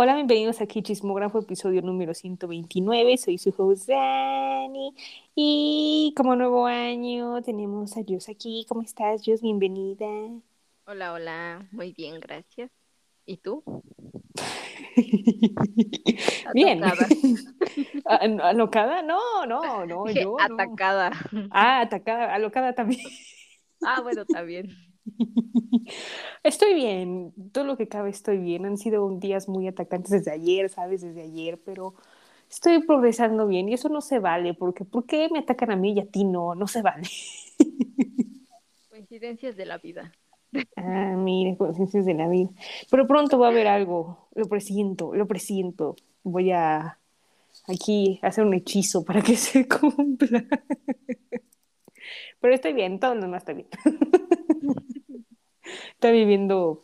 [0.00, 3.16] Hola, bienvenidos aquí Chismógrafo, episodio número 129.
[3.16, 4.94] Soy su host Dani.
[5.34, 8.64] Y como nuevo año tenemos a Dios aquí.
[8.68, 9.42] ¿Cómo estás, Dios?
[9.42, 10.06] Bienvenida.
[10.86, 11.68] Hola, hola.
[11.72, 12.70] Muy bien, gracias.
[13.26, 13.64] ¿Y tú?
[16.54, 16.80] bien.
[18.04, 19.02] ¿Alocada?
[19.02, 20.08] No, no, no.
[20.12, 21.10] yo atacada.
[21.50, 22.32] Ah, atacada.
[22.32, 23.00] Alocada también.
[23.82, 24.70] ah, bueno, también.
[26.42, 28.66] Estoy bien, todo lo que cabe estoy bien.
[28.66, 31.02] Han sido días muy atacantes desde ayer, ¿sabes?
[31.02, 31.94] Desde ayer, pero
[32.50, 35.92] estoy progresando bien y eso no se vale, porque ¿por qué me atacan a mí
[35.94, 36.54] y a ti no?
[36.54, 37.08] No se vale.
[38.90, 40.12] Coincidencias de la vida.
[40.76, 42.50] Ah, mire, coincidencias de la vida.
[42.90, 45.96] Pero pronto va a haber algo, lo presiento, lo presiento.
[46.22, 46.98] Voy a
[47.68, 50.44] aquí hacer un hechizo para que se cumpla.
[52.40, 53.68] Pero estoy bien, todo lo demás está bien.
[55.92, 56.82] Está viviendo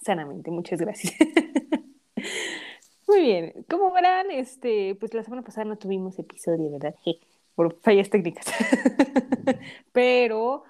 [0.00, 0.50] sanamente.
[0.50, 1.14] Muchas gracias.
[3.06, 6.94] Muy bien, como verán, este, pues la semana pasada no tuvimos episodio, ¿verdad?
[7.54, 8.46] por fallas técnicas.
[9.92, 10.64] Pero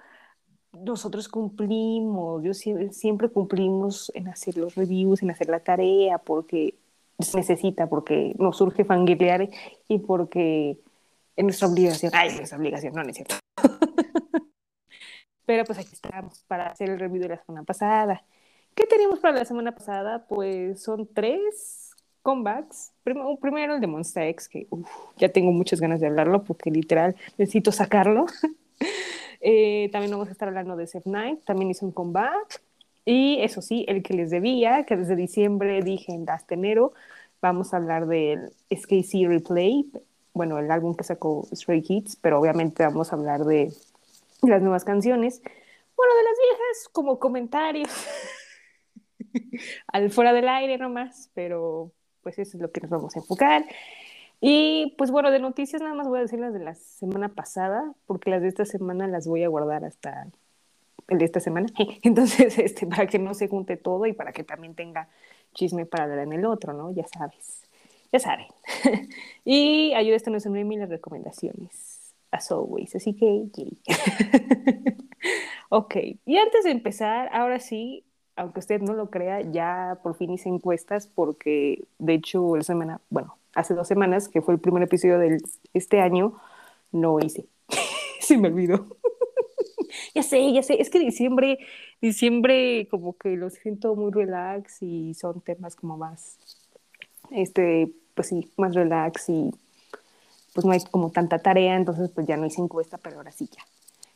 [0.73, 6.75] nosotros cumplimos, yo siempre cumplimos en hacer los reviews, en hacer la tarea, porque
[7.19, 9.49] se necesita, porque nos surge fangirlear
[9.87, 10.77] y porque
[11.35, 12.11] es nuestra obligación.
[12.13, 13.35] Ay, es nuestra obligación, no, no es cierto.
[15.45, 18.23] Pero pues aquí estamos para hacer el review de la semana pasada.
[18.73, 20.25] ¿Qué tenemos para la semana pasada?
[20.27, 22.91] Pues son tres comebacks.
[23.03, 24.67] Primero, el de Monster X, que
[25.17, 28.25] ya tengo muchas ganas de hablarlo porque literal necesito sacarlo.
[29.41, 32.61] eh, también vamos a estar hablando de Seth Knight, también hizo un comeback.
[33.05, 36.93] Y eso sí, el que les debía, que desde diciembre dije en hasta enero,
[37.39, 39.91] vamos a hablar del SKC Replay,
[40.33, 43.71] bueno, el álbum que sacó Stray Kids, pero obviamente vamos a hablar de
[44.49, 45.41] las nuevas canciones.
[45.95, 47.89] Bueno, de las viejas, como comentarios.
[49.87, 51.91] Al fuera del aire nomás, pero
[52.21, 53.65] pues eso es lo que nos vamos a enfocar.
[54.41, 57.93] Y pues bueno, de noticias nada más voy a decir las de la semana pasada,
[58.05, 60.27] porque las de esta semana las voy a guardar hasta
[61.07, 61.67] el de esta semana.
[62.03, 65.09] Entonces, este, para que no se junte todo y para que también tenga
[65.53, 66.91] chisme para dar en el otro, ¿no?
[66.91, 67.63] Ya sabes,
[68.11, 68.47] ya saben.
[69.45, 70.45] y ayuda esto no es
[70.89, 71.94] recomendaciones
[72.35, 72.95] as always.
[72.95, 73.45] Así que,
[75.69, 78.03] ok, y antes de empezar, ahora sí,
[78.35, 83.01] aunque usted no lo crea, ya por fin hice encuestas porque, de hecho, la semana,
[83.09, 85.37] bueno, hace dos semanas, que fue el primer episodio de
[85.73, 86.37] este año,
[86.91, 87.47] no hice.
[88.19, 88.87] Se me olvidó.
[90.15, 91.59] ya sé, ya sé, es que diciembre,
[92.01, 96.37] diciembre como que lo siento muy relax y son temas como más,
[97.31, 99.51] este, pues sí, más relax y
[100.55, 103.49] pues no hay como tanta tarea, entonces pues ya no hice encuesta, pero ahora sí
[103.51, 103.61] ya.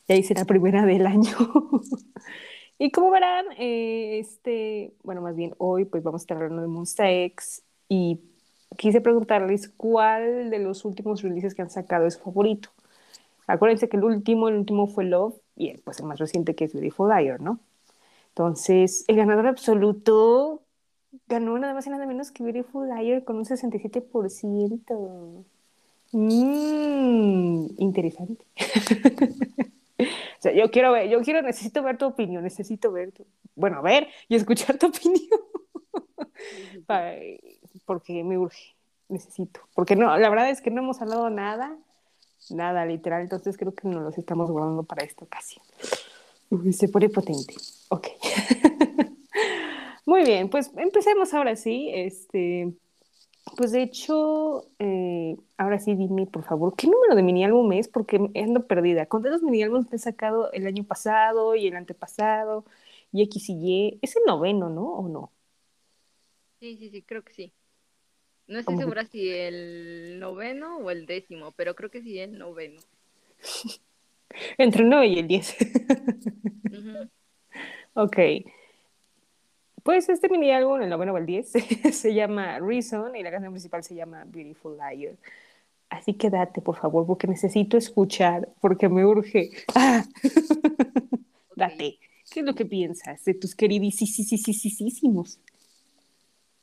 [0.08, 1.36] Ya hice la primera del año.
[2.80, 6.70] y como verán, eh, este, bueno, más bien hoy pues vamos a estar hablando de
[6.70, 8.22] Monster X y
[8.78, 12.70] quise preguntarles cuál de los últimos releases que han sacado es favorito.
[13.46, 16.74] Acuérdense que el último, el último fue Love y pues el más reciente que es
[16.74, 17.60] Beautiful Liar, ¿no?
[18.30, 20.62] Entonces, el ganador absoluto
[21.28, 25.44] ganó nada más y nada menos que Beautiful Liar con un 67%.
[26.12, 28.46] Mmm, interesante.
[30.00, 33.26] o sea, yo quiero ver, yo quiero, necesito ver tu opinión, necesito ver tu,
[33.56, 35.40] bueno, ver y escuchar tu opinión.
[37.86, 38.76] porque me urge,
[39.08, 39.62] necesito.
[39.76, 41.78] Porque no, la verdad es que no hemos hablado nada,
[42.50, 45.64] nada literal, entonces creo que nos los estamos guardando para esta ocasión.
[46.72, 47.56] se pone potente.
[47.90, 48.08] Ok.
[50.06, 51.92] Muy bien, pues empecemos ahora sí.
[51.94, 52.74] Este,
[53.56, 57.88] pues de hecho, eh, ahora sí dime, por favor, ¿qué número de mini álbum es?
[57.88, 59.08] Porque ando perdida.
[59.08, 62.66] ¿Cuántos mini álbumes he sacado el año pasado y el antepasado?
[63.12, 64.00] Y X y Y.
[64.02, 64.84] Es el noveno, ¿no?
[64.94, 65.32] ¿O no?
[66.60, 67.54] Sí, sí, sí, creo que sí.
[68.48, 72.82] No estoy segura si el noveno o el décimo, pero creo que sí el noveno.
[74.58, 75.56] Entre el nueve y el diez.
[77.96, 78.18] Ok.
[79.84, 81.52] Pues este mini álbum, el noveno o el 10,
[81.92, 85.16] se llama Reason y la canción principal se llama Beautiful Liar.
[85.90, 89.52] Así que date, por favor, porque necesito escuchar, porque me urge.
[89.74, 90.04] Ah.
[91.56, 92.00] Date.
[92.32, 95.40] ¿Qué es lo que piensas de tus queridísimos?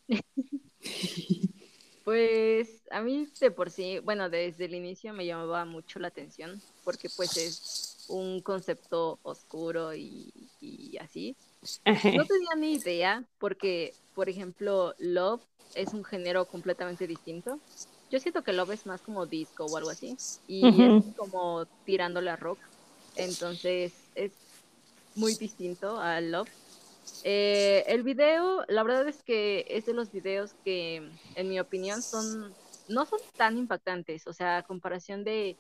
[2.05, 6.63] Pues a mí de por sí, bueno, desde el inicio me llamaba mucho la atención,
[6.85, 11.35] porque pues es un concepto oscuro y, y así.
[11.85, 11.95] No
[12.27, 15.43] tenía ni idea, porque, por ejemplo, Love
[15.75, 17.59] es un género completamente distinto.
[18.11, 20.17] Yo siento que Love es más como disco o algo así,
[20.47, 22.59] y es como tirándole a rock.
[23.17, 24.33] Entonces es
[25.15, 26.49] muy distinto a Love.
[27.25, 32.03] Eh, el video, la verdad es que es de los videos que, en mi opinión,
[32.03, 32.55] son
[32.89, 34.27] no son tan impactantes.
[34.27, 35.57] O sea, a comparación de,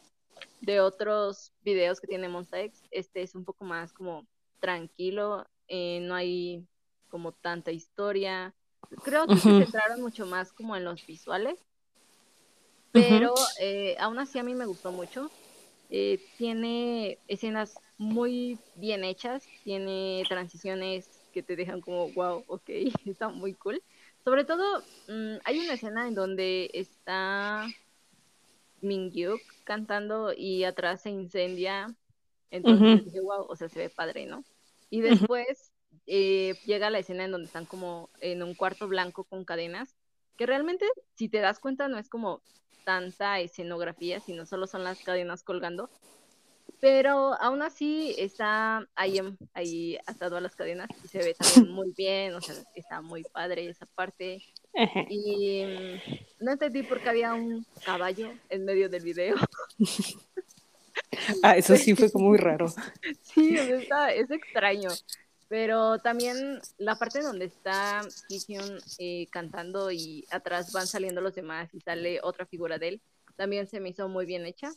[0.61, 4.26] de otros videos que tiene Monsta X, este es un poco más como
[4.61, 6.67] tranquilo, eh, no hay
[7.08, 8.55] como tanta historia.
[9.03, 11.58] Creo que se centraron mucho más como en los visuales,
[12.93, 15.31] pero eh, aún así a mí me gustó mucho.
[15.91, 22.69] Eh, tiene escenas muy bien hechas, tiene transiciones que te dejan como, wow, ok,
[23.06, 23.82] está muy cool.
[24.25, 27.67] Sobre todo, mm, hay una escena en donde está
[28.81, 31.94] Mingyuk cantando y atrás se incendia.
[32.50, 34.44] Entonces dije, wow, o sea, se ve padre, ¿no?
[34.90, 35.72] Y después
[36.06, 39.96] eh, llega la escena en donde están como en un cuarto blanco con cadenas,
[40.37, 42.43] que realmente, si te das cuenta, no es como
[42.84, 45.90] tanta escenografía, sino solo son las cadenas colgando.
[46.78, 49.19] Pero aún así está ahí,
[49.54, 53.25] ahí atado a las cadenas y se ve también muy bien, o sea, está muy
[53.25, 54.43] padre esa parte.
[55.08, 59.37] Y mm, no entendí por qué había un caballo en medio del video.
[61.43, 62.67] ah, eso sí fue como muy raro.
[63.23, 64.91] sí, es extraño.
[65.49, 71.73] Pero también la parte donde está Kision eh, cantando y atrás van saliendo los demás
[71.73, 73.03] y sale otra figura de él,
[73.37, 74.71] también se me hizo muy bien hecha.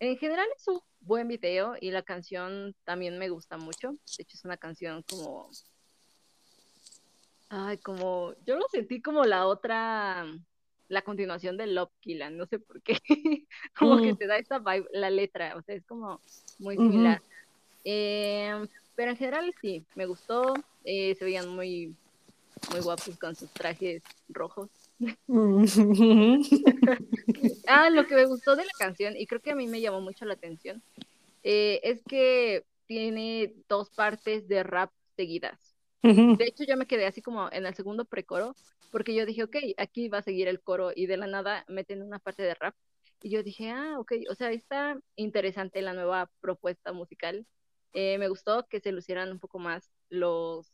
[0.00, 3.92] En general es un buen video y la canción también me gusta mucho.
[3.92, 5.50] De hecho es una canción como...
[7.48, 8.34] Ay, como...
[8.44, 10.26] Yo lo sentí como la otra...
[10.92, 12.98] La continuación de Love Killan, no sé por qué.
[13.78, 14.16] como que mm.
[14.16, 16.20] te da esta vibe, la letra, o sea, es como
[16.58, 17.22] muy similar.
[17.82, 20.52] eh, pero en general sí, me gustó.
[20.84, 21.96] Eh, se veían muy,
[22.70, 24.68] muy guapos con sus trajes rojos.
[27.66, 30.02] ah, lo que me gustó de la canción, y creo que a mí me llamó
[30.02, 30.82] mucho la atención,
[31.42, 35.71] eh, es que tiene dos partes de rap seguidas.
[36.02, 38.56] De hecho, yo me quedé así como en el segundo precoro,
[38.90, 42.02] porque yo dije, ok, aquí va a seguir el coro, y de la nada meten
[42.02, 42.74] una parte de rap.
[43.22, 47.46] Y yo dije, ah, ok, o sea, está interesante la nueva propuesta musical.
[47.92, 50.72] Eh, me gustó que se lucieran un poco más los,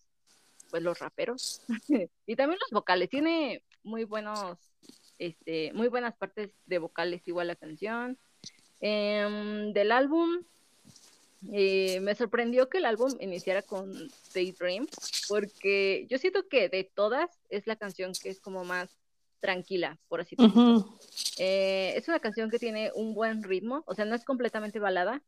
[0.71, 1.63] pues, los raperos
[2.27, 3.11] y también los vocales.
[3.11, 4.59] Tiene muy buenos,
[5.19, 8.19] este, muy buenas partes de vocales igual la canción.
[8.81, 10.43] Em, del álbum,
[11.53, 13.93] eh, me sorprendió que el álbum iniciara con
[14.35, 14.87] Daydream,
[15.29, 18.91] porque yo siento que de todas es la canción que es como más
[19.41, 20.99] tranquila, por así decirlo.
[21.39, 25.23] Eh, es una canción que tiene un buen ritmo, o sea, no es completamente balada,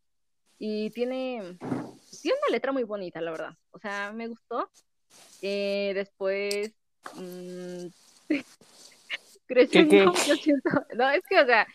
[0.58, 1.58] y tiene,
[2.20, 3.56] tiene una letra muy bonita, la verdad.
[3.70, 4.70] O sea, me gustó.
[5.40, 6.72] Eh, después,
[7.14, 7.86] mmm,
[9.46, 11.66] creciendo, yo siento, no, es que, o sea,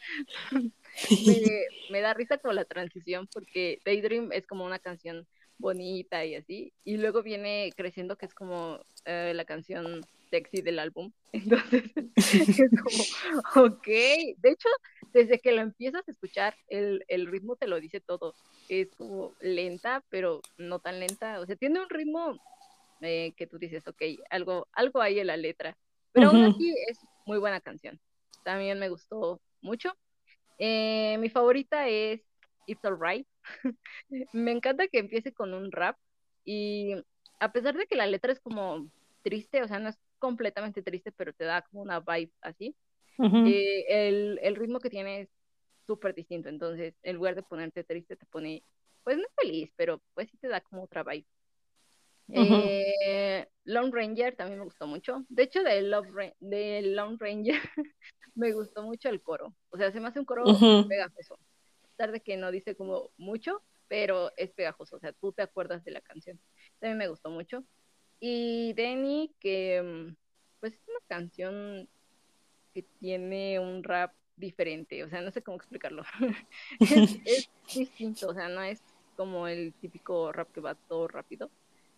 [1.92, 5.27] me, da risa como la transición porque Daydream es como una canción
[5.57, 10.80] bonita y así, y luego viene creciendo que es como eh, la canción sexy del
[10.80, 11.83] álbum, entonces
[12.15, 14.69] es como, ok, de hecho,
[15.15, 18.36] desde que lo empiezas a escuchar, el, el ritmo te lo dice todo.
[18.68, 21.39] Es como lenta, pero no tan lenta.
[21.39, 22.38] O sea, tiene un ritmo
[23.00, 25.77] eh, que tú dices, ok, algo, algo hay en la letra.
[26.12, 27.97] Pero aún así es muy buena canción.
[28.44, 29.95] También me gustó mucho.
[30.57, 32.21] Eh, mi favorita es
[32.66, 33.28] It's Alright.
[34.33, 35.97] me encanta que empiece con un rap
[36.44, 36.95] y
[37.40, 38.90] a pesar de que la letra es como
[39.21, 42.76] triste, o sea, no es completamente triste, pero te da como una vibe así.
[43.19, 45.30] Eh, el, el, ritmo que tiene es
[45.88, 48.62] súper distinto, entonces en lugar de ponerte triste te pone,
[49.04, 51.26] pues no feliz, pero pues sí te da como otra vibe.
[52.29, 55.25] Eh, Lone Ranger también me gustó mucho.
[55.29, 57.55] De hecho, de, Love de Lone Ranger
[58.35, 59.55] me gustó mucho el coro.
[59.69, 60.44] O sea, se me hace un coro
[60.87, 61.35] pegajoso.
[61.83, 64.97] A pesar de que no dice como mucho, pero es pegajoso.
[64.97, 66.39] O sea, tú te acuerdas de la canción.
[66.79, 67.63] También me gustó mucho.
[68.19, 70.15] Y Denny, que mm,
[70.59, 71.87] pues es una canción
[72.73, 76.03] que tiene un rap diferente, o sea, no sé cómo explicarlo.
[76.79, 78.81] es, distinto, o sea, no es
[79.15, 81.49] como el típico rap que va todo rápido,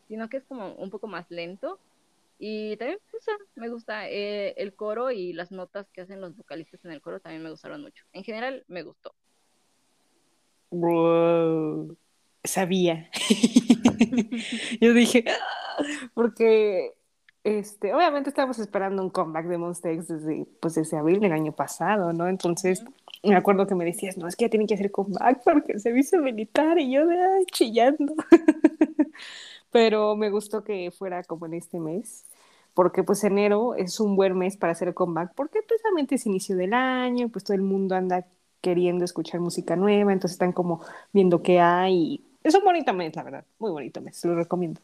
[0.08, 1.80] sino que es como un poco más lento.
[2.40, 3.00] Y también
[3.56, 7.20] me gusta eh, el coro y las notas que hacen los vocalistas en el coro
[7.20, 8.06] también me gustaron mucho.
[8.14, 9.14] En general, me gustó.
[10.70, 11.98] Wow,
[12.44, 13.10] sabía.
[14.82, 15.84] Yo dije, ah",
[16.14, 16.94] porque
[17.44, 21.54] este, obviamente estábamos esperando un comeback de Monster X desde, pues, desde abril del año
[21.54, 22.28] pasado, ¿no?
[22.28, 22.84] Entonces,
[23.24, 25.80] me acuerdo que me decías, no, es que ya tienen que hacer comeback porque el
[25.80, 28.14] servicio militar y yo de ay, chillando.
[29.72, 32.26] Pero me gustó que fuera como en este mes,
[32.74, 36.74] porque pues enero es un buen mes para hacer comeback, porque precisamente es inicio del
[36.74, 38.26] año, pues todo el mundo anda
[38.62, 40.82] queriendo escuchar música nueva, entonces están como
[41.12, 42.24] viendo qué hay.
[42.44, 44.82] Es un bonito mes, la verdad, muy bonito mes, lo recomiendo.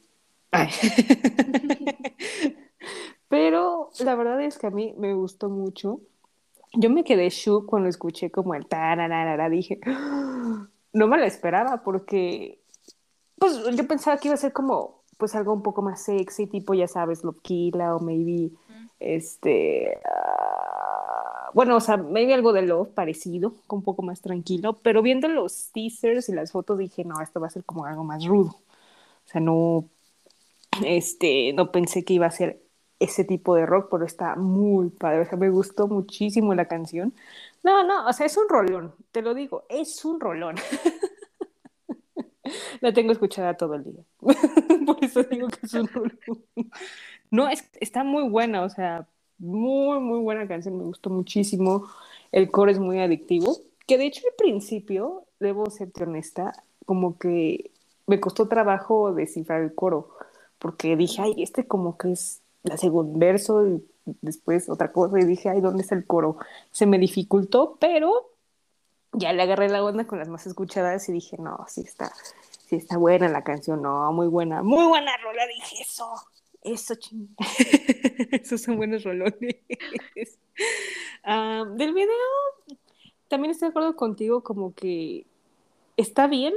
[3.29, 6.01] Pero la verdad es que a mí me gustó mucho.
[6.73, 9.79] Yo me quedé shook cuando escuché como el tararara, dije,
[10.93, 12.62] no me lo esperaba porque
[13.43, 16.73] pues yo pensaba que iba a ser como pues algo un poco más sexy, tipo
[16.73, 18.51] ya sabes, Lopkila o maybe
[19.01, 25.01] este uh, bueno, o sea, maybe algo de Love parecido, un poco más tranquilo, pero
[25.01, 28.23] viendo los teasers y las fotos dije, no, esto va a ser como algo más
[28.25, 28.51] rudo.
[29.25, 29.89] O sea, no
[30.85, 32.63] este, no pensé que iba a ser
[32.99, 37.13] ese tipo de rock, pero está muy padre, o sea, me gustó muchísimo la canción.
[37.61, 40.55] No, no, o sea, es un rolón, te lo digo, es un rolón.
[42.83, 44.03] la tengo escuchada todo el día.
[44.85, 45.89] Por eso digo que es un.
[47.31, 51.87] No, es, está muy buena, o sea, muy, muy buena canción, me gustó muchísimo.
[52.33, 56.51] El coro es muy adictivo, que de hecho al principio, debo serte honesta,
[56.85, 57.71] como que
[58.05, 60.09] me costó trabajo descifrar el coro,
[60.59, 63.81] porque dije, ay, este como que es la segundo verso y
[64.21, 66.35] después otra cosa y dije, ay, ¿dónde está el coro?
[66.71, 68.29] Se me dificultó, pero
[69.13, 72.11] ya le agarré la onda con las más escuchadas y dije, no, sí está,
[72.73, 76.11] sí está buena la canción, no, muy buena, muy buena rola, dije eso,
[76.63, 77.27] eso ching.
[78.31, 79.57] Esos son buenos rolones.
[81.25, 82.09] Ah, del video,
[83.29, 85.25] también estoy de acuerdo contigo, como que
[85.95, 86.53] está bien,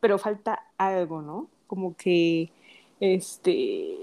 [0.00, 1.48] pero falta algo, ¿no?
[1.68, 2.50] Como que,
[2.98, 3.96] este,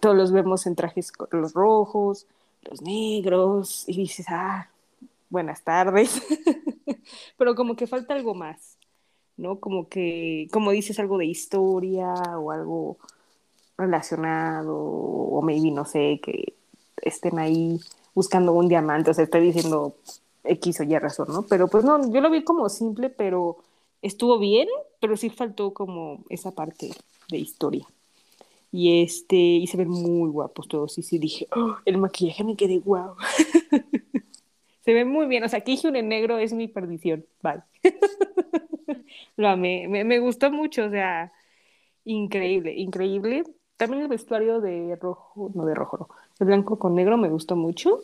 [0.00, 2.26] todos los vemos en trajes los rojos,
[2.62, 4.70] los negros, y dices, ah,
[5.28, 6.22] buenas tardes,
[7.36, 8.78] pero como que falta algo más,
[9.36, 9.60] ¿no?
[9.60, 12.98] Como que, como dices, algo de historia o algo
[13.76, 16.54] relacionado, o maybe, no sé, que
[17.02, 17.80] estén ahí
[18.14, 19.94] buscando un diamante, o sea, estoy diciendo
[20.44, 21.42] X o Y razón, ¿no?
[21.42, 23.58] Pero pues no, yo lo vi como simple, pero
[24.02, 24.68] estuvo bien,
[25.00, 26.90] pero sí faltó como esa parte
[27.28, 27.86] de historia.
[28.70, 30.96] Y este, y se ven muy guapos todos.
[30.96, 33.14] Y sí dije, oh, el maquillaje me quedé guau.
[34.84, 35.44] se ven muy bien.
[35.44, 37.24] O sea, Kijun en negro es mi perdición.
[37.42, 37.62] Bye.
[39.36, 39.86] Lo amé.
[39.88, 40.86] Me, me, gustó mucho.
[40.86, 41.32] O sea,
[42.04, 43.44] increíble, increíble.
[43.76, 46.08] También el vestuario de rojo, no de rojo,
[46.38, 48.00] no, blanco con negro me gustó mucho.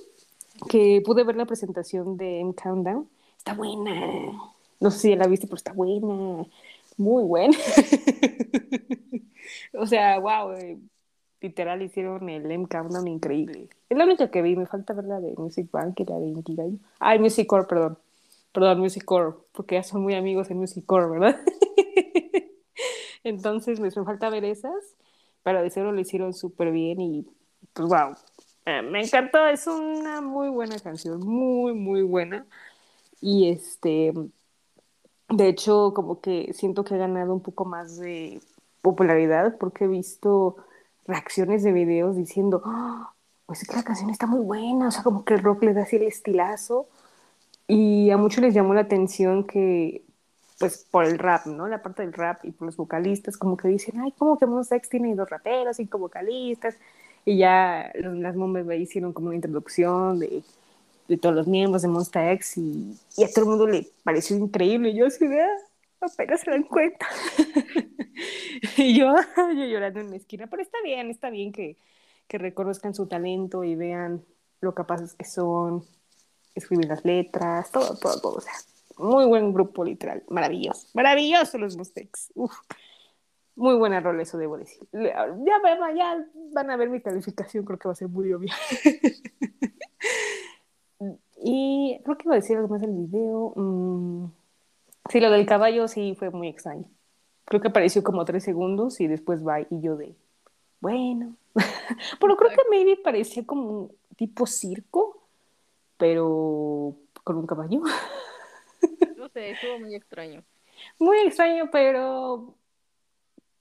[0.68, 3.08] Que pude ver la presentación de M Countdown.
[3.36, 3.92] Está buena.
[4.80, 6.44] No sé si la viste, pero está buena.
[6.96, 7.56] Muy buena.
[9.74, 10.52] o sea, wow,
[11.40, 13.68] literal hicieron el M Countdown increíble.
[13.88, 16.26] Es la única que vi, me falta ver la de Music Bank y la de
[16.26, 16.78] Inkigayo.
[17.00, 17.98] Ah, Music Core, perdón.
[18.52, 21.40] Perdón, Music Core, porque ya son muy amigos en Music Core, ¿verdad?
[23.24, 24.96] Entonces me falta ver esas,
[25.42, 27.26] pero de cero lo hicieron súper bien y
[27.72, 28.14] pues wow,
[28.64, 32.46] eh, me encantó, es una muy buena canción, muy, muy buena.
[33.20, 34.12] Y este,
[35.30, 38.40] de hecho, como que siento que ha ganado un poco más de
[38.82, 40.56] popularidad porque he visto
[41.08, 43.08] reacciones de videos diciendo, oh,
[43.46, 45.74] pues es que la canción está muy buena, o sea, como que el rock le
[45.74, 46.86] da así el estilazo.
[47.66, 50.02] Y a muchos les llamó la atención que,
[50.58, 51.66] pues por el rap, ¿no?
[51.66, 54.76] La parte del rap y por los vocalistas, como que dicen, ay, como que Monsta
[54.76, 56.76] X tiene dos raperos, cinco vocalistas.
[57.24, 60.42] Y ya las Mombas hicieron como una introducción de,
[61.08, 64.36] de, todos los miembros de Monsta X y, y, a todo el mundo le pareció
[64.36, 64.90] increíble.
[64.90, 65.48] Y yo así, ah,
[66.00, 67.06] apenas se dan cuenta.
[68.76, 71.76] y yo, yo llorando en la esquina, pero está bien, está bien que,
[72.26, 74.24] que reconozcan su talento y vean
[74.60, 75.84] lo capaces que son,
[76.54, 78.34] escribir las letras, todo, todo, todo.
[78.36, 78.52] O sea,
[78.98, 82.32] muy buen grupo, literal, maravilloso, maravilloso los Mustex.
[83.54, 84.86] Muy buena rol, eso debo decir.
[84.92, 88.52] Ya, ya van a ver mi calificación, creo que va a ser muy obvio.
[91.42, 93.52] y creo que iba a decir algo más del video.
[93.56, 94.26] Mm,
[95.10, 96.88] sí, lo del caballo sí fue muy extraño
[97.48, 100.14] creo que apareció como tres segundos y después va y yo de,
[100.80, 101.34] bueno,
[102.20, 105.22] pero creo que maybe parecía como un tipo circo,
[105.96, 107.80] pero con un caballo.
[109.16, 110.44] no sé, estuvo muy extraño.
[110.98, 112.54] Muy extraño, pero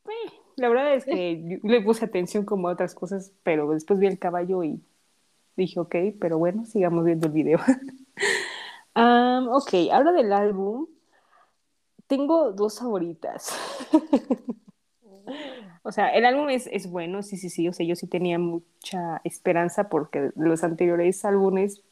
[0.06, 4.08] eh, la verdad es que le puse atención como a otras cosas, pero después vi
[4.08, 4.82] el caballo y
[5.56, 7.60] dije, ok, pero bueno, sigamos viendo el video.
[8.96, 10.88] um, ok, habla del álbum,
[12.07, 13.53] tengo dos favoritas.
[15.83, 17.67] o sea, el álbum es, es, bueno, sí, sí, sí.
[17.67, 21.83] O sea, yo sí tenía mucha esperanza porque los anteriores álbumes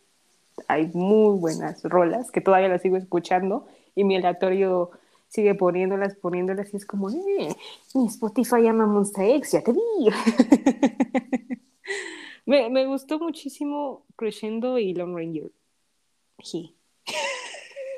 [0.67, 4.91] hay muy buenas rolas que todavía las sigo escuchando y mi aleatorio
[5.27, 7.55] sigue poniéndolas, poniéndolas y es como, eh,
[7.93, 9.79] mi Spotify llama Monster X, ya te vi.
[12.45, 15.51] me, me, gustó muchísimo Crescendo y Long Ranger.
[16.41, 16.77] Sí.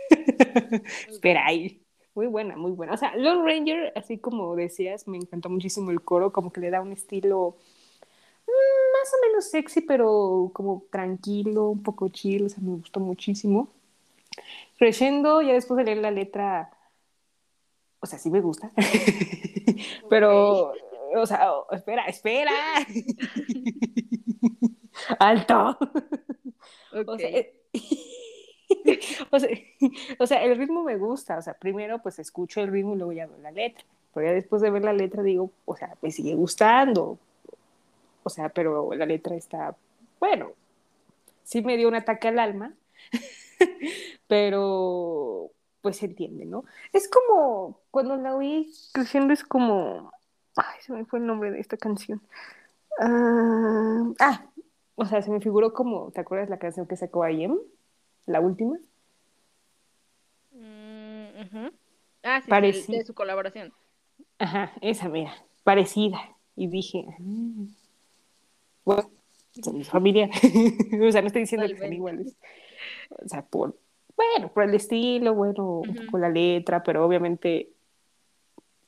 [1.10, 1.87] Espera ahí
[2.18, 2.94] muy buena, muy buena.
[2.94, 6.72] O sea, Lone Ranger, así como decías, me encantó muchísimo el coro, como que le
[6.72, 7.58] da un estilo
[8.48, 13.00] mm, más o menos sexy, pero como tranquilo, un poco chill, o sea, me gustó
[13.00, 13.70] muchísimo.
[14.80, 16.72] Creciendo, ya después de leer la letra,
[18.00, 18.72] o sea, sí me gusta,
[20.10, 20.74] pero,
[21.16, 22.52] o sea, espera, espera.
[25.20, 25.78] Alto.
[27.06, 27.46] O, sea,
[30.20, 33.14] o, sea, el ritmo me gusta, o sea, primero pues escucho el ritmo y luego
[33.14, 36.12] ya veo la letra, pero ya después de ver la letra digo, o sea, me
[36.12, 37.20] sigue gustando,
[38.24, 39.76] o sea, pero la letra está,
[40.20, 40.52] bueno,
[41.44, 42.74] sí me dio un ataque al alma,
[44.28, 45.52] pero
[45.82, 46.66] pues se entiende, ¿no?
[46.92, 50.12] Es como, cuando la oí creciendo es como,
[50.56, 52.22] ay, se me fue el nombre de esta canción.
[53.00, 54.46] ah, ah
[55.00, 57.60] o sea, se me figuró como, ¿te acuerdas la canción que sacó IM?
[58.28, 58.78] La última.
[60.52, 61.68] Mm,
[62.24, 63.74] ah, sí, de, su colaboración.
[64.38, 66.20] Ajá, esa, mira, parecida.
[66.56, 67.68] Y dije, mm,
[68.84, 69.10] bueno,
[69.64, 70.30] son familia.
[71.02, 72.36] o sea, no estoy diciendo que sean iguales.
[73.10, 73.78] O sea, por,
[74.16, 75.82] bueno, por el estilo, bueno,
[76.12, 77.72] con la letra, pero obviamente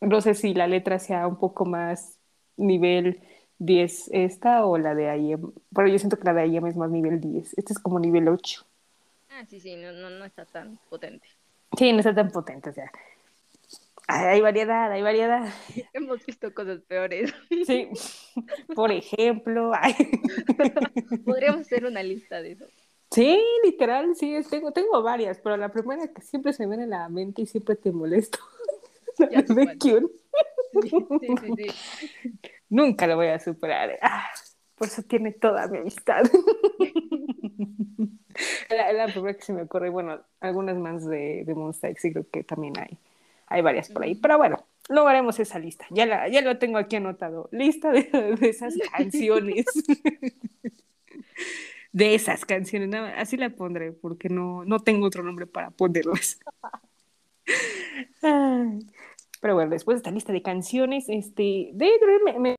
[0.01, 2.19] no sé si la letra sea un poco más
[2.57, 3.21] nivel
[3.59, 5.53] 10 esta o la de IM.
[5.73, 7.57] Pero yo siento que la de IM es más nivel 10.
[7.57, 8.65] Este es como nivel 8.
[9.39, 11.25] Ah, sí, sí, no, no, no está tan potente.
[11.77, 12.91] Sí, no está tan potente, o sea.
[14.05, 15.47] Hay variedad, hay variedad.
[15.93, 17.33] Hemos visto cosas peores.
[17.65, 17.87] Sí,
[18.75, 19.71] por ejemplo.
[21.25, 22.65] Podríamos hacer una lista de eso.
[23.11, 26.99] Sí, literal, sí, tengo, tengo varias, pero la primera que siempre se me viene a
[27.03, 28.39] la mente y siempre te molesto.
[29.19, 29.77] La de
[30.81, 30.89] Sí,
[31.21, 33.97] sí, sí, Nunca lo voy a superar.
[34.01, 34.27] Ah,
[34.75, 36.23] por eso tiene toda mi amistad.
[38.69, 42.25] la, la, primera que se me ocurre, bueno, algunas más de, de Monster y creo
[42.31, 42.97] que también hay,
[43.47, 44.15] hay varias por ahí.
[44.15, 44.57] Pero bueno,
[44.89, 45.85] luego haremos esa lista.
[45.89, 47.49] Ya, la, ya lo tengo aquí anotado.
[47.51, 49.65] Lista de, de esas canciones.
[51.91, 52.93] de esas canciones.
[53.17, 56.39] así la pondré, porque no, no tengo otro nombre para ponerlas.
[59.41, 62.55] Pero bueno, después de esta lista de canciones, este, Daydream me,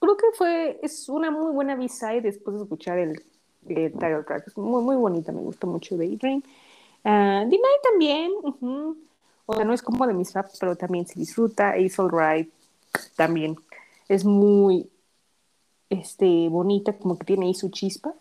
[0.00, 3.22] creo que fue, es una muy buena B-side después de escuchar el,
[3.68, 4.46] el title track.
[4.46, 6.42] Es muy, muy bonita, me gusta mucho Daydream.
[7.04, 8.32] Uh, The Night también,
[9.46, 11.70] o sea, no es como de mis raps, pero también se disfruta.
[11.70, 12.52] Ace Alright
[13.16, 13.56] también
[14.08, 14.90] es muy
[15.90, 18.14] este, bonita, como que tiene ahí su chispa.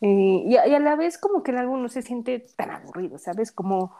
[0.00, 3.52] Eh, y, a, la vez como que el álbum no se siente tan aburrido, ¿sabes?
[3.52, 3.92] Como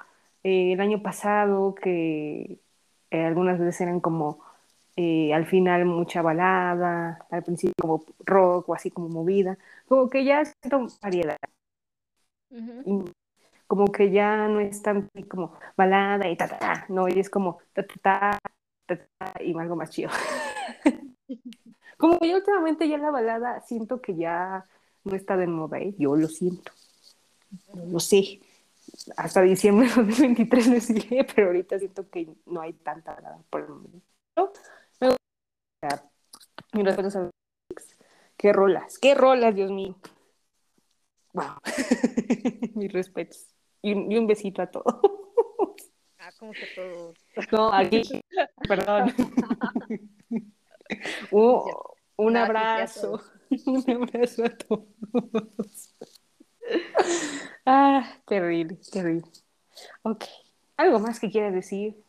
[0.45, 2.61] eh, el año pasado que
[3.11, 4.41] eh, algunas veces eran como
[4.97, 10.25] eh, al final mucha balada, al principio como rock o así como movida, como que
[10.25, 10.55] ya es
[11.01, 11.37] variedad.
[13.67, 17.31] como que ya no es tan como balada y ta, ta, ta no, y es
[17.31, 18.39] como ta, ta,
[18.87, 20.11] ta, ta, y algo más chido.
[21.99, 24.67] como que últimamente ya la balada siento que ya
[25.05, 25.95] no está de moda, ¿eh?
[25.99, 26.73] yo lo siento,
[27.75, 28.41] lo sé
[29.17, 33.63] hasta diciembre de 2023 le sigue, pero ahorita siento que no hay tanta nada por
[33.63, 34.10] el momento.
[34.37, 36.11] Me gusta.
[36.73, 37.31] Mi respeto a
[38.37, 39.97] Qué rolas, qué rolas, Dios mío.
[41.33, 41.61] Wow.
[42.75, 43.47] Mis respetos.
[43.83, 44.95] Y un, y un, besito a todos.
[46.19, 47.17] Ah, como que todos.
[47.53, 48.03] No, aquí,
[48.67, 49.15] perdón.
[51.31, 51.63] Uh,
[52.17, 53.23] un abrazo.
[53.65, 55.95] Un abrazo a todos.
[57.65, 59.31] Ah, terrible, terrible.
[60.03, 60.25] Ok.
[60.77, 62.03] ¿Algo más que quieras decir?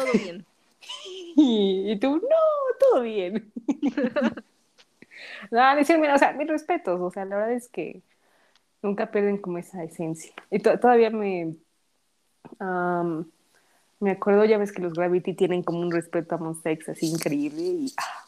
[0.00, 0.46] Todo bien.
[1.36, 2.36] y tú, no,
[2.78, 3.52] todo bien.
[5.50, 8.02] no, decirme, o sea, mis respetos, o sea, la verdad es que
[8.82, 10.32] nunca pierden como esa esencia.
[10.50, 11.54] Y todavía me,
[14.00, 17.06] me acuerdo, ya ves que los Gravity tienen como un respeto a Monster X así
[17.06, 18.24] increíble y ah,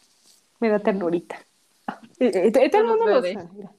[0.59, 1.37] me da ternurita.
[2.19, 3.69] todo el mundo lo sabe.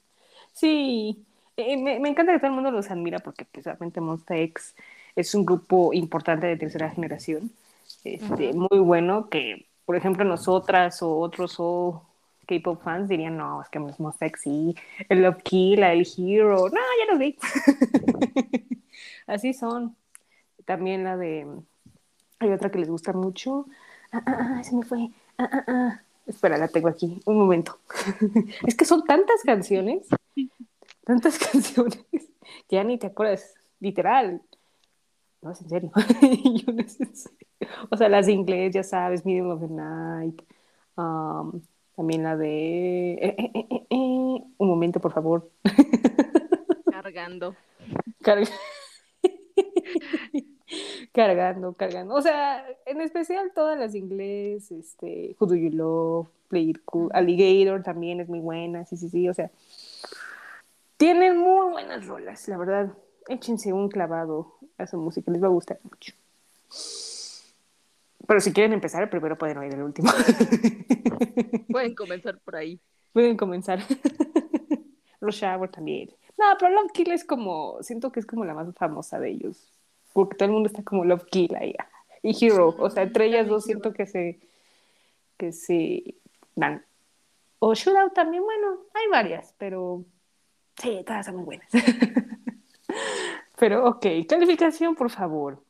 [0.53, 1.25] Sí,
[1.57, 4.75] eh, me, me, encanta que todo el mundo los admira porque precisamente Monster X
[5.17, 7.51] es un grupo importante de tercera generación,
[8.05, 12.07] este, muy bueno, que por ejemplo nosotras o otros o
[12.47, 14.75] K-pop fans dirían, no, es que es Monster X y
[15.09, 17.37] el Love Kill, el Hero, no, ya lo vi.
[19.27, 19.97] Así son.
[20.65, 21.47] También la de,
[22.39, 23.67] hay otra que les gusta mucho.
[24.13, 25.11] Ah, ah, ah, se me fue.
[25.39, 26.01] Ah, ah, ah.
[26.27, 27.79] Espera, la tengo aquí, un momento.
[28.67, 30.09] es que son tantas canciones
[31.05, 32.05] tantas canciones
[32.69, 34.43] que ya ni te acuerdas, literal.
[35.41, 35.93] No, es en serio.
[37.91, 40.43] O sea, las de inglés, ya sabes, Medium of the Night.
[40.97, 41.63] Um,
[41.97, 43.15] también la de...
[43.15, 45.51] Eh, eh, eh, un momento, por favor.
[46.91, 47.57] Cargando.
[51.13, 52.15] cargando, cargando.
[52.15, 57.11] O sea, en especial todas las inglés, este, Who Do You Love, Play It Cool,
[57.13, 59.51] Alligator también es muy buena, sí, sí, sí, o sea,
[60.97, 62.93] tienen muy buenas rolas, la verdad.
[63.29, 66.15] Échense un clavado a su música, les va a gustar mucho.
[68.27, 70.11] Pero si quieren empezar, primero pueden oír el último.
[71.69, 72.81] Pueden comenzar por ahí.
[73.13, 73.81] Pueden comenzar.
[75.21, 76.11] Los Shower también.
[76.37, 79.73] No, pero Love Kill es como, siento que es como la más famosa de ellos.
[80.13, 81.75] Porque todo el mundo está como Love Kill ahí.
[82.23, 82.75] Y Hero.
[82.79, 84.41] O sea, entre ellas dos siento que se,
[85.37, 86.17] que se
[86.55, 86.85] dan.
[87.59, 90.05] O Shootout también, bueno, hay varias, pero
[90.77, 91.69] sí, todas son muy buenas.
[93.59, 95.63] pero ok, calificación, por favor.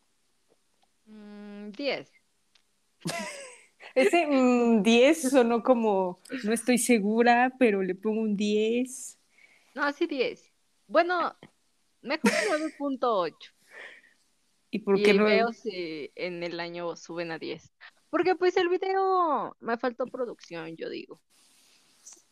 [1.07, 2.22] 10.
[3.95, 4.27] Ese
[4.83, 9.19] 10 sonó como, no estoy segura, pero le pongo un 10.
[9.75, 10.51] No, sí 10.
[10.87, 11.37] Bueno,
[12.01, 12.31] mejor
[12.79, 13.35] 9.8.
[14.71, 15.25] ¿Y por qué y no?
[15.25, 17.71] veo si en el año suben a 10.
[18.09, 21.21] Porque pues el video me faltó producción, yo digo.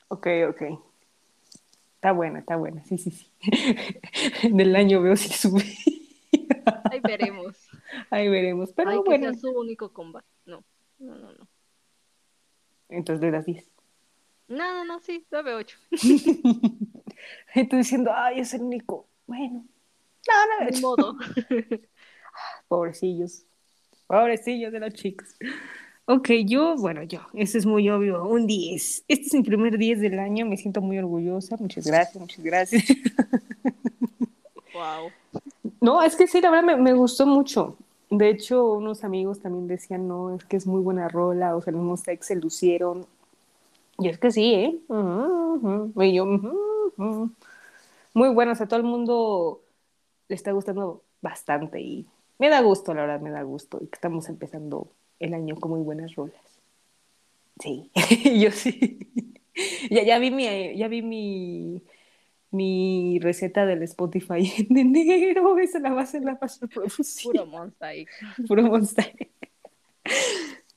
[0.08, 0.62] Ok, ok.
[1.94, 3.26] Está buena, está buena, sí, sí, sí.
[4.42, 5.64] en el año veo si sube.
[6.90, 7.69] Ahí veremos.
[8.10, 9.32] Ahí veremos, pero Ay, que bueno.
[9.32, 10.26] sea su único combate.
[10.46, 10.64] No,
[10.98, 11.48] no, no, no.
[12.88, 13.70] Entonces le das 10.
[14.48, 16.80] No, no, no, sí, 9.8.
[17.54, 19.08] Y tú diciendo, ay, es el único.
[19.26, 19.64] Bueno.
[20.28, 21.16] No, no, Ni modo.
[22.68, 23.44] Pobrecillos.
[24.06, 25.36] Pobrecillos de los chicos.
[26.06, 29.04] Ok, yo, bueno, yo, eso es muy obvio, un 10.
[29.06, 31.56] Este es mi primer 10 del año, me siento muy orgullosa.
[31.58, 32.84] Muchas gracias, muchas gracias.
[35.80, 37.76] No, es que sí, la verdad me, me gustó mucho.
[38.10, 41.72] De hecho, unos amigos también decían, no, es que es muy buena rola, o sea,
[41.72, 43.06] los Monsta se lucieron.
[43.98, 44.80] Y es que sí, ¿eh?
[45.96, 46.26] Y yo.
[48.12, 49.60] Muy bueno, o sea, todo el mundo
[50.28, 52.06] le está gustando bastante y
[52.38, 53.78] me da gusto, la verdad, me da gusto.
[53.80, 54.88] Y que estamos empezando
[55.20, 56.40] el año con muy buenas rolas.
[57.60, 57.90] Sí,
[58.40, 58.98] yo sí.
[59.90, 61.82] Ya, ya vi mi, ya vi mi,
[62.51, 67.33] mi receta del Spotify en enero, esa la va a hacer la paso producción.
[67.33, 68.09] Puro mosaic.
[68.47, 69.13] Puro Monster.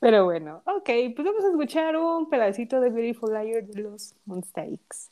[0.00, 5.10] Pero bueno, ok, pues vamos a escuchar un pedacito de Beautiful Liar de los Monsters.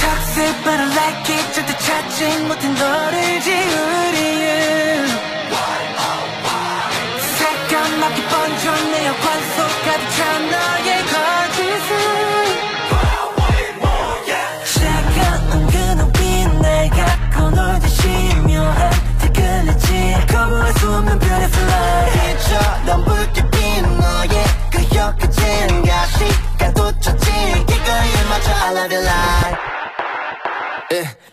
[0.00, 4.23] Toxic but I like it 절대 찾지 못한 너를 지우리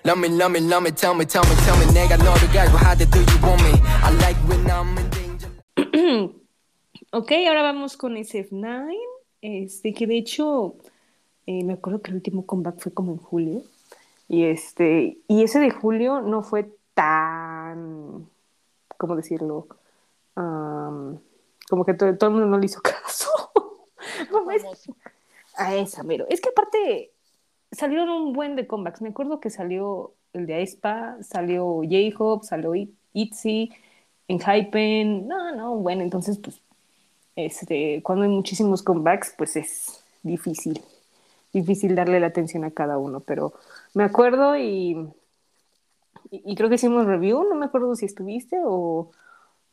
[0.04, 2.78] love me, love me, love me, tell me, tell me, tell me 내가 너를 갈고
[2.78, 3.72] 하대 do you want me
[4.04, 6.30] I like when I'm in danger
[7.12, 8.94] Ok, ahora vamos con SF9,
[9.42, 10.76] este, que de hecho,
[11.46, 13.62] eh, me acuerdo que el último comeback fue como en julio,
[14.28, 18.28] y este, y ese de julio no fue tan,
[18.98, 19.68] ¿cómo decirlo?
[20.36, 21.20] Am,
[21.70, 23.30] como que todo, todo el mundo no le hizo caso.
[24.32, 24.96] No, es- Famoso.
[25.56, 26.26] a esa, mero.
[26.30, 27.11] Es que aparte
[27.73, 29.03] salieron un buen de comebacks.
[29.03, 33.71] Me acuerdo que salió el de Aespa, salió J-Hope, salió It- Itzy,
[34.29, 35.29] en Hypen.
[35.29, 36.61] No, no, bueno, entonces, pues,
[37.37, 40.83] este, cuando hay muchísimos comebacks, pues es difícil.
[41.53, 43.21] Difícil darle la atención a cada uno.
[43.21, 43.55] Pero
[43.95, 44.97] me acuerdo y,
[46.31, 47.45] y, y creo que hicimos review.
[47.49, 49.11] No me acuerdo si estuviste o,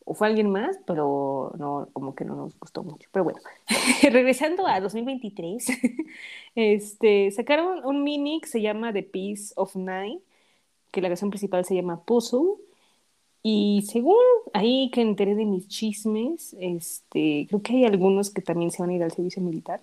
[0.10, 3.08] o fue alguien más, pero no, como que no nos gustó mucho.
[3.12, 3.40] Pero bueno,
[4.12, 5.68] regresando a 2023,
[6.56, 10.20] este, sacaron un mini que se llama The Peace of Nine,
[10.90, 12.56] que la canción principal se llama Puzzle.
[13.44, 14.18] Y según
[14.52, 18.90] ahí que enteré de mis chismes, este, creo que hay algunos que también se van
[18.90, 19.80] a ir al servicio militar.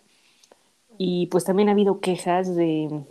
[0.98, 3.04] Y pues también ha habido quejas de,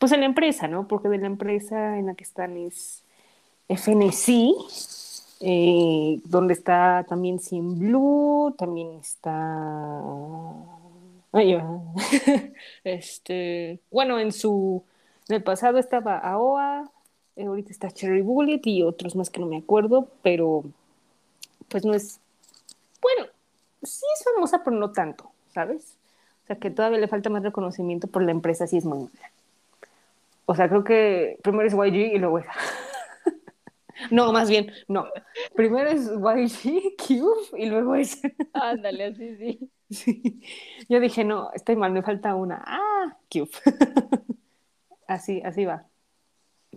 [0.00, 0.88] pues en la empresa, ¿no?
[0.88, 3.04] Porque de la empresa en la que están es
[3.68, 4.54] FNC,
[5.40, 10.02] eh, donde está también Cien Blue, también está...
[11.32, 11.58] Ay,
[12.84, 14.82] este, bueno, en su...
[15.28, 16.90] En el pasado estaba AOA,
[17.36, 20.64] eh, ahorita está Cherry Bullet y otros más que no me acuerdo, pero
[21.68, 22.20] pues no es...
[23.00, 23.30] Bueno,
[23.82, 25.96] sí es famosa, pero no tanto, ¿sabes?
[26.44, 29.32] O sea, que todavía le falta más reconocimiento por la empresa, sí es muy mala.
[30.46, 32.52] O sea, creo que primero es YG y luego esa.
[34.10, 35.06] No, más bien, no.
[35.54, 38.28] Primero es YG, Cube y luego esa.
[38.52, 39.70] Ándale, así sí.
[39.90, 40.42] Sí.
[40.88, 42.62] Yo dije, no, estoy mal, me falta una.
[42.66, 43.50] Ah, Cube.
[45.06, 45.86] Así, así va.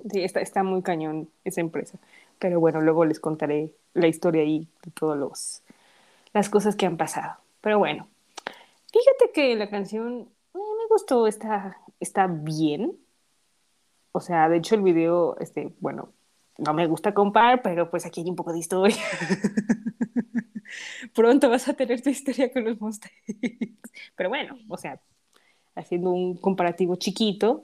[0.10, 2.00] Sí, está, está muy cañón esa empresa.
[2.40, 5.62] Pero bueno, luego les contaré la historia de todas los
[6.34, 7.38] las cosas que han pasado.
[7.62, 8.08] Pero bueno,
[8.92, 12.98] fíjate que la canción eh, me gustó, está, está bien.
[14.12, 16.10] O sea, de hecho el video, este, bueno,
[16.62, 18.98] no me gusta compar, pero pues aquí hay un poco de historia.
[21.14, 23.14] Pronto vas a tener tu historia con los Monsters.
[24.16, 25.02] Pero bueno, o sea,
[25.76, 27.64] haciendo un comparativo chiquito.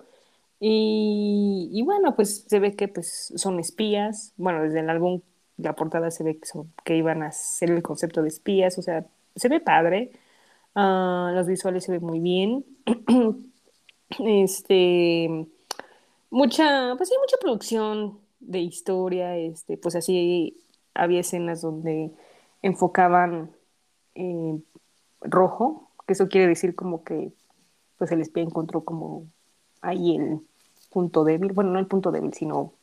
[0.60, 4.34] Y, y, bueno, pues se ve que pues, son espías.
[4.38, 5.22] Bueno, desde el álbum,
[5.58, 6.40] la portada se ve
[6.84, 8.78] que, iban a ser el concepto de espías.
[8.78, 9.06] O sea,
[9.36, 10.12] se ve padre.
[10.76, 12.66] Uh, los visuales se ven muy bien.
[14.20, 15.48] este,
[16.30, 19.38] mucha, pues sí, mucha producción de historia.
[19.38, 20.58] Este, pues así
[20.94, 22.12] había escenas donde
[22.62, 23.52] enfocaban
[24.16, 24.60] eh,
[25.22, 27.32] rojo, que eso quiere decir como que
[27.98, 29.26] pues el espía encontró como
[29.82, 30.40] ahí el
[30.92, 32.74] punto débil, bueno, no el punto débil, sino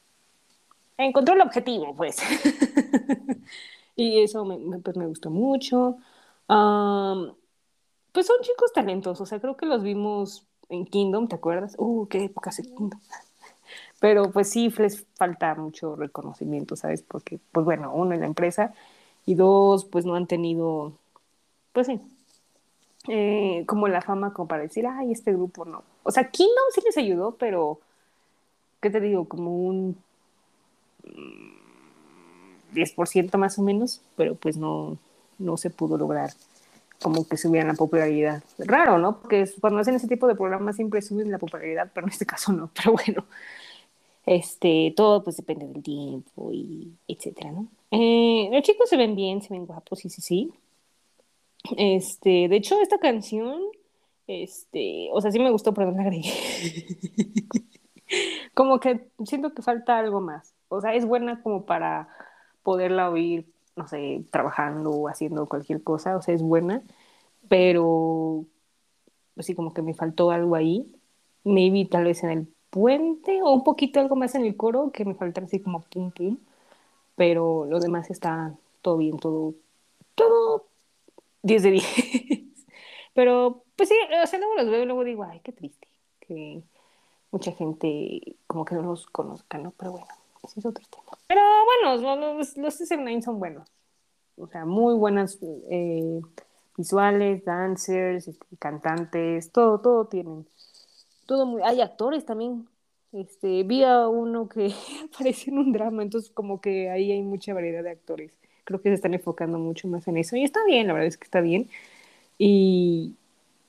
[0.97, 2.17] encontró el objetivo, pues.
[3.97, 5.99] y eso me, pues me gustó mucho.
[6.47, 11.75] pues son chicos talentosos, o sea, creo que los vimos en Kingdom, ¿te acuerdas?
[11.79, 13.01] Uh, qué época hace Kingdom.
[14.05, 17.01] Pero pues sí les falta mucho reconocimiento, ¿sabes?
[17.01, 18.75] Porque, pues bueno, uno en la empresa
[19.25, 20.93] y dos, pues no han tenido,
[21.73, 21.99] pues sí,
[23.09, 25.85] eh, como la fama como para decir, ay, este grupo no.
[26.03, 27.81] O sea, Kingdom sí les ayudó, pero,
[28.83, 29.27] ¿qué te digo?
[29.27, 29.97] Como un
[32.75, 34.99] 10% más o menos, pero pues no,
[35.39, 36.29] no se pudo lograr
[37.01, 38.43] como que subieran la popularidad.
[38.59, 39.21] Raro, ¿no?
[39.23, 42.53] Porque cuando hacen ese tipo de programas siempre suben la popularidad, pero en este caso
[42.53, 42.69] no.
[42.75, 43.25] Pero bueno,
[44.27, 47.69] este, todo pues depende del tiempo y etcétera, ¿no?
[47.91, 50.53] Eh, los chicos se ven bien, se ven guapos, sí, sí, sí.
[51.77, 53.61] Este, de hecho, esta canción,
[54.27, 56.31] este, o sea, sí me gustó, pero no la agregué.
[58.55, 60.55] como que siento que falta algo más.
[60.69, 62.09] O sea, es buena como para
[62.63, 66.83] poderla oír, no sé, trabajando o haciendo cualquier cosa, o sea, es buena,
[67.49, 68.47] pero
[69.35, 70.87] pues como que me faltó algo ahí.
[71.45, 75.05] Maybe tal vez en el puente o un poquito algo más en el coro que
[75.05, 76.39] me falta así como pum pum,
[77.15, 79.55] pero lo demás está todo bien, todo,
[80.17, 80.67] todo
[81.43, 81.85] 10 de 10.
[83.15, 85.87] Pero, pues sí, o sea, luego los veo y luego digo, ay, qué triste,
[86.19, 86.65] que
[87.31, 89.73] mucha gente como que no los conozca, ¿no?
[89.79, 90.09] Pero bueno,
[90.43, 91.17] ese es otro tema.
[91.29, 93.71] Pero bueno, los, los T-79 son buenos.
[94.37, 95.39] O sea, muy buenas
[95.71, 96.21] eh,
[96.77, 100.45] visuales, dancers, este, cantantes, todo, todo tienen.
[101.27, 101.63] Todo muy...
[101.63, 102.69] Hay actores también.
[103.13, 104.73] Este, vi a uno que
[105.15, 108.89] apareció en un drama, entonces como que ahí hay mucha variedad de actores creo que
[108.89, 111.41] se están enfocando mucho más en eso y está bien, la verdad es que está
[111.41, 111.69] bien
[112.39, 113.15] y,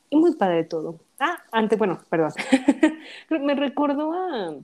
[0.10, 1.00] y muy padre todo.
[1.20, 2.32] Ah, antes, bueno, perdón,
[3.30, 4.56] me recordó a,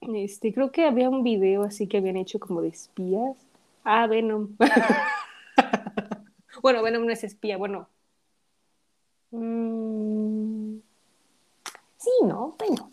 [0.00, 3.36] este, creo que había un video así que habían hecho como de espías.
[3.84, 4.56] Ah, Venom.
[6.62, 7.88] bueno, Venom no es espía, bueno.
[9.30, 10.73] Mm,
[12.04, 12.90] sí, no, bueno,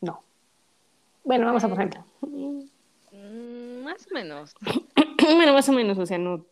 [0.00, 0.22] no.
[1.24, 2.04] Bueno, vamos a pasarlo.
[2.20, 4.54] Mm, más o menos.
[5.22, 6.44] bueno, más o menos, o sea, no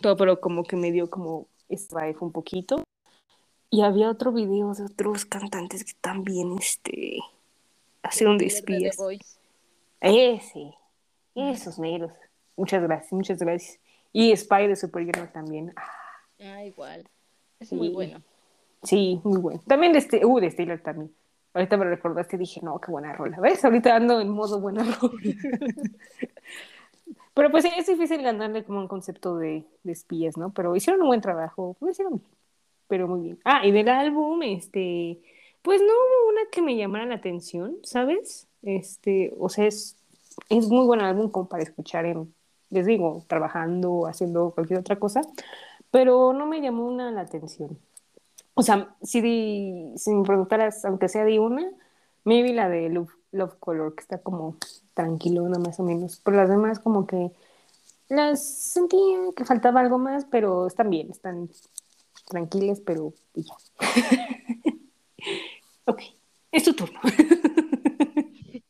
[0.00, 2.84] todo, pero como que me dio como strife un poquito.
[3.70, 7.18] Y había otro video de otros cantantes que también, este,
[8.02, 8.96] hacen de espías.
[10.00, 10.74] Ese,
[11.34, 12.12] esos negros.
[12.56, 13.80] Muchas gracias, muchas gracias.
[14.12, 15.74] Y Spy de Superhero también.
[16.40, 17.08] Ah, igual.
[17.58, 18.22] Es muy bueno.
[18.86, 19.62] Sí, muy bueno.
[19.66, 21.12] También de este, uh, de Steeler también.
[21.54, 23.40] Ahorita me recordaste y dije, no, qué buena rola.
[23.40, 23.64] ¿Ves?
[23.64, 25.18] Ahorita ando en modo buena rola.
[27.34, 30.52] Pero pues es difícil ganarle como un concepto de, de espías, ¿no?
[30.52, 32.30] Pero hicieron un buen trabajo, lo hicieron bien,
[32.88, 33.40] pero muy bien.
[33.44, 35.20] Ah, y del álbum, este,
[35.62, 38.48] pues no hubo una que me llamara la atención, ¿sabes?
[38.62, 39.98] Este, o sea, es,
[40.48, 42.34] es muy buen álbum como para escuchar en,
[42.70, 45.22] les digo, trabajando, haciendo cualquier otra cosa,
[45.90, 47.78] pero no me llamó una la atención.
[48.58, 49.20] O sea, si,
[49.96, 51.70] si me preguntaras, aunque sea de una,
[52.24, 54.56] maybe la de Love, Love Color, que está como
[54.94, 56.20] tranquilona más o menos.
[56.24, 57.30] Pero las demás como que
[58.08, 61.50] las sentía que faltaba algo más, pero están bien, están
[62.28, 63.54] tranquilas, pero ya.
[65.86, 66.00] ok,
[66.52, 67.00] es tu turno.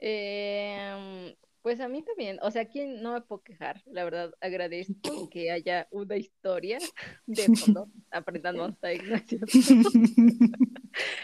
[0.00, 1.34] Em,
[1.66, 5.50] pues a mí también, o sea, aquí no me puedo quejar, la verdad agradezco que
[5.50, 6.78] haya una historia
[7.26, 9.40] de fondo, apretando hasta Ignacio.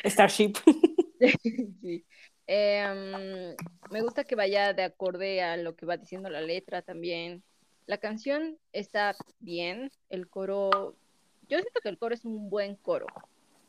[0.04, 0.54] Starship.
[1.80, 2.04] sí.
[2.48, 3.54] Em,
[3.92, 7.44] me gusta que vaya de acorde a lo que va diciendo la letra también.
[7.86, 10.96] La canción está bien, el coro,
[11.48, 13.06] yo siento que el coro es un buen coro.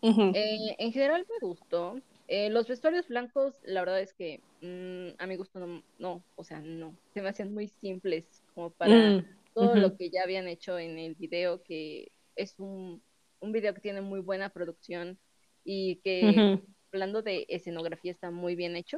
[0.01, 2.01] Eh, en general me gustó.
[2.27, 6.43] Eh, los vestuarios blancos, la verdad es que mm, a mi gusto no, no, o
[6.43, 9.19] sea, no, se me hacen muy simples como para Mm,
[9.53, 13.03] todo lo que ya habían hecho en el video, que es un,
[13.39, 15.19] un video que tiene muy buena producción
[15.63, 16.47] y que,
[16.91, 18.97] hablando de escenografía, está muy bien hecho.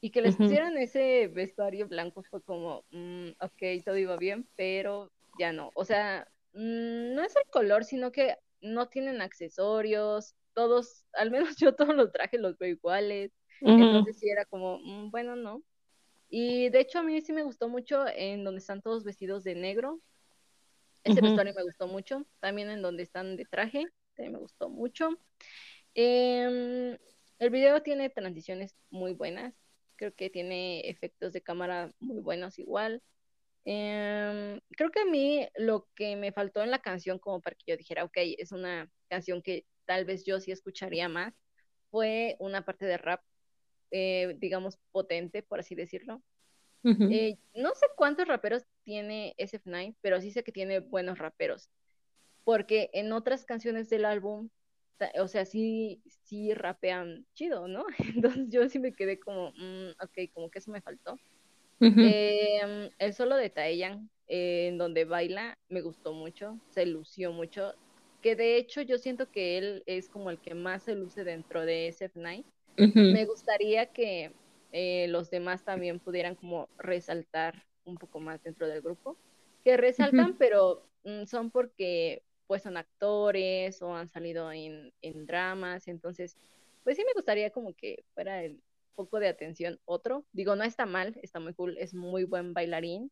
[0.00, 0.42] Y que les Ujú.
[0.42, 5.70] pusieran ese vestuario blanco fue como, mm, ok, todo iba bien, pero ya no.
[5.74, 11.56] O sea, mm, no es el color, sino que no tienen accesorios, todos, al menos
[11.58, 13.32] yo todos los trajes los veo iguales.
[13.74, 15.62] Entonces sí era como, mm, bueno, no.
[16.30, 19.54] Y de hecho a mí sí me gustó mucho en donde están todos vestidos de
[19.56, 20.00] negro.
[21.04, 21.22] Ese Ujú.
[21.22, 22.26] vestuario me gustó mucho.
[22.40, 23.84] También en donde están de traje,
[24.14, 25.10] también me gustó mucho.
[25.94, 26.98] Em,
[27.38, 29.54] el video tiene transiciones muy buenas.
[29.96, 33.02] Creo que tiene efectos de cámara muy buenos igual.
[33.64, 37.64] Em, creo que a mí lo que me faltó en la canción, como para que
[37.72, 41.34] yo dijera, ok, es una canción que tal vez yo sí escucharía más,
[41.90, 43.20] fue una parte de rap,
[43.90, 46.22] eh, digamos, potente, por así decirlo.
[46.82, 47.10] Ujú.
[47.10, 51.68] Eh, no sé cuántos raperos tiene SF9, pero sí sé que tiene buenos raperos,
[52.42, 54.48] porque en otras canciones del álbum,
[55.20, 57.84] o sea, sí, sí rapean chido, ¿no?
[58.16, 61.20] Entonces yo sí me quedé como, mm, ok, como que eso me faltó.
[61.80, 62.00] Ujú.
[62.00, 67.74] Eh, el solo de Taeyang, eh, en donde baila, me gustó mucho, se lució mucho,
[68.22, 71.66] que de hecho yo siento que él es como el que más se luce dentro
[71.66, 72.44] de SF9.
[72.78, 73.00] Ujú.
[73.00, 74.32] Me gustaría que
[74.70, 79.18] eh, los demás también pudieran como resaltar un poco más dentro del grupo,
[79.64, 85.88] que resaltan, pero mm, son porque pues son actores o han salido en, en dramas,
[85.88, 86.36] entonces
[86.84, 88.60] pues sí me gustaría como que fuera el
[88.94, 90.24] foco de atención otro.
[90.32, 93.10] Digo, no está mal, está muy cool, es muy buen bailarín,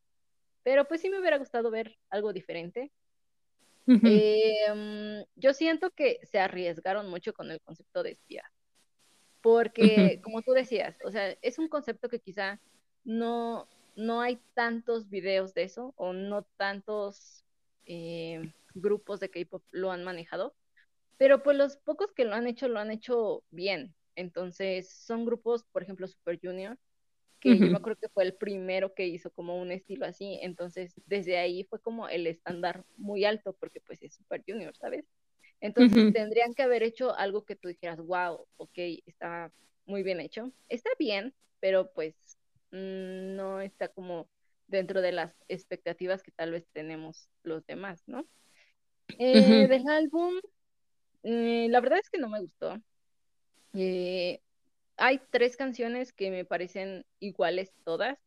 [0.63, 2.91] pero pues sí me hubiera gustado ver algo diferente.
[3.87, 8.43] Eh, mm, yo siento que se arriesgaron mucho con el concepto de espía,
[9.41, 12.59] porque como tú decías, o sea, es un concepto que quizá
[13.03, 17.43] no, no hay tantos videos de eso o no tantos
[17.85, 20.55] eh, grupos de K-pop lo han manejado,
[21.17, 23.95] pero pues los pocos que lo han hecho lo han hecho bien.
[24.15, 26.77] Entonces son grupos, por ejemplo, Super Junior,
[27.41, 30.93] que yo me acuerdo que fue el primero que hizo como un estilo así, entonces
[31.07, 35.05] desde ahí fue como el estándar muy alto, porque pues es Super Junior, ¿sabes?
[35.61, 36.13] Entonces Ujú.
[36.13, 38.77] tendrían que haber hecho algo que tú dijeras, wow, ok,
[39.07, 39.51] está
[39.85, 40.53] muy bien hecho.
[40.69, 42.15] Está bien, pero pues
[42.71, 44.29] mm, no está como
[44.67, 48.27] dentro de las expectativas que tal vez tenemos los demás, ¿no?
[49.19, 49.67] Eh, Ujú.
[49.67, 50.35] del álbum,
[51.23, 52.77] eh, la verdad es que no me gustó.
[53.73, 54.41] Eh,
[54.97, 58.17] hay tres canciones que me parecen iguales todas.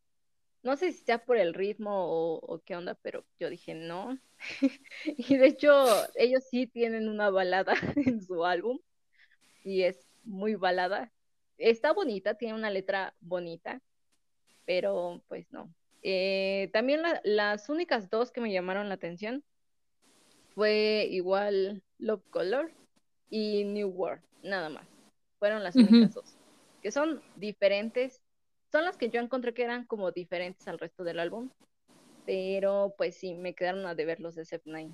[0.63, 4.17] No sé si sea por el ritmo o, o qué onda, pero yo dije no.
[5.05, 8.79] Y de hecho, ellos sí tienen una balada en su álbum
[9.63, 11.11] y es muy balada.
[11.57, 13.81] Está bonita, tiene una letra bonita,
[14.65, 15.73] pero pues no.
[16.01, 19.43] Eh, también la- las únicas dos que me llamaron la atención
[20.53, 22.71] fue igual Love Color
[23.29, 24.87] y New World, nada más.
[25.39, 26.37] Fueron las únicas dos,
[26.85, 28.21] que son diferentes.
[28.71, 31.49] Son las que yo encontré que eran como diferentes al resto del álbum,
[32.27, 34.91] pero pues sí, me quedaron a deber los de SF9.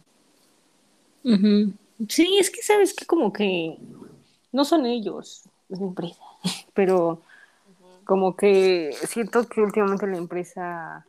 [1.25, 1.73] Ujú.
[2.07, 3.77] Sí, es que sabes que como que
[4.53, 6.21] no son ellos, es la empresa,
[6.73, 7.23] pero
[8.05, 11.05] como que siento que últimamente la empresa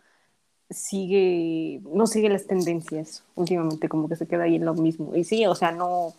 [0.69, 5.15] sigue, no sigue las tendencias últimamente, como que se queda ahí en lo mismo.
[5.15, 6.13] Y sí, o sea, no,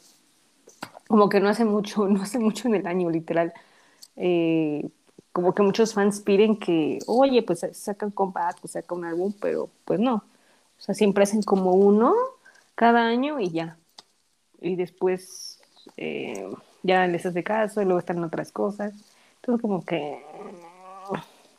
[1.09, 3.51] como que no hace mucho, no hace mucho en el año, literal.
[4.15, 4.89] Eh,
[5.31, 9.69] como que muchos fans piden que, oye, pues sacan compact, pues saca un álbum, pero
[9.85, 10.15] pues no.
[10.77, 12.13] O sea, siempre hacen como uno
[12.75, 13.77] cada año y ya.
[14.61, 15.61] Y después
[15.97, 16.49] eh,
[16.83, 18.93] ya les hace caso, y luego están otras cosas.
[19.37, 20.23] Entonces como que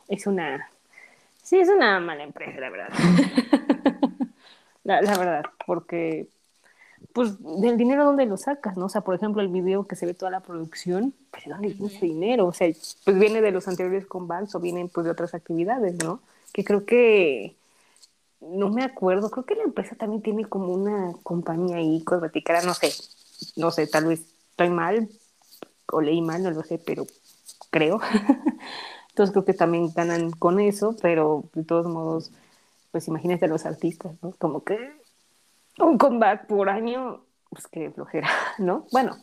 [0.08, 0.70] es una,
[1.42, 2.88] sí, es una mala empresa, la verdad.
[4.84, 6.28] la, la verdad, porque
[7.14, 8.86] pues del dinero dónde lo sacas, ¿no?
[8.86, 11.68] O sea, por ejemplo, el video que se ve toda la producción, pues ¿de dónde
[11.68, 12.46] viene ese dinero?
[12.48, 12.68] O sea,
[13.04, 16.20] pues viene de los anteriores comebacks o vienen pues de otras actividades, ¿no?
[16.52, 17.54] Que creo que
[18.40, 22.74] no me acuerdo, creo que la empresa también tiene como una compañía ahí cosmética, no
[22.74, 22.92] sé,
[23.54, 25.08] no sé, tal vez estoy mal
[25.92, 27.06] o leí mal, no lo sé, pero
[27.70, 28.00] creo.
[29.10, 32.32] Entonces creo que también ganan con eso, pero de todos modos,
[32.90, 34.32] pues imagínate a los artistas, ¿no?
[34.32, 35.03] Como que
[35.78, 38.86] un comeback por año, pues qué flojera, ¿no?
[38.92, 39.16] Bueno,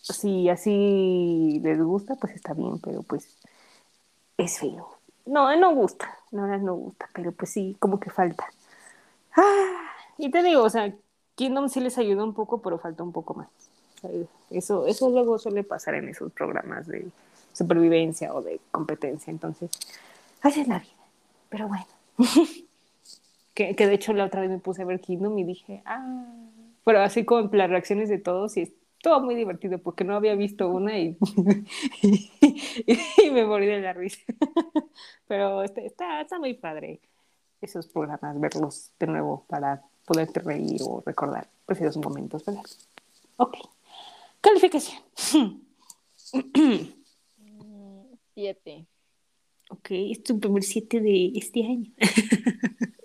[0.00, 3.36] si así les gusta, pues está bien, pero pues
[4.36, 4.88] es feo.
[5.26, 8.46] No, no gusta, no, no gusta, pero pues sí, como que falta.
[9.36, 10.94] Ah, y te digo, o sea,
[11.36, 13.48] Kingdom sí les ayudó un poco, pero falta un poco más.
[14.04, 17.08] Eh, Eso, eso luego suele pasar en esos programas de
[17.52, 19.30] supervivencia o de competencia.
[19.30, 19.70] Entonces,
[20.42, 20.92] así es la vida.
[21.50, 21.86] Pero bueno.
[23.60, 26.34] que, que de hecho la otra vez me puse a ver Kingdom y dije, ah,
[26.82, 30.34] pero así como las reacciones de todos y es todo muy divertido porque no había
[30.34, 31.18] visto una y,
[32.02, 32.30] y,
[33.22, 34.22] y me morí de la risa.
[35.28, 37.02] pero está, está, está muy padre
[37.60, 42.64] esos programas, verlos de nuevo para poderte reír o recordar pues, esos momentos, ¿verdad?
[43.36, 43.58] Ok.
[44.40, 45.02] Calificación.
[46.32, 48.86] Mm, Siete.
[49.68, 51.92] Ok, es tu primer 7 de este año.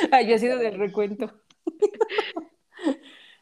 [0.12, 1.32] ah, yo he sido del recuento.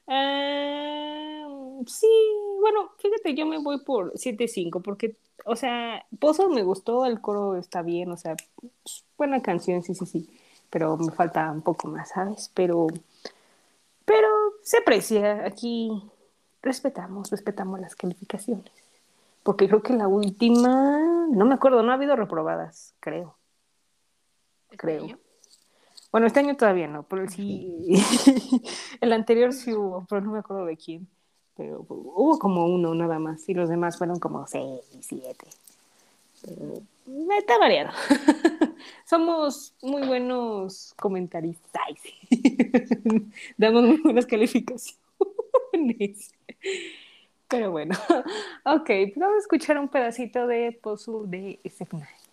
[0.09, 1.49] Ah,
[1.87, 2.07] sí,
[2.61, 7.57] bueno, fíjate, yo me voy por 7-5 porque, o sea, Pozo me gustó, el coro
[7.57, 8.37] está bien, o sea,
[9.19, 10.31] buena canción, sí, sí, sí,
[10.71, 12.53] pero me falta un poco más, ¿sabes?
[12.55, 12.87] Pero,
[14.05, 14.29] pero
[14.63, 15.91] se aprecia, aquí
[16.63, 18.73] respetamos, respetamos las calificaciones,
[19.43, 21.01] porque creo que la última,
[21.31, 23.37] no me acuerdo, no ha habido reprobadas, creo.
[24.71, 25.26] ¿Este Creo.
[26.17, 27.93] Bueno, este año todavía no, pero sí,
[29.03, 31.07] el anterior sí hubo, pero no me acuerdo de quién.
[31.55, 35.47] Pero hubo como uno nada más y los demás fueron como seis, siete.
[36.43, 36.81] Pero
[37.39, 37.91] está variado.
[39.05, 41.83] Somos muy buenos comentaristas.
[43.59, 44.97] Damos muy buenas calificaciones.
[47.47, 47.95] Pero bueno,
[48.65, 52.26] ok, pues vamos a escuchar un pedacito de Puzzle de Steph Knight.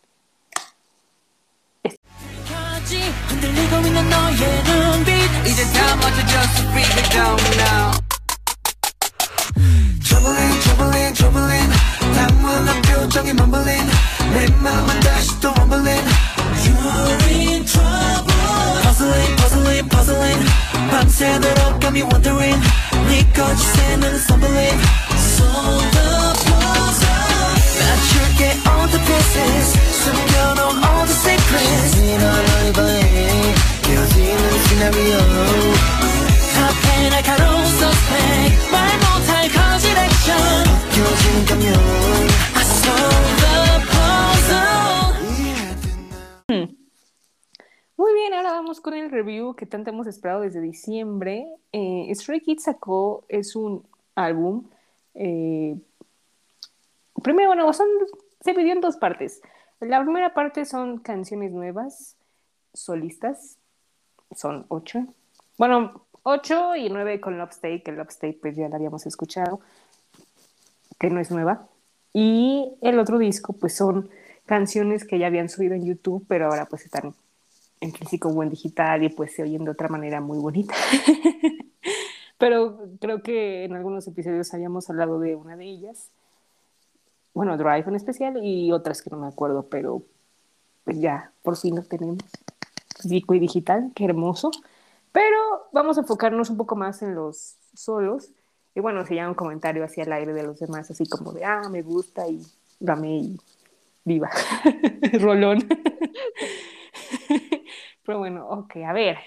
[2.93, 7.93] 까지 흔들리고 있는 너의 눈빛 이제 다 맞춰졌어 break it down now
[10.05, 11.71] Troubling, troubling, troubling
[12.15, 13.91] 당황한 표정이 mumbling
[14.35, 16.05] 내 맘은 다시 또 rumbling
[16.65, 18.35] You're in trouble
[18.83, 20.45] Puzzling, puzzling, puzzling
[20.91, 22.61] 밤새도록 got me wondering
[23.09, 24.79] 네 거짓에는 stumbling
[25.17, 26.22] Solve the
[47.96, 51.48] Muy bien, ahora vamos con el review que tanto hemos esperado desde diciembre.
[51.72, 53.86] Eh, Stray Kids sacó, es un
[54.16, 54.66] álbum.
[55.16, 55.78] eh,
[57.24, 57.88] primero, bueno, son,
[58.42, 59.42] se dividió en dos partes.
[59.80, 62.16] La primera parte son canciones nuevas,
[62.74, 63.58] solistas,
[64.36, 65.06] son ocho.
[65.58, 69.60] Bueno, ocho y nueve con Love State, que Love State pues ya la habíamos escuchado,
[71.00, 71.68] que no es nueva.
[72.14, 74.10] Y el otro disco pues son
[74.46, 77.14] canciones que ya habían subido en YouTube, pero ahora pues están
[77.82, 80.74] en físico o en digital y pues se oyen de otra manera muy bonita.
[82.38, 86.10] Pero creo que en algunos episodios habíamos hablado de una de ellas.
[87.34, 90.04] Bueno, Drive en especial y otras que no me acuerdo, pero
[90.84, 92.24] pues ya, por fin lo tenemos.
[93.02, 94.52] Físico y digital, qué hermoso.
[95.12, 98.32] Pero vamos a enfocarnos un poco más en los solos.
[98.76, 101.46] Y bueno, si ya un comentario hacia el aire de los demás, así como de,
[101.46, 102.42] ah, me gusta y
[102.80, 103.40] dame y
[104.04, 104.30] viva.
[105.20, 105.68] Rolón.
[108.06, 109.18] Pero bueno, ok, a ver.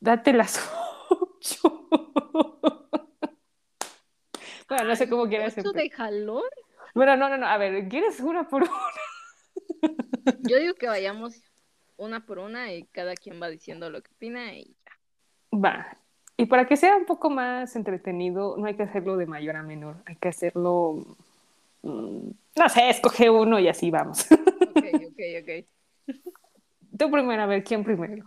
[0.00, 0.60] Date las
[1.10, 1.88] ocho.
[4.68, 6.42] bueno, no sé cómo quieras ¿Ocho de jalón?
[6.94, 7.46] Bueno, no, no, no.
[7.46, 8.72] A ver, ¿quieres una por una?
[10.40, 11.42] Yo digo que vayamos
[11.96, 15.58] una por una y cada quien va diciendo lo que opina y ya.
[15.58, 15.96] Va.
[16.36, 19.62] Y para que sea un poco más entretenido, no hay que hacerlo de mayor a
[19.62, 19.96] menor.
[20.06, 21.16] Hay que hacerlo.
[21.82, 24.26] mm, No sé, escoge uno y así vamos.
[24.32, 25.66] Ok, ok, ok.
[26.98, 28.24] Tú primero, a ver, ¿quién primero?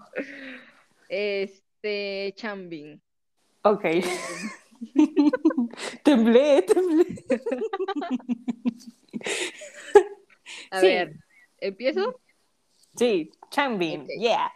[1.10, 3.02] Este, Chambing.
[3.64, 3.86] Ok.
[6.04, 7.06] temblé, temblé.
[10.72, 10.88] A Sí.
[10.88, 11.14] ver,
[11.60, 12.20] ¿empiezo?
[12.96, 14.08] Sí, Changbin, Ok.
[14.20, 14.52] yeah.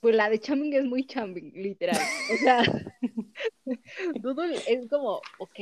[0.00, 1.98] Pues la de Chambing es muy Chambing, literal.
[2.32, 2.62] O sea,
[4.22, 5.58] Doodle es como, ok,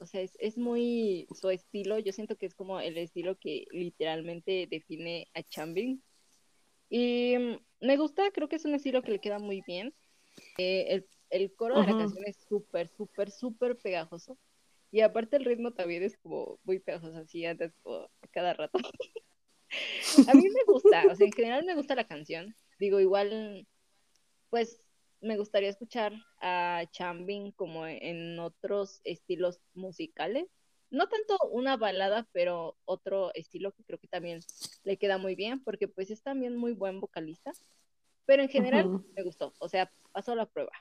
[0.00, 2.00] o sea, es, es muy su estilo.
[2.00, 6.02] Yo siento que es como el estilo que literalmente define a Chambing.
[6.90, 9.94] Y mm, me gusta, creo que es un estilo que le queda muy bien.
[10.56, 14.38] Eh, el, el coro de la canción es súper, súper, súper pegajoso.
[14.90, 17.44] Y aparte el ritmo también es como muy pegajoso, así
[17.82, 18.78] como cada rato.
[20.28, 22.54] A mí me gusta, o sea, en general me gusta la canción.
[22.78, 23.66] Digo, igual,
[24.48, 24.80] pues
[25.20, 30.46] me gustaría escuchar a Chambin como en otros estilos musicales.
[30.90, 34.40] No tanto una balada, pero otro estilo que creo que también
[34.84, 37.52] le queda muy bien, porque pues es también muy buen vocalista.
[38.24, 40.72] Pero en general me gustó, o sea, pasó la prueba.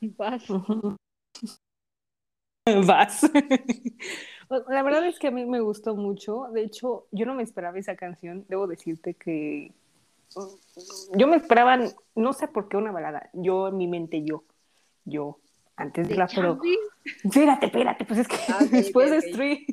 [0.16, 0.44] Vas.
[2.86, 3.30] Vas.
[4.68, 6.48] La verdad es que a mí me gustó mucho.
[6.52, 8.44] De hecho, yo no me esperaba esa canción.
[8.48, 9.72] Debo decirte que
[11.16, 11.78] yo me esperaba,
[12.14, 13.30] no sé por qué una balada.
[13.32, 14.44] Yo en mi mente, yo,
[15.04, 15.38] yo,
[15.76, 16.60] antes de la, pero
[17.22, 19.18] espérate, espérate, pues es que Ah, después de.
[19.18, 19.66] Street,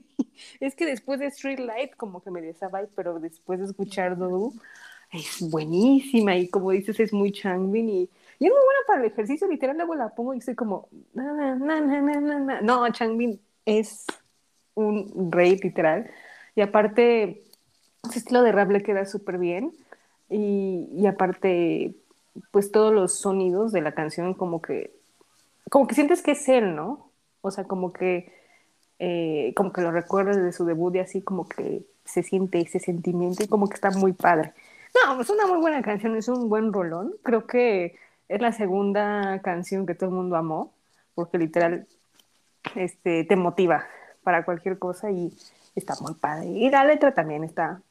[0.59, 4.53] es que después de Street Light como que me vibe, pero después de escuchar Dodo
[5.11, 8.09] es buenísima y como dices es muy Changbin y,
[8.41, 11.55] y es muy buena para el ejercicio, literal luego la pongo y estoy como na,
[11.55, 14.07] na, na, no, Changbin es
[14.73, 16.09] un rey literal
[16.55, 17.43] y aparte
[18.03, 19.73] ese estilo de rap le queda súper bien
[20.27, 21.93] y, y aparte
[22.49, 24.91] pues todos los sonidos de la canción como que
[25.69, 27.11] como que sientes que es él, ¿no?
[27.41, 28.33] O sea, como que
[28.97, 32.79] eh, como que lo recuerdas de su debut y así como que se siente ese
[32.79, 34.53] sentimiento y como que está muy padre.
[34.95, 37.13] No, es una muy buena canción, es un buen rolón.
[37.21, 37.95] Creo que
[38.31, 40.73] es la segunda canción que todo el mundo amó,
[41.15, 41.85] porque literal
[42.75, 43.85] este, te motiva
[44.23, 45.33] para cualquier cosa y
[45.75, 46.47] está muy padre.
[46.47, 47.81] Y la letra también está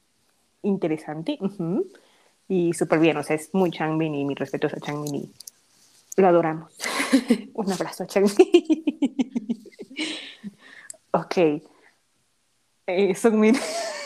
[0.63, 1.37] interesante
[2.47, 5.31] y súper bien, o sea, es muy Changbin y mi respeto a Changbin y
[6.17, 6.75] lo adoramos.
[7.53, 8.47] Un abrazo a Changbin.
[11.11, 11.37] ok.
[12.87, 13.55] Eh, Sungmin,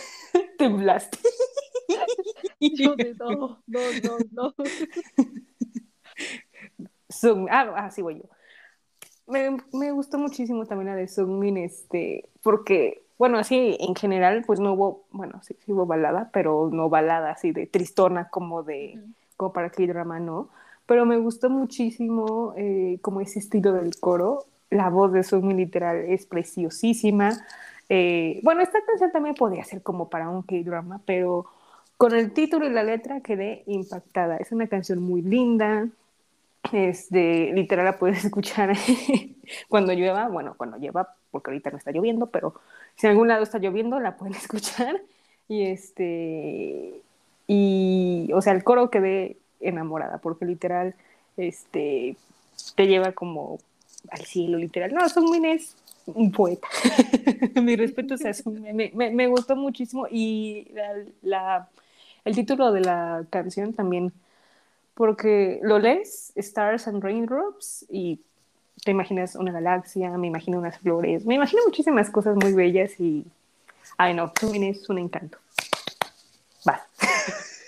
[0.58, 1.18] temblaste.
[2.60, 4.54] Yo de no, no, no, no.
[7.20, 8.30] Sung- ah, ah, sí, voy yo.
[9.28, 14.59] Me, me gustó muchísimo también la de Sungmin, este, porque, bueno, así en general, pues
[14.59, 18.99] no hubo, bueno, sí, sí hubo balada, pero no balada así de tristona como de,
[19.36, 20.49] como para K-drama, ¿no?
[20.86, 24.45] Pero me gustó muchísimo eh, como ese estilo del coro.
[24.70, 27.32] La voz de Sungmin literal es preciosísima.
[27.89, 31.45] Eh, bueno, esta canción también podría ser como para un K-drama, pero
[31.97, 34.38] con el título y la letra quedé impactada.
[34.38, 35.88] Es una canción muy linda,
[36.74, 38.74] este, literal la puedes escuchar
[39.70, 42.55] cuando llueva, bueno, cuando llueva, porque ahorita no está lloviendo, pero
[42.95, 45.01] si en algún lado está lloviendo, la pueden escuchar.
[45.47, 47.01] Y este,
[47.47, 50.95] y, o sea, el coro quedé enamorada, porque literal,
[51.38, 52.18] este,
[52.76, 53.59] te lleva como
[54.09, 54.93] al cielo, literal.
[54.93, 55.05] No,
[55.45, 55.76] es
[56.07, 56.68] un poeta.
[57.61, 58.76] Mi respeto a Sungmin.
[58.76, 60.68] Me, me, me gustó muchísimo y
[61.22, 61.68] la-
[62.24, 64.11] el título de la canción también
[64.96, 68.22] porque lo lees, Stars and Raindrops, y
[68.84, 73.26] te imaginas una galaxia, me imagino unas flores, me imagino muchísimas cosas muy bellas y,
[73.98, 75.38] ay no, Sumin es un encanto.
[76.68, 76.88] Va.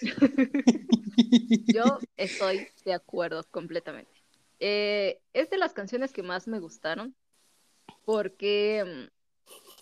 [1.68, 4.12] Yo estoy de acuerdo completamente.
[4.60, 7.16] Eh, es de las canciones que más me gustaron
[8.06, 9.10] porque,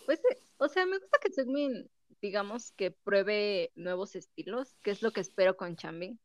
[0.06, 1.89] pues, eh, o sea, me gusta que Seungmin,
[2.22, 6.20] digamos, que pruebe nuevos estilos, que es lo que espero con Changbin.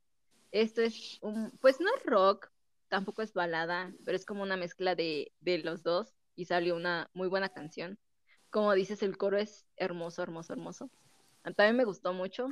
[0.52, 2.50] Esto es un, pues no es rock,
[2.88, 7.10] tampoco es balada, pero es como una mezcla de, de los dos y salió una
[7.14, 7.98] muy buena canción.
[8.50, 10.90] Como dices, el coro es hermoso, hermoso, hermoso.
[11.56, 12.48] También me gustó mucho.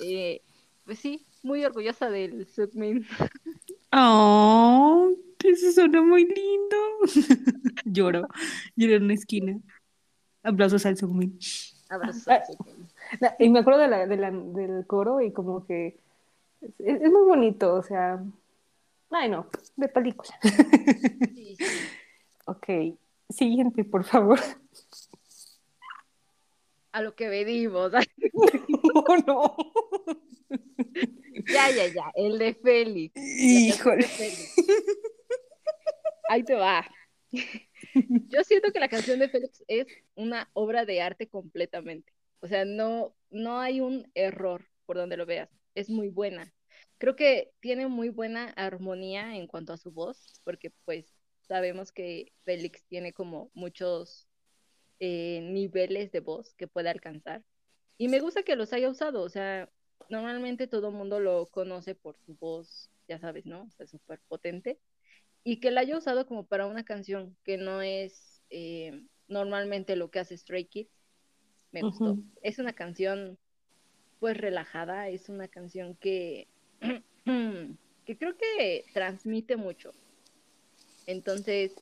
[0.00, 0.40] Eh,
[0.84, 3.06] pues sí, muy orgullosa del Seungmin.
[3.94, 5.12] Oh,
[5.44, 6.76] eso suena muy lindo.
[7.84, 8.26] Lloro,
[8.74, 9.60] lloro en una esquina.
[10.42, 11.38] Aplausos al Sumin.
[11.90, 12.88] Abrazos Ah, al Seungmin.
[13.38, 15.98] Y me acuerdo de la, de la- del coro y como que
[16.78, 18.22] es, es muy bonito, o sea,
[19.10, 19.46] ay no,
[19.76, 20.30] de película.
[20.42, 21.64] Sí, sí.
[22.46, 22.66] Ok,
[23.28, 24.38] siguiente, por favor.
[26.92, 27.92] A lo que venimos.
[28.94, 29.56] Oh, no.
[31.46, 32.12] ya, ya, ya.
[32.14, 33.14] El de Félix.
[33.16, 34.02] Híjole.
[34.02, 34.54] de Félix.
[36.28, 36.84] Ahí te va.
[38.28, 42.12] Yo siento que la canción de Félix es una obra de arte completamente.
[42.40, 45.48] O sea, no, no hay un error por donde lo veas.
[45.74, 46.52] Es muy buena.
[46.98, 51.06] Creo que tiene muy buena armonía en cuanto a su voz, porque pues
[51.42, 54.28] sabemos que Félix tiene como muchos
[55.00, 57.42] eh, niveles de voz que puede alcanzar.
[57.98, 59.68] Y me gusta que los haya usado, o sea,
[60.08, 63.64] normalmente todo el mundo lo conoce por su voz, ya sabes, ¿no?
[63.64, 64.78] O sea, súper potente.
[65.44, 70.10] Y que la haya usado como para una canción que no es eh, normalmente lo
[70.10, 70.90] que hace Stray Kids,
[71.72, 72.18] me gustó.
[72.42, 73.38] Es una canción,
[74.22, 76.46] pues, relajada, es una canción que,
[78.06, 79.90] que creo que transmite mucho.
[81.08, 81.74] Entonces,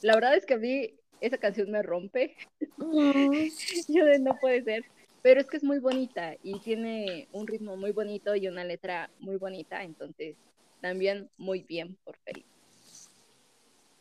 [0.00, 2.36] la verdad es que a mí esa canción me rompe.
[3.88, 4.84] Yo de no puede ser.
[5.22, 9.10] Pero es que es muy bonita y tiene un ritmo muy bonito y una letra
[9.18, 9.82] muy bonita.
[9.82, 10.36] Entonces,
[10.80, 12.46] también muy bien por Félix.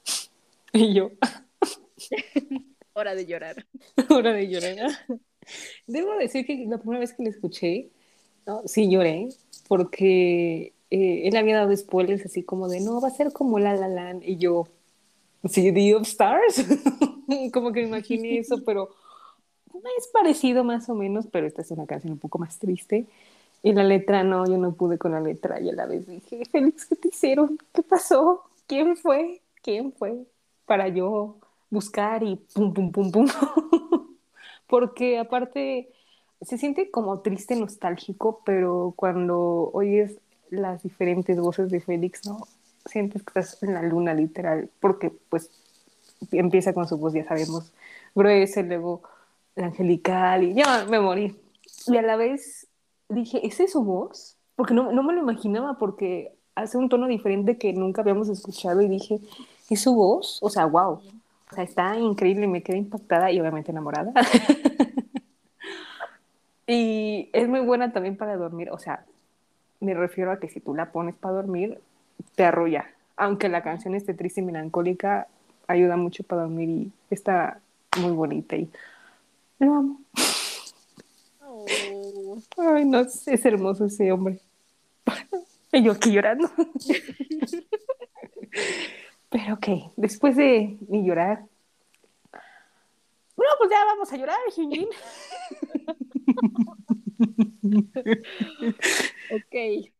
[0.73, 1.11] Y yo,
[2.93, 3.65] Hora de llorar.
[4.09, 4.91] hora de llorar.
[5.87, 7.89] Debo decir que la primera vez que la escuché,
[8.45, 8.61] ¿no?
[8.65, 9.29] sí lloré,
[9.67, 13.75] porque eh, él había dado spoilers así como de, no, va a ser como La
[13.75, 14.67] La Land, y yo,
[15.47, 16.65] City of Stars.
[17.53, 18.89] como que imaginé eso, pero
[19.97, 23.07] es parecido más o menos, pero esta es una canción un poco más triste.
[23.63, 26.43] Y la letra no, yo no pude con la letra y a la vez dije,
[26.45, 27.57] Félix, ¿qué te hicieron?
[27.73, 28.43] ¿Qué pasó?
[28.65, 29.41] ¿Quién fue?
[29.61, 30.25] ¿Quién fue?
[30.65, 31.37] Para yo
[31.69, 33.27] buscar y pum, pum, pum, pum.
[34.71, 35.89] Porque aparte
[36.41, 40.17] se siente como triste, nostálgico, pero cuando oyes
[40.49, 42.47] las diferentes voces de Félix, ¿no?
[42.85, 45.51] Sientes que estás en la luna, literal, porque pues
[46.31, 47.73] empieza con su voz, ya sabemos,
[48.15, 49.01] gruesa, luego
[49.55, 51.35] la angelical, y ya me morí.
[51.87, 52.67] Y a la vez
[53.09, 54.37] dije, ¿esa es su voz?
[54.55, 58.81] Porque no, no me lo imaginaba, porque hace un tono diferente que nunca habíamos escuchado,
[58.81, 59.19] y dije,
[59.69, 60.39] ¿es su voz?
[60.41, 61.01] O sea, wow.
[61.51, 64.13] O sea, está increíble, me quedé impactada y obviamente enamorada.
[66.67, 69.03] y es muy buena también para dormir, o sea,
[69.81, 71.79] me refiero a que si tú la pones para dormir,
[72.35, 72.89] te arrulla.
[73.17, 75.27] Aunque la canción esté triste y melancólica,
[75.67, 77.59] ayuda mucho para dormir y está
[77.99, 78.69] muy bonita y
[79.59, 79.99] lo amo.
[81.45, 82.37] Oh.
[82.57, 84.39] Ay, no, es hermoso ese hombre.
[85.73, 86.49] y yo aquí llorando.
[89.31, 91.45] Pero ok, después de mi llorar,
[93.35, 94.89] bueno, pues ya vamos a llorar, Hyunjin.
[99.31, 99.91] ok.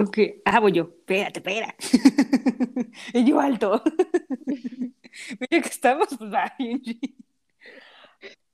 [0.00, 1.74] Ok, ah, voy yo, espérate, espera.
[3.12, 3.82] y yo alto.
[4.46, 6.52] Mira que estamos, pues va,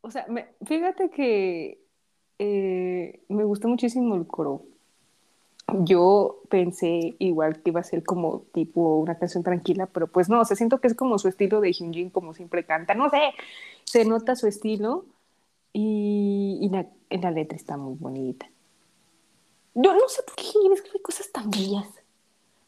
[0.00, 1.78] O sea, me, fíjate que
[2.38, 4.66] eh, me gustó muchísimo el coro.
[5.72, 10.40] Yo pensé igual que iba a ser como tipo una canción tranquila, pero pues no,
[10.40, 13.20] o sea, siento que es como su estilo de Hyunjin, como siempre canta, no sé,
[13.84, 15.06] se nota su estilo
[15.72, 18.46] y, y la, la, letra está muy bonita.
[19.74, 21.88] Yo no sé por qué escribe cosas tan bellas.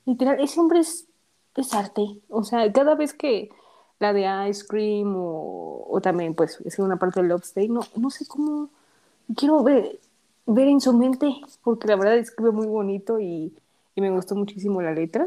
[0.06, 1.06] Literal, ese hombre es,
[1.54, 2.18] es arte.
[2.28, 3.50] O sea, cada vez que
[4.00, 7.80] la de Ice Cream o, o también pues es una parte de Love State, no,
[7.94, 8.70] no sé cómo
[9.34, 9.98] quiero ver,
[10.46, 13.52] ver en su mente, porque la verdad escribe muy bonito y,
[13.94, 15.26] y, me gustó muchísimo la letra.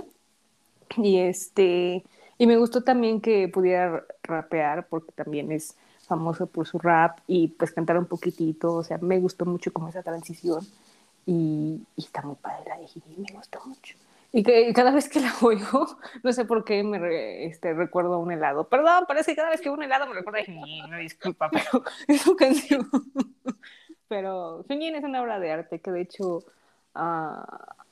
[0.98, 2.04] Y este,
[2.38, 5.76] y me gustó también que pudiera rapear, porque también es
[6.08, 9.90] famoso por su rap y pues cantar un poquitito, o sea, me gustó mucho como
[9.90, 10.66] esa transición
[11.26, 13.96] y, y está muy padre la de me gustó mucho.
[14.32, 18.18] Y que cada vez que la oigo, no sé por qué me este, recuerdo a
[18.18, 18.68] un helado.
[18.68, 22.22] Perdón, parece que cada vez que un helado me recuerda a Hyunjin, disculpa, pero es
[22.22, 22.90] su canción.
[24.10, 26.44] Pero Hyunjin es una obra de arte que de hecho,
[26.96, 27.44] uh,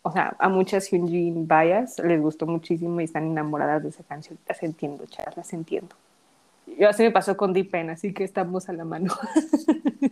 [0.01, 4.37] o sea, a muchas Hyunjin Bayas les gustó muchísimo y están enamoradas de esa canción.
[4.47, 5.95] Las entiendo, chas, las entiendo.
[6.77, 9.13] Yo así me pasó con Deepen, así que estamos a la mano.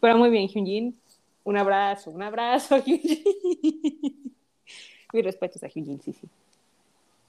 [0.00, 0.98] pero muy bien, Hyunjin.
[1.44, 4.34] Un abrazo, un abrazo, Hyunjin.
[5.12, 6.28] Mi respeto a Hyunjin, sí, sí.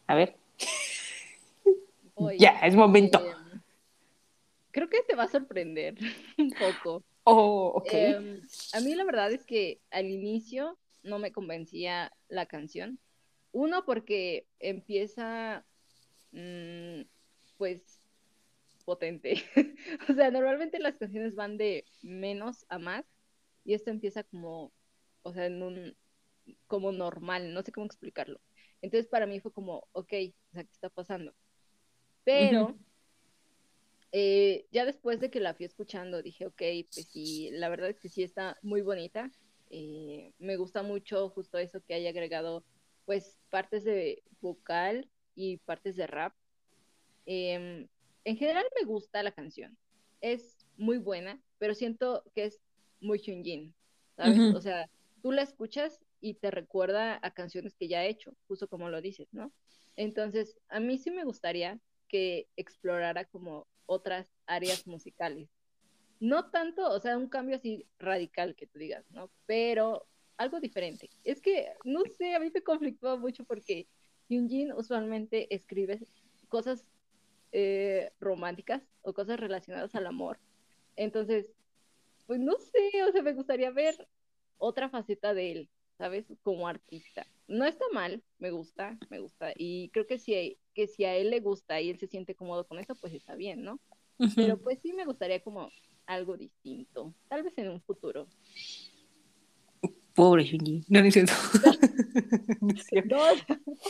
[0.08, 0.36] A ver.
[2.40, 3.20] ya, es momento.
[3.24, 3.62] Em,
[4.72, 5.96] creo que te va a sorprender
[6.38, 7.04] un poco.
[7.26, 7.94] Oh, ok.
[7.94, 8.42] Em,
[8.74, 13.00] a mí la verdad es que al inicio no me convencía la canción.
[13.52, 15.66] Uno, porque empieza,
[16.32, 17.02] mm,
[17.58, 18.00] pues,
[18.86, 19.36] potente.
[20.10, 23.06] o sea, normalmente las canciones van de menos a más
[23.64, 24.72] y esto empieza como,
[25.24, 25.96] o sea, en un
[26.68, 28.40] como normal, no sé cómo explicarlo.
[28.82, 30.14] Entonces para mí fue como, ok,
[30.52, 31.34] o sea, ¿qué está pasando?
[32.24, 32.76] Pero
[34.18, 36.62] eh, ya después de que la fui escuchando, dije, ok,
[36.94, 39.30] pues sí, la verdad es que sí está muy bonita.
[39.70, 42.64] Eh, me gusta mucho justo eso que haya agregado,
[43.04, 46.34] pues, partes de vocal y partes de rap.
[47.26, 47.90] Em,
[48.24, 49.78] en general me gusta la canción.
[50.22, 52.62] Es muy buena, pero siento que es
[53.02, 53.76] muy Hyunjin,
[54.16, 54.56] ¿sabes?
[54.56, 54.90] O sea,
[55.22, 59.02] tú la escuchas y te recuerda a canciones que ya he hecho, justo como lo
[59.02, 59.52] dices, ¿no?
[59.98, 65.50] Entonces, a mí sí me gustaría que explorara como otras áreas musicales.
[66.20, 69.30] No tanto, o sea, un cambio así radical que tú digas, ¿no?
[69.46, 70.08] Pero
[70.38, 71.10] algo diferente.
[71.24, 73.88] Es que, no sé, a mí me conflictó mucho porque
[74.28, 76.00] Hyunjin usualmente escribe
[76.50, 76.86] cosas
[77.52, 80.40] eh, románticas o cosas relacionadas al amor.
[80.96, 81.48] Entonces,
[82.28, 84.08] pues no sé, o sea, me gustaría ver
[84.58, 85.70] otra faceta de él.
[85.98, 86.26] ¿Sabes?
[86.44, 87.26] Como artista.
[87.48, 89.54] No está mal, me gusta, me gusta.
[89.56, 92.66] Y creo que si, que si a él le gusta y él se siente cómodo
[92.66, 93.80] con eso, pues está bien, ¿no?
[94.36, 95.70] Pero pues sí me gustaría como
[96.06, 98.28] algo distinto, tal vez en un futuro.
[100.14, 101.34] Pobre Junji, no, es cierto.
[102.62, 103.16] no es cierto.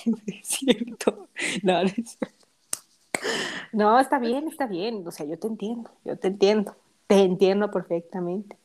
[0.05, 1.29] No, es cierto.
[1.61, 2.47] No, no, es cierto.
[3.71, 5.07] no, está bien, está bien.
[5.07, 6.75] O sea, yo te entiendo, yo te entiendo.
[7.05, 8.57] Te entiendo perfectamente.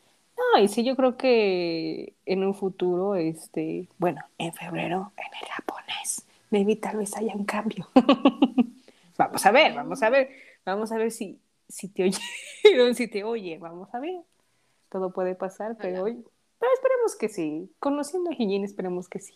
[0.58, 6.26] Y sí, yo creo que en un futuro, este, bueno, en febrero, en el japonés,
[6.50, 7.88] maybe tal vez haya un cambio.
[9.16, 10.30] Vamos a ver, vamos a ver,
[10.64, 11.38] vamos a ver si,
[11.68, 12.04] si te
[12.64, 14.22] oyeron, si te oye, vamos a ver.
[14.88, 16.24] Todo puede pasar, pero hoy,
[16.58, 17.70] pero esperemos que sí.
[17.80, 19.34] Conociendo a Hijin, esperemos que sí.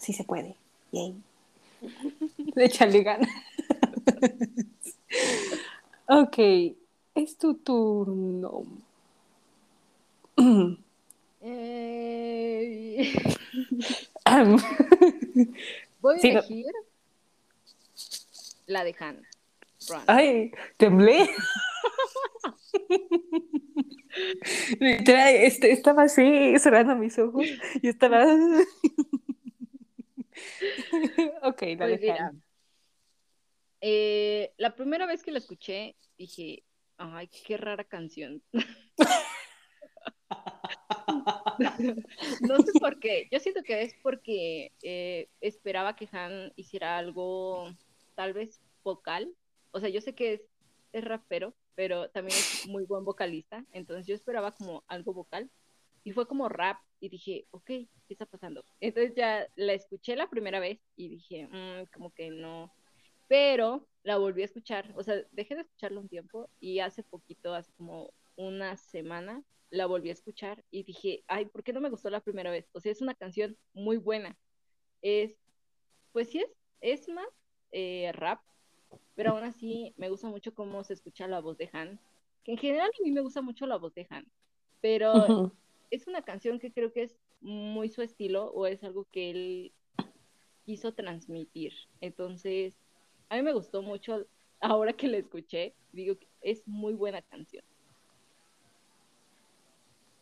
[0.00, 0.56] Sí se puede.
[0.90, 1.14] Yay.
[2.56, 3.30] Échale ganas.
[6.08, 6.38] ok,
[7.14, 8.64] es tu turno.
[11.48, 13.12] Eh,
[16.00, 16.66] Voy a Sí, no- elegir
[18.66, 19.28] la de Hannah.
[19.88, 20.02] Run.
[20.08, 21.28] Ay, temblé.
[24.80, 27.44] Este, estaba así, cerrando mis ojos
[27.82, 28.24] y estaba.
[31.42, 32.42] ok, la Pues mira, dejaron.
[33.82, 36.64] eh, la primera vez que la escuché, dije,
[36.96, 38.42] ay, qué rara canción.
[42.40, 43.28] No sé por qué.
[43.30, 47.68] Yo siento que es porque eh, esperaba que Han hiciera algo
[48.14, 49.32] tal vez vocal.
[49.72, 50.42] O sea, yo sé que es,
[50.92, 53.64] es rapero, pero también es muy buen vocalista.
[53.72, 55.50] Entonces yo esperaba como algo vocal.
[56.04, 56.78] Y fue como rap.
[57.00, 58.64] Y dije, ok, ¿qué está pasando?
[58.80, 62.72] Entonces ya la escuché la primera vez y dije, "Mm, como que no.
[63.28, 64.92] Pero la volví a escuchar.
[64.96, 69.86] O sea, dejé de escucharla un tiempo y hace poquito, hace como una semana, la
[69.86, 72.68] volví a escuchar y dije, ay, ¿por qué no me gustó la primera vez?
[72.72, 74.36] O sea, es una canción muy buena.
[75.02, 75.36] Es,
[76.12, 77.28] pues sí es, es más
[77.72, 78.40] eh, rap,
[79.14, 82.00] pero aún así me gusta mucho cómo se escucha la voz de Han.
[82.44, 84.26] Que en general a mí me gusta mucho la voz de Han,
[84.80, 85.52] pero
[85.90, 89.72] es una canción que creo que es muy su estilo o es algo que él
[90.64, 91.72] quiso transmitir.
[92.00, 92.76] Entonces,
[93.28, 94.26] a mí me gustó mucho
[94.60, 97.64] ahora que la escuché, digo que es muy buena canción.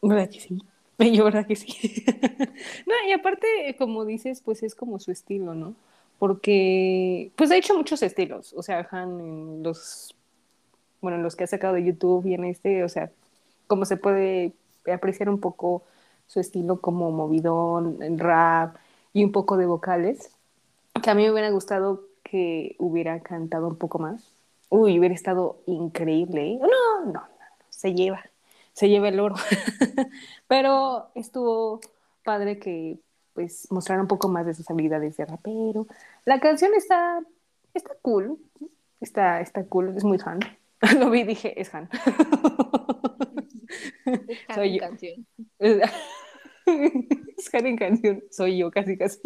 [0.08, 0.58] ¿Verdad que sí?
[0.98, 2.04] Yo, ¿verdad que sí?
[2.86, 5.74] no, y aparte, como dices, pues es como su estilo, ¿no?
[6.18, 8.52] Porque, pues ha hecho muchos estilos.
[8.54, 10.14] O sea, Han en los,
[11.00, 13.10] bueno, en los que ha sacado de YouTube y en este, o sea,
[13.66, 14.52] como se puede
[14.92, 15.82] apreciar un poco
[16.26, 18.76] su estilo como movidón, rap
[19.12, 20.30] y un poco de vocales,
[21.02, 24.30] que a mí me hubiera gustado que hubiera cantado un poco más.
[24.70, 26.52] Uy, hubiera estado increíble.
[26.52, 26.58] ¿eh?
[26.60, 27.22] No, no, no, no,
[27.68, 28.24] se lleva,
[28.74, 29.36] se lleva el oro.
[30.48, 31.80] Pero estuvo
[32.24, 32.98] padre que
[33.34, 35.86] pues mostrar un poco más de sus habilidades de rapero.
[36.24, 37.20] La canción está,
[37.74, 38.38] está cool,
[39.00, 40.40] está, está cool, es muy Han.
[41.00, 41.88] Lo vi y dije, es Han.
[44.28, 44.80] Es Han Soy en yo.
[44.80, 45.26] canción.
[45.58, 49.20] es Han en canción, soy yo casi casi.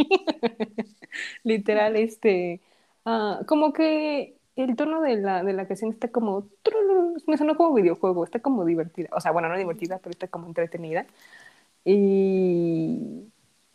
[1.45, 2.63] Literal, este,
[3.05, 6.49] ah, como que el tono de la, de la canción está como,
[7.27, 10.47] me sonó como videojuego, está como divertida, o sea, bueno, no divertida, pero está como
[10.47, 11.07] entretenida.
[11.85, 13.25] Y,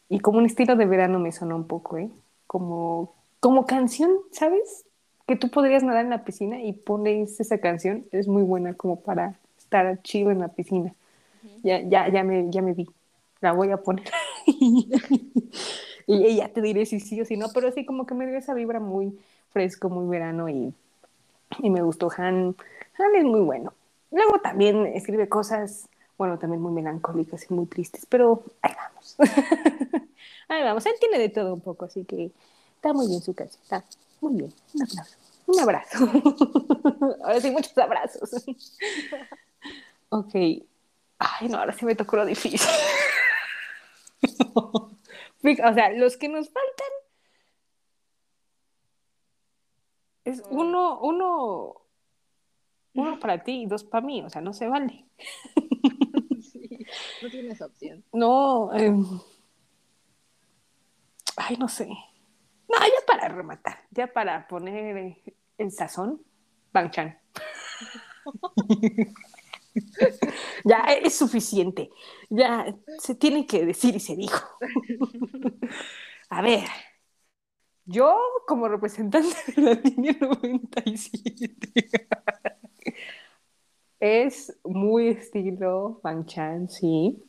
[0.09, 2.09] y como un estilo de verano me sonó un poco, ¿eh?
[2.47, 4.85] Como, como canción, ¿sabes?
[5.27, 9.01] Que tú podrías nadar en la piscina y pones esa canción, es muy buena como
[9.01, 10.93] para estar chido en la piscina.
[11.63, 12.87] Ya, ya, ya, me, ya me vi,
[13.41, 14.05] la voy a poner.
[14.45, 14.89] y,
[16.07, 18.37] y ya te diré si sí o si no, pero sí como que me dio
[18.37, 19.17] esa vibra muy
[19.53, 20.73] fresco, muy verano y,
[21.59, 22.11] y me gustó.
[22.17, 22.55] Han,
[22.97, 23.73] Han es muy bueno.
[24.11, 25.87] Luego también escribe cosas,
[26.17, 29.15] bueno, también muy melancólicas y muy tristes, pero ahí vamos.
[30.49, 32.31] ahí vamos, él tiene de todo un poco, así que
[32.75, 33.83] está muy bien su canción, está
[34.21, 34.53] muy bien.
[34.73, 35.97] Un aplauso, un abrazo.
[37.23, 38.31] ahora sí, muchos abrazos.
[40.09, 40.33] ok.
[41.17, 42.59] Ay, no, ahora sí me tocó lo difícil.
[44.53, 46.87] o sea, los que nos faltan
[50.25, 51.75] es uno, uno,
[52.93, 55.05] uno para ti y dos para mí, o sea, no se vale.
[56.51, 56.85] Sí,
[57.21, 58.03] no tienes opción.
[58.11, 59.05] No, em,
[61.37, 61.87] ay, no sé.
[61.87, 65.17] No, ya para rematar, ya para poner
[65.57, 66.21] el sazón,
[66.71, 67.17] Bang Chan.
[70.65, 71.89] ya es suficiente.
[72.29, 74.47] Ya se tiene que decir y se dijo.
[76.29, 76.67] A ver,
[77.85, 78.17] yo
[78.47, 81.99] como representante de la línea 97
[84.03, 87.23] es muy estilo Bang Chan, sí.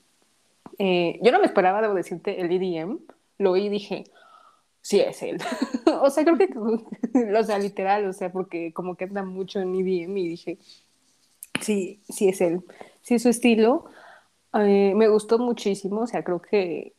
[0.78, 2.98] Eh, yo no me esperaba, debo decirte, el EDM.
[3.38, 4.04] Lo oí y dije,
[4.80, 5.38] sí es él.
[6.02, 6.48] o sea, creo que,
[7.38, 10.58] o sea, literal, o sea, porque como que anda mucho en EDM y dije,
[11.60, 12.64] sí, sí es él.
[13.02, 13.84] Sí su estilo.
[14.54, 16.93] Eh, me gustó muchísimo, o sea, creo que,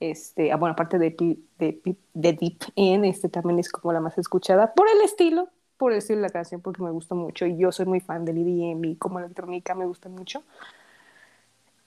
[0.00, 1.10] este, ah, bueno, aparte de,
[1.58, 1.80] de,
[2.14, 5.98] de Deep End, este también es como la más escuchada por el estilo, por el
[5.98, 8.84] estilo de la canción, porque me gustó mucho y yo soy muy fan del EDM
[8.84, 10.42] y como la electrónica me gusta mucho.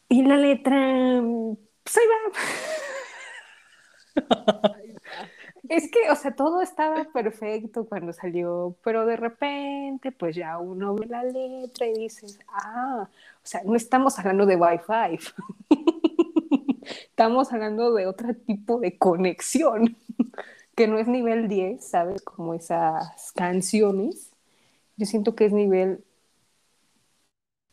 [0.08, 1.22] Y la letra,
[1.84, 2.40] pues ahí va.
[5.70, 10.96] Es que, o sea, todo estaba perfecto cuando salió, pero de repente, pues ya uno
[10.96, 15.20] ve la letra y dices, ah, o sea, no estamos hablando de Wi-Fi,
[16.90, 19.98] estamos hablando de otro tipo de conexión,
[20.76, 22.22] que no es nivel 10, ¿sabes?
[22.22, 24.32] Como esas canciones.
[24.98, 26.04] Yo siento que es nivel,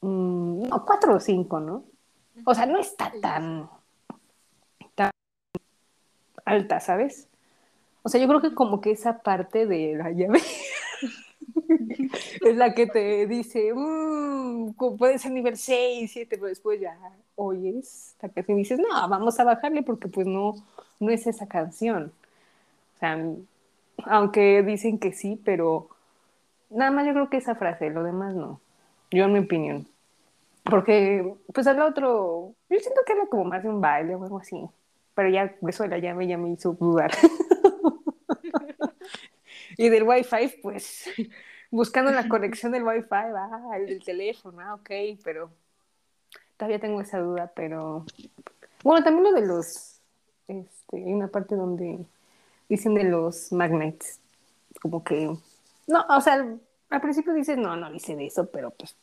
[0.00, 1.84] mm, no, 4 o 5, ¿no?
[2.44, 3.68] O sea, no está tan,
[4.94, 5.10] tan
[6.44, 7.28] alta, ¿sabes?
[8.02, 10.40] O sea, yo creo que como que esa parte de la llave
[12.44, 16.96] es la que te dice, mmm, puede ser nivel 6, 7, pero después ya
[17.36, 20.54] oyes esta canción y dices, no, vamos a bajarle porque pues no,
[21.00, 22.12] no es esa canción.
[22.96, 23.18] O sea,
[24.04, 25.88] aunque dicen que sí, pero
[26.70, 28.60] nada más yo creo que esa frase, lo demás no.
[29.10, 29.86] Yo en mi opinión.
[30.64, 34.38] Porque, pues al otro, yo siento que era como más de un baile o algo
[34.38, 34.68] así.
[35.14, 37.12] Pero ya eso de la llave ya me hizo dudar.
[39.76, 41.04] y del Wi-Fi, pues,
[41.70, 44.90] buscando la conexión del Wi-Fi, va, el del teléfono, ah, ok,
[45.22, 45.50] pero
[46.56, 48.04] todavía tengo esa duda, pero...
[48.82, 50.00] Bueno, también lo de los,
[50.48, 51.98] este, hay una parte donde
[52.68, 54.20] dicen de los magnets,
[54.80, 55.36] como que,
[55.86, 56.46] no, o sea,
[56.90, 58.96] al principio dices, no, no dice de eso, pero pues,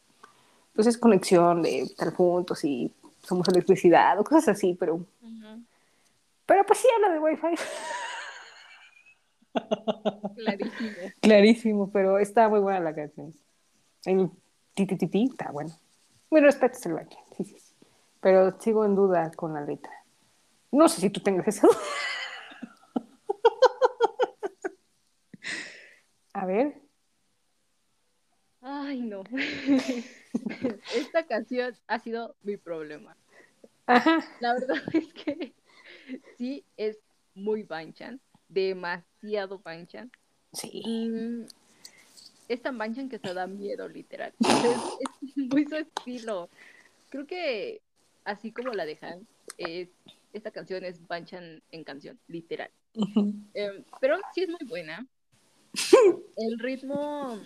[0.73, 5.05] pues es conexión de estar juntos y somos electricidad o cosas así, pero,
[6.45, 7.55] pero pues sí habla de Wi-Fi.
[10.35, 10.97] Clarísimo.
[11.21, 13.33] Clarísimo, pero está muy buena la canción.
[14.05, 14.31] El
[14.73, 15.71] ti está bueno.
[16.29, 17.75] Muy respeto el baile, sí, sí, sí.
[18.19, 19.91] Pero sigo en duda con la letra.
[20.71, 21.67] No sé si tú tengas eso.
[26.33, 26.81] A ver.
[28.61, 29.23] Ay, no.
[30.95, 33.15] Esta canción ha sido mi problema.
[33.85, 34.25] Ajá.
[34.39, 35.53] La verdad es que
[36.37, 36.97] sí es
[37.35, 38.19] muy Banchan,
[38.53, 40.11] demasiado Banchan.
[40.53, 41.45] Sí.
[42.47, 44.33] Es tan Banchan que se da miedo, literal.
[44.39, 46.49] Es, es muy su estilo.
[47.09, 47.81] Creo que
[48.25, 49.27] así como la dejan,
[49.57, 49.89] es,
[50.33, 52.71] esta canción es Banchan en canción, literal.
[52.95, 53.33] Ujú.
[53.53, 55.05] Em, pero sí es muy buena.
[56.37, 57.39] El ritmo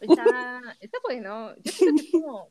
[0.00, 1.54] está, está bueno.
[1.56, 2.48] Yo siento que es como,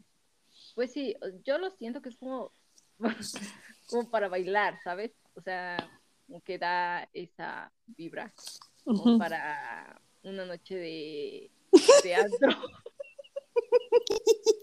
[0.76, 2.52] pues sí, yo lo siento que es como,
[3.90, 5.12] como para bailar, ¿sabes?
[5.36, 5.78] O sea,
[6.26, 8.34] como que da esa vibra
[8.84, 9.18] como Ujú.
[9.18, 11.52] para una noche de,
[12.16, 12.50] antro.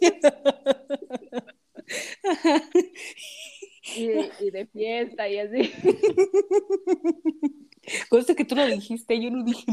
[3.95, 5.73] Y de, y de fiesta y así.
[8.09, 9.65] Cosa que tú lo dijiste, yo no dije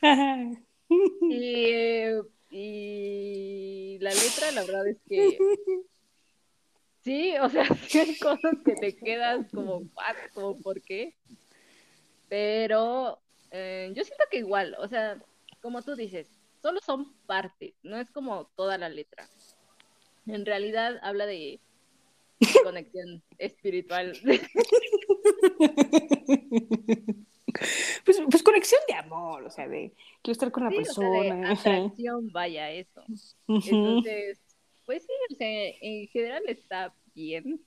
[0.00, 0.62] nada.
[1.28, 5.38] Y, eh, y la letra, la verdad es que
[7.02, 9.82] sí, o sea, sí hay cosas que te quedas como,
[10.34, 11.14] como ¿por qué?
[12.28, 13.18] Pero
[13.50, 15.22] eh, yo siento que igual, o sea,
[15.60, 16.28] como tú dices,
[16.60, 19.28] solo son partes, no es como toda la letra.
[20.26, 21.60] En realidad habla de
[22.62, 24.12] conexión espiritual.
[28.04, 29.92] Pues, pues conexión de amor, o sea, de
[30.22, 31.52] quiero estar con la Sí, o sea, de persona.
[31.52, 31.76] ajá.
[31.76, 33.04] atracción, vaya, eso.
[33.46, 34.41] Entonces,
[34.92, 37.62] pues sí, o sea, en general está bien,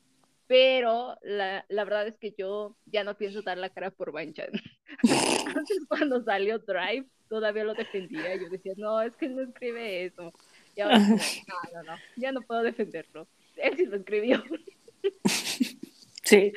[0.46, 4.52] pero la, la verdad es que yo ya no pienso dar la cara por Banchan.
[5.56, 10.32] Antes cuando salió Drive, todavía lo defendía, yo decía, no, es que no escribe eso.
[10.76, 11.16] Y ahora, no,
[11.74, 13.28] no, no, ya no puedo defenderlo.
[13.56, 14.44] Él sí lo escribió.
[16.24, 16.54] Sí.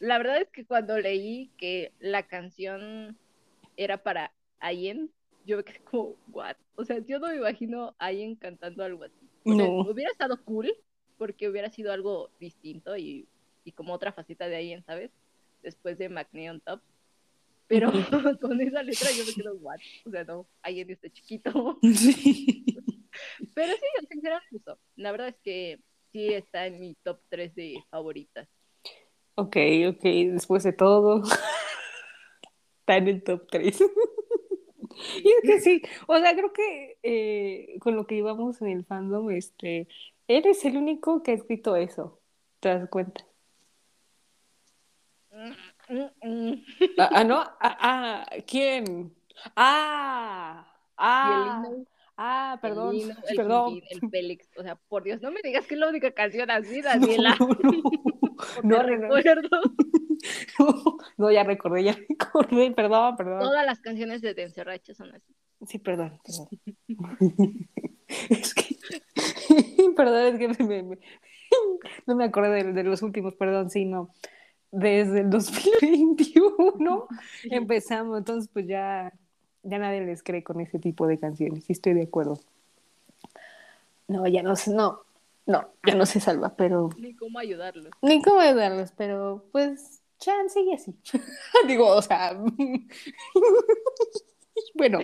[0.00, 3.18] La verdad es que cuando leí que la canción
[3.76, 5.10] era para Ayen,
[5.44, 6.56] yo me quedé como, what?
[6.74, 9.27] O sea, yo no me imagino a Ayen cantando algo así.
[9.50, 9.80] O sea, No.
[9.90, 10.72] hubiera estado cool
[11.16, 13.26] porque hubiera sido algo distinto y,
[13.64, 15.10] y como otra faceta de Ayen, ¿sabes?
[15.62, 16.80] Después de McNeil on Top.
[17.66, 17.90] Pero
[18.40, 19.78] con esa letra yo me quedo, what?
[20.06, 21.78] O sea, no, Ayen está chiquito.
[21.82, 22.64] Sí.
[23.54, 24.78] Pero sí, general gustó.
[24.94, 25.80] La verdad es que
[26.12, 28.48] sí está en mi top 3 de favoritas.
[29.34, 29.56] Ok,
[29.88, 31.22] ok, después de todo,
[32.80, 33.82] está en el top 3.
[35.24, 38.84] Y es que sí, o sea, creo que eh, con lo que íbamos en el
[38.84, 39.88] fandom, este,
[40.26, 42.20] eres el único que ha escrito eso,
[42.60, 43.26] ¿te das cuenta?
[45.32, 45.54] Ah,
[47.10, 47.44] ah, ¿no?
[47.60, 49.14] Ah, ah, ¿quién?
[49.54, 50.66] Ah,
[50.96, 51.62] ah,
[52.16, 53.82] ah, perdón, el Lino, el perdón.
[53.90, 54.48] El Félix.
[54.56, 57.36] O sea, por Dios, no me digas que es la única canción así, Daniela.
[57.38, 57.72] No, no,
[58.62, 58.82] no, no.
[58.82, 59.60] recuerdo
[61.18, 63.40] no, ya recordé, ya recordé, perdón, perdón.
[63.40, 65.34] todas las canciones de Denserracha son así.
[65.66, 66.48] Sí, perdón, perdón.
[68.30, 68.76] Es que,
[69.94, 70.98] perdón, es que me- me-
[72.06, 74.10] no me acordé de, de los últimos, perdón, sí, no.
[74.70, 77.06] desde el 2021
[77.50, 79.12] empezamos, entonces pues ya,
[79.62, 82.38] ya nadie les cree con ese tipo de canciones, sí estoy de acuerdo.
[84.06, 85.00] No, ya no, se- no,
[85.46, 87.90] no, ya no se salva, pero Ni cómo ayudarlos.
[88.00, 90.94] ni cómo ayudarlos, pero pues chance y así.
[91.66, 92.34] Digo, o sea,
[94.74, 95.00] bueno,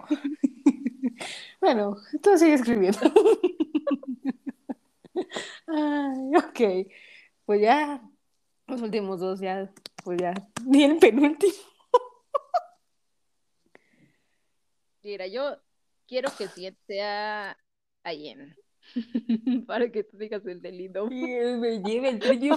[1.60, 2.98] bueno, tú sigue escribiendo.
[5.66, 6.60] Ay, ok,
[7.44, 8.02] pues ya,
[8.66, 10.34] los últimos dos ya, pues ya,
[10.64, 11.52] ni el penúltimo.
[15.02, 15.58] Mira, yo
[16.08, 17.58] quiero que el siguiente sea
[18.02, 18.56] Allen.
[19.66, 21.08] Para que tú digas el de lindo.
[21.10, 22.54] Y él me lleva el tuyo.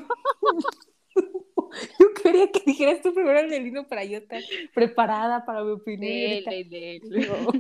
[1.99, 4.41] Yo quería que dijeras tú primero el del para yo estar
[4.73, 6.11] preparada para mi opinión.
[6.11, 7.27] y ahorita- Dele, dele.
[7.27, 7.51] No.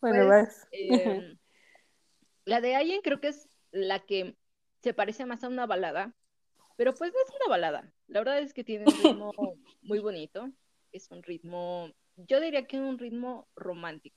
[0.00, 1.36] Bueno, Pues, eh,
[2.44, 4.36] la de Allen creo que es la que
[4.82, 6.14] se parece más a una balada,
[6.76, 7.92] pero pues no es una balada.
[8.08, 9.32] La verdad es que tiene un ritmo
[9.82, 10.50] muy bonito.
[10.92, 14.16] Es un ritmo, yo diría que un ritmo romántico,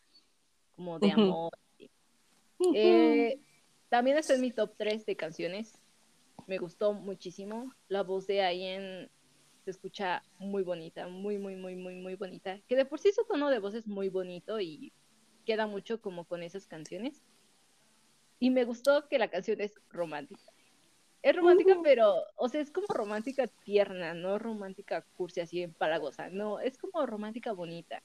[0.76, 1.52] como de amor.
[2.76, 3.40] Eh,
[3.90, 5.79] también está en mi top 3 de canciones.
[6.50, 7.76] Me gustó muchísimo.
[7.90, 9.08] La voz de Allen
[9.64, 12.60] se escucha muy bonita, muy, muy, muy, muy, muy bonita.
[12.68, 14.92] Que de por sí su tono de voz es muy bonito y
[15.46, 17.22] queda mucho como con esas canciones.
[18.40, 20.42] Y me gustó que la canción es romántica.
[21.22, 26.30] Es romántica, pero, o sea, es como romántica tierna, no romántica cursi así empalagosa.
[26.30, 28.02] No, es como romántica bonita.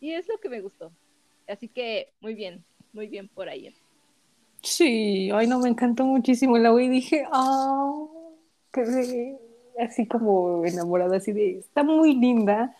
[0.00, 0.90] Y es lo que me gustó.
[1.46, 2.64] Así que, muy bien,
[2.94, 3.74] muy bien por ahí.
[4.64, 7.92] Sí, ay no, me encantó muchísimo la y dije, ah,
[8.72, 9.38] quedé
[9.78, 12.74] así como enamorada, así de, está muy linda.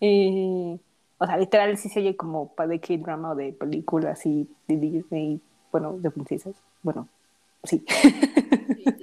[0.00, 0.78] Eh,
[1.18, 4.76] o sea, literal sí se oye como para de K-drama o de película así de
[4.76, 5.40] Disney,
[5.72, 7.08] bueno, de princesas, bueno,
[7.64, 7.84] sí.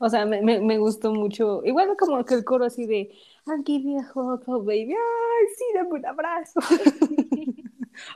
[0.00, 1.62] O sea, me, me, me gustó mucho.
[1.64, 3.10] Igual como que el coro así de,
[3.46, 4.92] I'll give you a hug, oh, baby.
[4.92, 6.60] Ay, sí, dame un abrazo.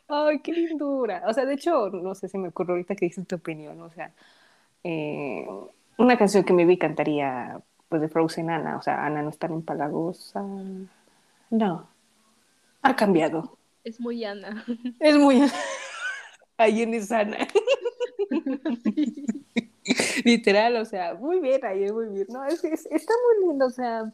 [0.09, 1.23] Ay, qué lindura.
[1.27, 3.81] O sea, de hecho, no sé si me ocurrió ahorita que dices tu opinión.
[3.83, 4.13] O sea,
[4.85, 5.47] eh,
[5.99, 8.77] una canción que me vi cantaría, pues de Frozen Ana.
[8.79, 10.45] O sea, Ana no es tan empalagosa.
[11.51, 11.89] No.
[12.83, 13.59] Ha cambiado.
[13.85, 14.65] Es muy Ana.
[15.01, 15.43] Es muy.
[16.59, 17.47] Ahí en es Ana.
[20.25, 22.27] Literal, o sea, muy bien, ahí muy bien.
[22.31, 24.13] No, es, es- está muy lindo, o sea,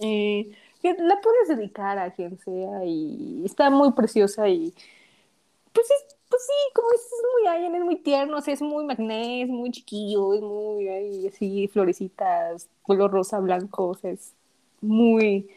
[0.00, 0.50] eh,
[0.80, 4.74] que la puedes dedicar a quien sea y está muy preciosa y
[5.72, 8.84] pues es, pues sí, como es muy Ayan, es muy tierno, o sea, es muy
[8.84, 14.34] magné, es muy chiquillo, es muy ay, así, florecitas, color rosa, blanco, o sea, es
[14.80, 15.48] muy,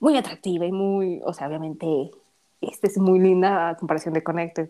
[0.00, 2.10] muy atractiva y muy, o sea, obviamente,
[2.60, 4.68] esta es muy linda a comparación de Connected.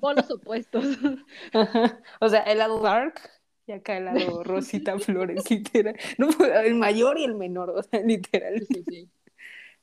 [0.00, 0.84] Por los opuestos.
[1.52, 2.00] Ajá.
[2.20, 3.20] O sea, el lado dark
[3.68, 5.96] y acá el lado rosita flores, literal.
[6.16, 6.28] No,
[6.64, 8.66] el mayor y el menor, o sea, literal.
[8.66, 9.08] Sí, sí.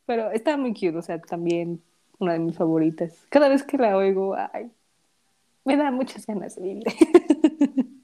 [0.06, 1.82] Pero está muy cute, o sea, también
[2.20, 3.26] una de mis favoritas.
[3.30, 4.72] Cada vez que la oigo, ay,
[5.64, 6.84] me da muchas ganas de vivir.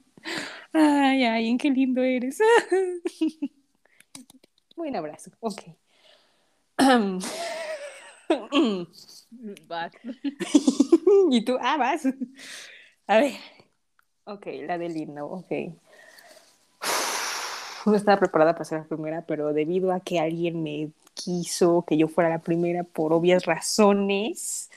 [0.74, 2.38] Ay, ay, qué lindo eres.
[4.76, 5.62] Buen abrazo, ok.
[9.68, 9.92] Vas.
[11.30, 12.06] y tú, ah, vas.
[13.06, 13.34] A ver.
[14.24, 15.52] Ok, la del himno, ok.
[17.86, 21.96] No estaba preparada para ser la primera, pero debido a que alguien me quiso que
[21.96, 24.70] yo fuera la primera por obvias razones.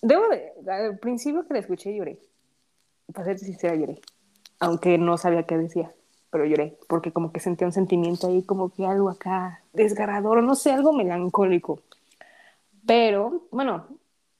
[0.00, 2.20] Debo de, al principio que la escuché lloré.
[3.12, 4.00] Para ser sincera, lloré.
[4.60, 5.92] Aunque no sabía qué decía,
[6.30, 6.78] pero lloré.
[6.88, 10.92] Porque como que sentía un sentimiento ahí, como que algo acá desgarrador, no sé, algo
[10.92, 11.80] melancólico.
[12.86, 13.88] Pero, bueno,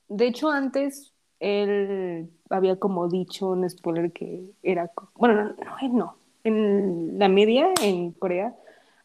[0.09, 6.17] de hecho antes él había como dicho un spoiler que era, bueno, no, no, no,
[6.45, 8.55] en la media en Corea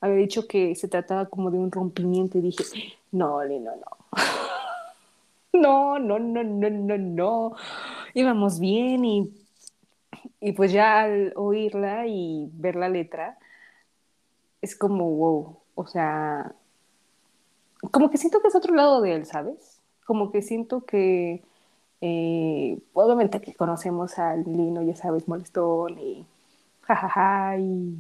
[0.02, 2.64] había dicho que se trataba como de un rompimiento y dije,
[3.12, 3.98] no, Lino, no.
[5.54, 7.56] No, no, no, no, no, no.
[8.14, 9.34] Íbamos bien y,
[10.42, 13.38] y pues ya al oírla y ver la letra,
[14.62, 16.54] es como, wow, o sea,
[17.92, 19.80] como que siento que es otro lado de él, ¿sabes?
[20.06, 21.42] Como que siento que,
[22.08, 26.24] eh, obviamente que conocemos al Lino, ya sabes, molestón y
[26.82, 27.98] jajaja y,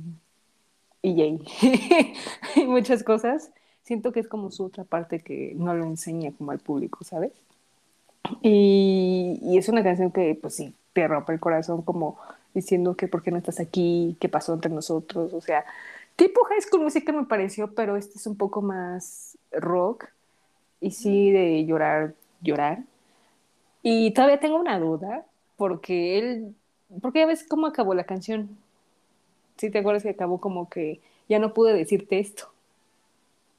[1.01, 1.43] y yay,
[2.55, 3.51] y muchas cosas.
[3.81, 7.31] Siento que es como su otra parte que no lo enseña como al público, ¿sabes?
[8.43, 12.19] Y, es una canción que, pues sí, te rompe el corazón como
[12.53, 15.65] diciendo que por qué no estás aquí, qué pasó entre nosotros, o sea,
[16.15, 20.05] tipo High School Musical me pareció, pero este es un poco más rock
[20.79, 22.83] y sí de llorar, llorar.
[23.87, 25.27] Y todavía tengo una duda,
[25.57, 26.55] porque él,
[27.03, 28.57] porque ya ves cómo acabó la canción.
[29.57, 32.49] ¿Sí te acuerdas que acabó como que ya no pude decirte esto?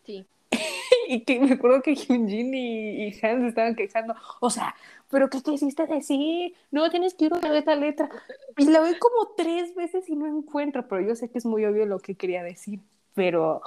[0.05, 0.27] Sí.
[1.09, 4.75] y que me acuerdo que Hyunjin y, y Hans estaban quejando, o sea,
[5.13, 6.55] pero ¿qué quisiste decir?
[6.73, 8.11] No, tienes que ir a la letra.
[8.57, 11.65] Y la oí como tres veces y no encuentro, pero yo sé que es muy
[11.65, 12.81] obvio lo que quería decir,
[13.15, 13.61] pero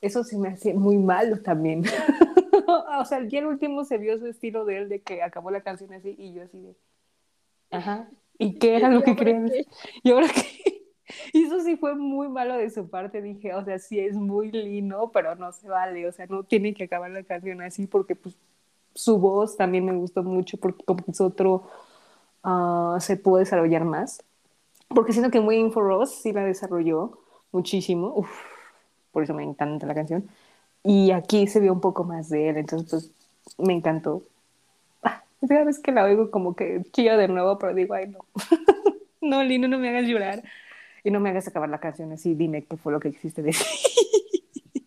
[0.00, 1.84] eso se me hace muy malo también.
[3.00, 5.62] o sea, ya el último se vio su estilo de él, de que acabó la
[5.62, 6.76] canción así y yo así de,
[7.70, 8.08] ajá,
[8.38, 9.66] ¿y qué era lo que decir?
[10.02, 10.76] Y ahora qué?
[11.32, 14.50] Y eso sí fue muy malo de su parte, dije, o sea, sí es muy
[14.50, 18.16] lindo, pero no se vale, o sea, no tiene que acabar la canción así porque
[18.16, 18.36] pues
[18.94, 21.68] su voz también me gustó mucho porque como es otro,
[22.44, 24.22] uh, se pudo desarrollar más.
[24.88, 27.18] Porque siento que muy For Us sí la desarrolló
[27.52, 28.30] muchísimo, Uf,
[29.12, 30.28] por eso me encanta la canción.
[30.88, 33.10] Y aquí se vio un poco más de él, entonces
[33.42, 34.22] pues me encantó.
[35.48, 38.20] Cada vez que la oigo como que chillo de nuevo, pero digo, ay no,
[39.20, 40.44] no, Lino, no me hagas llorar.
[41.02, 43.66] Y no me hagas acabar la canción así, dime qué fue lo que quisiste decir.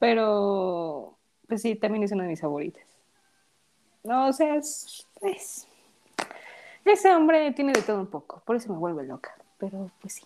[0.00, 1.16] Pero,
[1.46, 2.82] pues sí, también es una de mis favoritas.
[4.02, 5.66] No, o sea, es, es,
[6.84, 9.34] Ese hombre tiene de todo un poco, por eso me vuelve loca.
[9.58, 10.24] Pero, pues sí.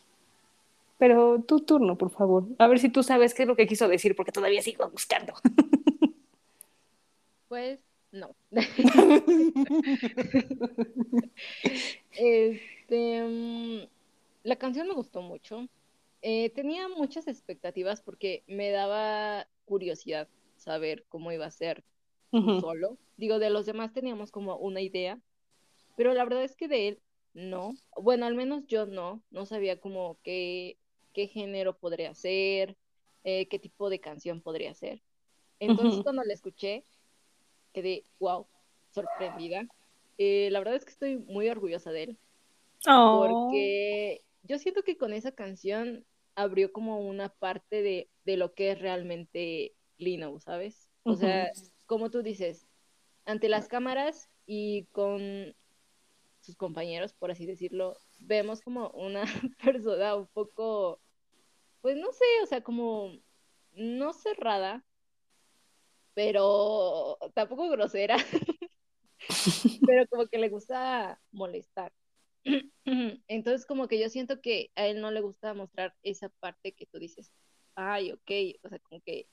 [0.98, 2.44] Pero tu turno, por favor.
[2.58, 5.34] A ver si tú sabes qué es lo que quiso decir, porque todavía sigo buscando.
[7.48, 7.80] Pues
[8.12, 8.36] no.
[12.12, 13.22] este.
[13.22, 13.80] mm,
[14.42, 15.66] la canción me gustó mucho.
[16.20, 21.84] Eh, tenía muchas expectativas porque me daba curiosidad saber cómo iba a ser
[22.30, 22.98] solo.
[23.16, 25.18] Digo, de los demás teníamos como una idea,
[25.96, 27.00] pero la verdad es que de él
[27.34, 27.74] no.
[27.96, 29.22] Bueno, al menos yo no.
[29.30, 30.76] No sabía como qué,
[31.18, 32.76] qué género podría ser,
[33.24, 35.02] eh, qué tipo de canción podría ser.
[35.58, 36.84] Entonces, cuando la escuché,
[37.72, 38.46] quedé, wow,
[38.92, 39.66] sorprendida.
[40.16, 42.18] Eh, la verdad es que estoy muy orgullosa de él
[42.86, 43.26] Oh.
[43.26, 46.06] porque yo siento que con esa canción
[46.36, 50.88] abrió como una parte de, de lo que es realmente Lino, ¿sabes?
[51.02, 51.50] O sea,
[51.86, 52.68] como tú dices,
[53.24, 55.52] ante las cámaras y con
[56.42, 59.24] sus compañeros, por así decirlo, vemos como una
[59.64, 61.00] persona un poco,
[61.80, 63.12] pues no sé, o sea, como
[63.72, 64.84] no cerrada,
[66.14, 68.16] pero tampoco grosera,
[69.86, 71.92] pero como que le gusta molestar.
[73.28, 76.86] Entonces, como que yo siento que a él no le gusta mostrar esa parte que
[76.86, 77.32] tú dices,
[77.74, 78.30] ay, ok,
[78.64, 79.28] o sea, como que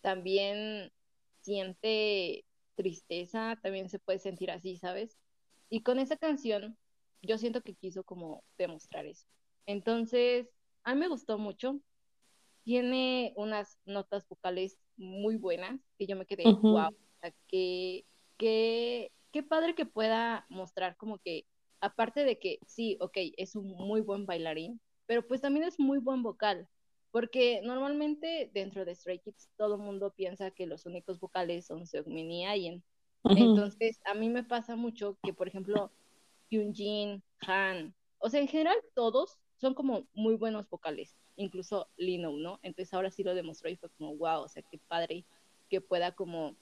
[0.00, 0.90] también
[1.40, 5.18] siente tristeza, también se puede sentir así, ¿sabes?
[5.68, 6.78] Y con esa canción,
[7.20, 9.26] yo siento que quiso como demostrar eso.
[9.66, 10.48] Entonces,
[10.84, 11.80] a mí me gustó mucho.
[12.64, 16.68] Tiene unas notas vocales muy buenas que yo me quedé, Ujú.
[16.68, 18.06] wow, o sea, que,
[18.38, 21.46] que, qué padre que pueda mostrar como que,
[21.80, 25.98] aparte de que sí, ok, es un muy buen bailarín, pero pues también es muy
[25.98, 26.68] buen vocal,
[27.10, 31.86] porque normalmente dentro de Stray Kids todo el mundo piensa que los únicos vocales son
[31.86, 32.84] Seungmin y Ayen.
[33.34, 35.92] Entonces, a mí me pasa mucho que, por ejemplo,
[36.50, 42.58] Hyunjin, Han, o sea, en general todos son como muy buenos vocales, incluso Lino, ¿no?
[42.64, 45.24] Entonces ahora sí lo demostró y fue como, wow, o sea, qué padre
[45.70, 46.56] que pueda como,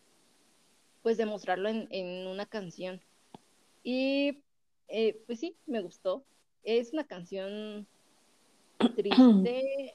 [1.02, 3.00] pues demostrarlo en, en una canción.
[3.82, 4.42] Y
[4.88, 6.22] eh, pues sí, me gustó.
[6.62, 7.86] Es una canción
[8.96, 9.94] triste,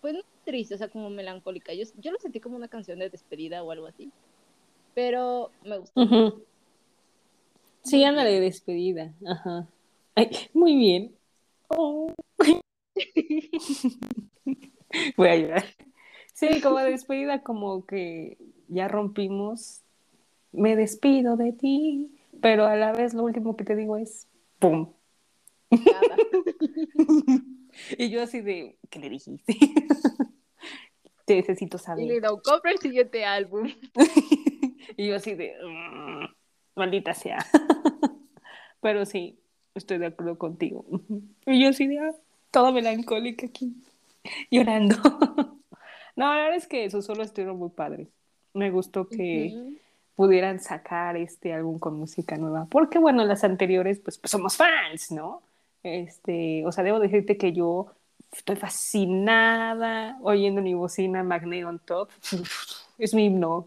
[0.00, 1.74] pues no triste, o sea, como melancólica.
[1.74, 4.12] Yo, yo lo sentí como una canción de despedida o algo así,
[4.94, 6.02] pero me gustó.
[6.02, 6.44] Ujú.
[7.82, 9.12] Sí, Muy ándale de despedida.
[9.26, 9.66] Ajá.
[10.14, 11.16] Ay, muy bien.
[11.68, 12.14] Oh.
[15.16, 15.64] Voy a llorar.
[16.32, 18.38] Sí, como de despedida, como que
[18.68, 19.82] ya rompimos.
[20.52, 24.92] Me despido de ti, pero a la vez lo último que te digo es ¡pum!
[25.70, 26.16] Nada.
[27.98, 29.52] Y yo así de, ¿qué le dijiste?
[31.26, 32.06] Te necesito Y saber.
[32.06, 33.68] Lino, compra el siguiente álbum.
[34.96, 36.24] Y yo así de, "Mm,
[36.76, 37.38] maldita sea.
[38.80, 39.40] Pero sí,
[39.74, 40.86] estoy de acuerdo contigo.
[41.46, 42.14] Y yo así de, "Ah",
[42.54, 43.74] toda melancólica aquí,
[44.50, 44.96] llorando.
[46.16, 48.06] No, la verdad es que sus solos estuvieron muy padres.
[48.52, 49.80] Me gustó que
[50.14, 52.68] pudieran sacar este álbum con música nueva.
[52.70, 55.42] Porque bueno, las anteriores, pues, pues somos fans, ¿no?
[55.82, 57.88] Este, o sea, debo decirte que yo
[58.30, 62.10] estoy fascinada oyendo mi bocina Magnet on Top.
[62.96, 63.66] Es mi himno.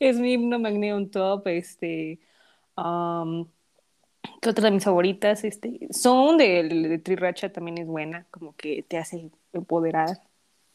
[0.00, 1.46] es mi himno Magnet on Top.
[1.46, 2.18] Este,
[2.76, 3.46] um,
[4.40, 5.44] ¿qué otra de mis favoritas?
[5.44, 10.20] Este, Son de, de Triracha también es buena, como que te hace empoderar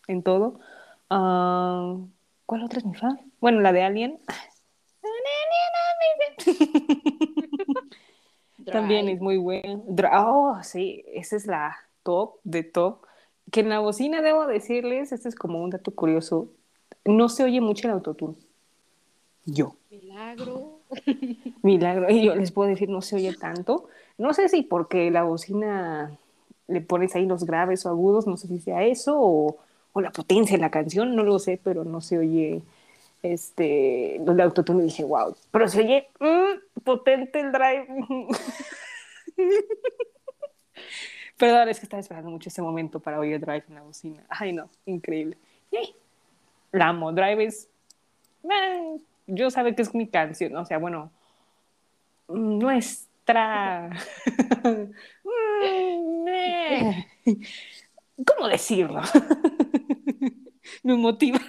[0.08, 0.60] en todo.
[1.10, 1.98] Ah,
[2.46, 3.20] ¿Cuál otra es mi fan?
[3.40, 4.20] Bueno, la de Alien.
[8.66, 9.82] También es muy buena.
[10.14, 13.06] Oh, sí, esa es la, top de top.
[13.52, 16.50] Que en la bocina, debo decirles, este es como un dato curioso,
[17.06, 18.36] no se oye mucho el autotune.
[19.46, 19.76] Yo.
[19.92, 20.80] Milagro.
[21.61, 22.10] Milagro.
[22.10, 23.88] Y yo les puedo decir, no se oye tanto.
[24.18, 26.11] No sé si porque la bocina
[26.68, 29.57] le pones ahí los graves o agudos, no sé si sea eso, o,
[29.95, 32.64] la potencia de la canción, no lo sé, pero no se oye
[33.22, 37.88] este, de autotune dije, wow, pero se oye mm, potente el drive.
[41.38, 44.24] Perdón, es que estaba esperando mucho ese momento para oír Drive en la bocina.
[44.30, 45.38] Ay, no, increíble.
[45.72, 45.95] Sí,
[46.72, 47.11] la amo.
[47.11, 47.70] Drive es.
[48.44, 48.98] eh,
[49.28, 51.12] yo sabe que es mi canción, o sea, bueno,
[52.28, 53.90] nuestra.
[55.26, 57.06] Mm, eh,
[58.26, 59.02] ¿Cómo decirlo?
[60.84, 61.40] Me motiva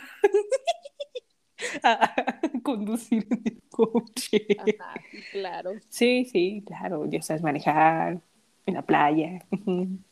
[1.83, 2.15] a
[2.63, 4.47] conducir en el coche.
[4.59, 4.95] Ajá,
[5.33, 5.73] claro.
[5.89, 8.21] Sí, sí, claro, ya sabes manejar
[8.67, 9.45] en la playa.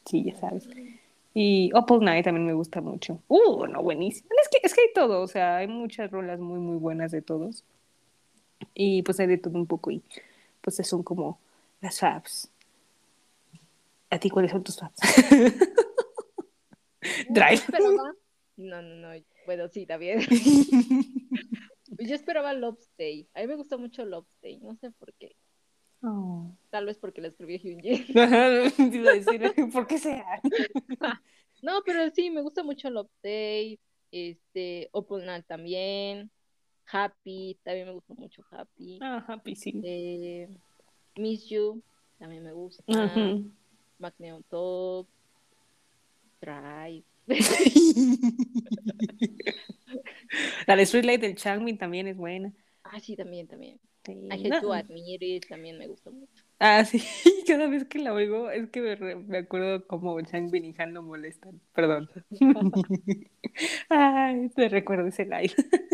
[0.04, 0.68] Sí, ya sabes.
[1.34, 3.20] Y Opal Night también me gusta mucho.
[3.28, 4.28] Uh, no, buenísimo.
[4.42, 7.22] Es que, es que hay todo, o sea, hay muchas rolas muy, muy buenas de
[7.22, 7.64] todos.
[8.74, 10.02] Y pues hay de todo un poco y
[10.60, 11.38] pues son como
[11.80, 12.50] las faps.
[14.10, 15.00] ¿A ti cuáles son tus faps?
[17.30, 17.62] Drive.
[18.56, 19.08] No, no, no.
[19.46, 20.20] Bueno, sí, también.
[21.98, 23.28] Yo esperaba Lobstay.
[23.34, 24.58] A mí me gusta mucho Lobstay.
[24.58, 25.34] No sé por qué.
[26.02, 26.50] Oh.
[26.70, 27.70] Tal vez porque la escribió decir,
[29.72, 30.40] ¿por qué será?
[31.62, 33.78] No, pero sí, me gusta mucho Lobstay.
[34.10, 36.30] Este, Opal Night también.
[36.90, 38.98] Happy, también me gusta mucho Happy.
[39.00, 39.80] Ah, happy, sí.
[39.84, 40.48] Eh,
[41.16, 41.82] Miss You,
[42.18, 42.82] también me gusta.
[42.86, 43.50] Ujú.
[43.98, 45.06] Magneon Top.
[46.40, 47.04] Drive.
[50.66, 52.52] La de Street Light del Changmin también es buena.
[52.82, 53.78] Ah, sí, también, también.
[54.04, 56.44] Hate to Admit It, también me gusta mucho.
[56.58, 57.02] Ah, sí,
[57.46, 60.94] cada vez que la oigo es que me, re- me acuerdo cómo Changbin y Han
[60.94, 61.60] lo molestan.
[61.72, 62.08] Perdón.
[63.88, 65.54] Ay, te recuerdo ese live.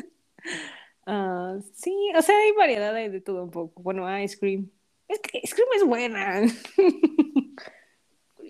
[1.10, 3.80] Ah, sí, o sea, hay variedad de todo un poco.
[3.82, 4.70] Bueno, Ice Cream.
[5.08, 6.42] Es que Ice Cream es buena.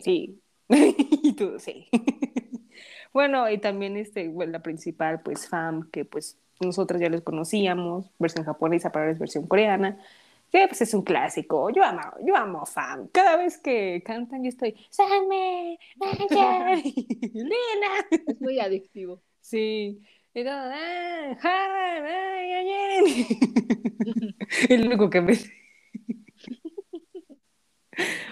[0.02, 0.40] Sí.
[0.70, 1.88] Y tú, sí.
[3.12, 8.10] Bueno, y también este, bueno, la principal, pues FAM, que pues nosotros ya los conocíamos,
[8.18, 9.98] versión japonesa, para es versión coreana,
[10.50, 11.70] que pues es un clásico.
[11.70, 13.08] Yo amo, yo amo FAM.
[13.08, 16.82] Cada vez que cantan yo estoy, Sanme, Ayer,
[17.34, 18.08] Lena.
[18.26, 19.22] Es muy adictivo.
[19.40, 20.02] Sí.
[20.34, 23.26] Y todo, ah, Han, ay.
[24.68, 25.34] El único que me...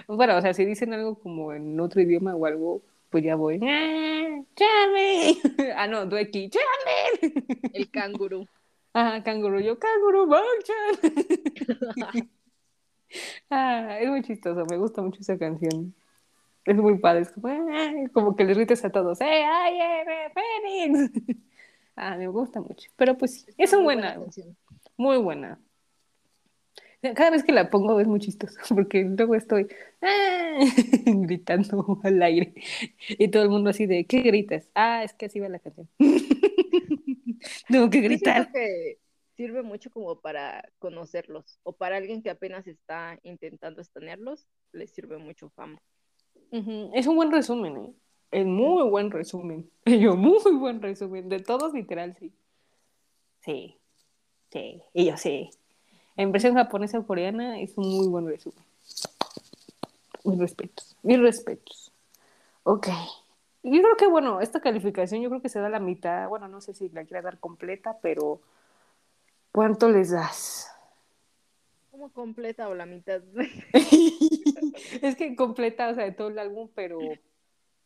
[0.07, 3.59] Bueno, o sea, si dicen algo como en otro idioma o algo, pues ya voy.
[3.63, 5.37] ¡Ah, ¡Chame!
[5.75, 7.33] Ah, no, Dueki, ¡Chame!
[7.73, 8.45] El canguro.
[8.93, 11.13] Ah, canguro, yo, canguro, Bang-chan.
[13.49, 15.93] Ah, es muy chistoso, me gusta mucho esa canción.
[16.65, 17.47] Es muy padre, es como,
[18.11, 21.11] como que les grites a todos, ¡eh, ay, eh, Fénix!
[21.95, 22.89] Ah, me gusta mucho.
[22.95, 24.57] Pero pues sí, es una buena, canción.
[24.97, 25.59] muy buena.
[27.15, 29.67] Cada vez que la pongo es muy chistoso, porque luego estoy
[30.01, 30.59] ah,
[31.05, 32.53] gritando al aire.
[33.09, 34.69] Y todo el mundo así de, ¿qué gritas?
[34.75, 35.89] Ah, es que así va la canción.
[37.67, 38.51] Tengo que gritar.
[38.51, 38.99] que
[39.35, 45.17] sirve mucho como para conocerlos o para alguien que apenas está intentando estanearlos, les sirve
[45.17, 45.79] mucho fama.
[46.93, 47.93] Es un buen resumen, ¿eh?
[48.31, 49.69] Es muy buen resumen.
[49.85, 51.29] Yo, muy buen resumen.
[51.29, 52.33] De todos, literal, sí.
[53.41, 53.77] Sí,
[54.51, 55.49] sí, y yo sí.
[56.17, 58.63] En versión japonesa o coreana es un muy buen resumen.
[60.23, 61.91] Mis respetos, mis respetos.
[62.63, 62.87] Ok.
[63.61, 66.27] Yo creo que, bueno, esta calificación yo creo que se da la mitad.
[66.27, 68.41] Bueno, no sé si la quiera dar completa, pero
[69.51, 70.71] ¿cuánto les das?
[71.91, 73.21] Como completa o la mitad.
[75.01, 76.97] es que completa, o sea, de todo el álbum, pero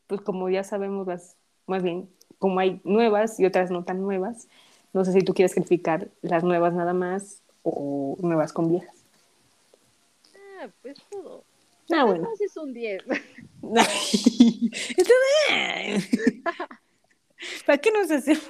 [0.07, 1.35] pues como ya sabemos las,
[1.67, 2.09] más bien,
[2.39, 4.47] como hay nuevas y otras no tan nuevas,
[4.93, 8.95] no sé si tú quieres calificar las nuevas nada más o nuevas con viejas.
[10.59, 11.43] Ah, pues todo.
[11.91, 12.27] Ah, bueno.
[12.39, 13.03] Es un 10.
[13.61, 14.31] Entonces,
[17.65, 18.41] ¿para qué nos hacemos?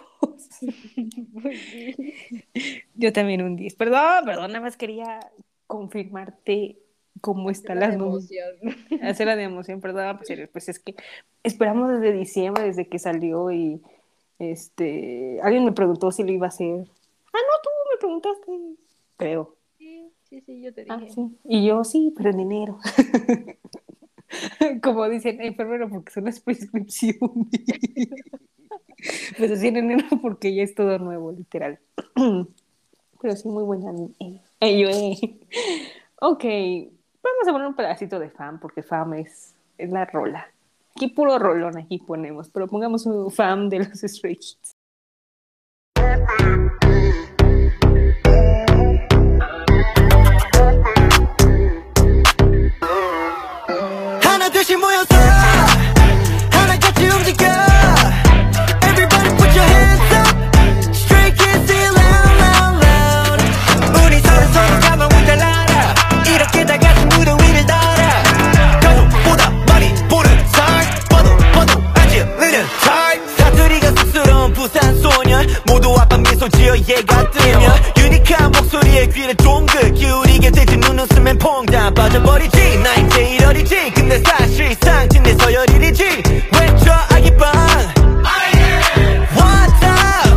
[2.95, 3.75] Yo también un 10.
[3.75, 5.19] Perdón, perdón, nada más quería
[5.67, 6.77] confirmarte
[7.21, 8.49] cómo están Llena las emoción.
[9.01, 10.95] hacer la de emoción, perdón, pues, serio, pues es que
[11.43, 13.81] esperamos desde diciembre, desde que salió y
[14.39, 16.85] este, alguien me preguntó si lo iba a hacer.
[17.33, 18.51] Ah, no, tú me preguntaste,
[19.21, 19.55] creo.
[19.77, 21.11] Sí, sí, sí, yo te Ah, dije.
[21.11, 21.37] sí.
[21.45, 22.79] Y yo sí, pero en enero.
[24.83, 27.21] Como dicen en febrero porque son las prescripciones.
[29.37, 31.79] pues así en enero porque ya es todo nuevo, literal.
[33.21, 33.91] pero sí, muy buena.
[34.19, 34.89] Eh, eh, yo.
[36.21, 36.43] Ok,
[37.23, 40.47] vamos a poner un pedacito de fan porque fan es, es la rola.
[40.95, 44.71] Aquí puro rolón aquí ponemos, pero pongamos un fan de los Stray Kids.
[78.70, 85.34] 목소리에 귀를 쫑긋 기울이게 되지 눈 웃으면 퐁당 빠져버리지 나 이제 이러리지 근데 사실상 침대
[85.34, 87.52] 서열이지 외쳐 아기빵
[89.34, 90.36] What's up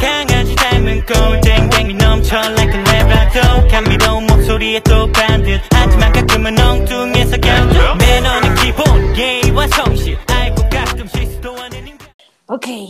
[0.00, 7.94] 강아지 닮은 꼴땡땡이 넘쳐 like a labrador 감미로운 목소리에 또 반듯 하지만 가끔은 엉뚱해서 견뎌
[7.96, 12.08] 매너는 기본 예의와 성실 알고 가끔씩 시도하는 인간
[12.48, 12.88] Ok.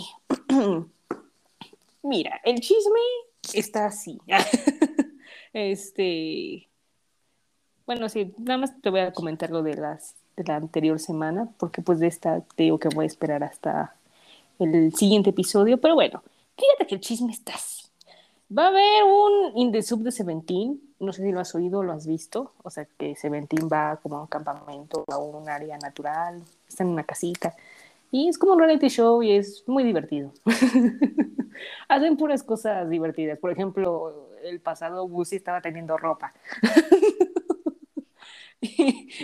[2.10, 3.00] Mira, el chisme
[3.54, 4.20] está así.
[5.54, 6.68] este.
[7.86, 11.52] Bueno, sí, nada más te voy a comentar lo de, las, de la anterior semana,
[11.58, 13.96] porque pues de esta te digo que voy a esperar hasta
[14.58, 15.80] el siguiente episodio.
[15.80, 16.24] Pero bueno,
[16.58, 17.86] fíjate que el chisme está así.
[18.56, 20.82] Va a haber un In the Sub de Seventeen.
[21.00, 22.54] No sé si lo has oído o lo has visto.
[22.64, 26.90] O sea, que Seventeen va como a un campamento, a un área natural, está en
[26.90, 27.56] una casita.
[28.12, 30.32] Y es como un reality show y es muy divertido.
[31.88, 33.38] Hacen puras cosas divertidas.
[33.38, 36.34] Por ejemplo, el pasado Busi estaba teniendo ropa.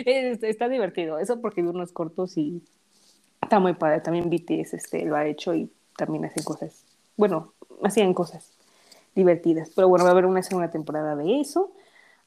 [0.06, 1.18] Está divertido.
[1.18, 2.62] Eso porque vi unos cortos y
[3.42, 4.00] está muy padre.
[4.00, 6.84] También BTS este, lo ha hecho y también hacen cosas.
[7.16, 7.52] Bueno,
[7.82, 8.52] hacían cosas
[9.14, 9.70] divertidas.
[9.74, 11.72] Pero bueno, va a haber una segunda temporada de eso.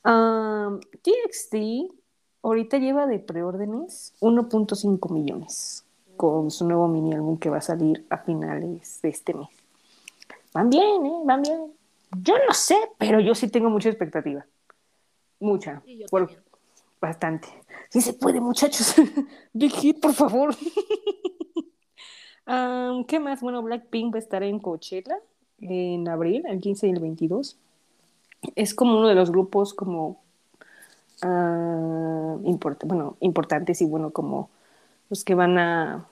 [0.05, 1.91] Um, TXT
[2.43, 5.83] ahorita lleva de preórdenes 1.5 millones
[6.19, 9.47] con su nuevo mini álbum que va a salir a finales de este mes.
[10.53, 11.13] Van bien, ¿eh?
[11.23, 11.71] Van bien.
[12.21, 14.45] Yo no sé, pero yo sí tengo mucha expectativa.
[15.39, 15.81] Mucha.
[15.85, 16.43] Sí, Por-
[16.99, 17.47] bastante.
[17.89, 18.95] Sí se puede, muchachos.
[19.53, 20.53] Big hit, por favor.
[23.07, 23.39] ¿Qué más?
[23.39, 25.15] Bueno, Blackpink va a estar en Coachella
[25.61, 27.57] en abril, el 15 y el 22.
[28.55, 30.19] Es como uno de los grupos como
[31.21, 34.49] ah, import- bueno, importantes y bueno, como
[35.09, 36.05] los que van a...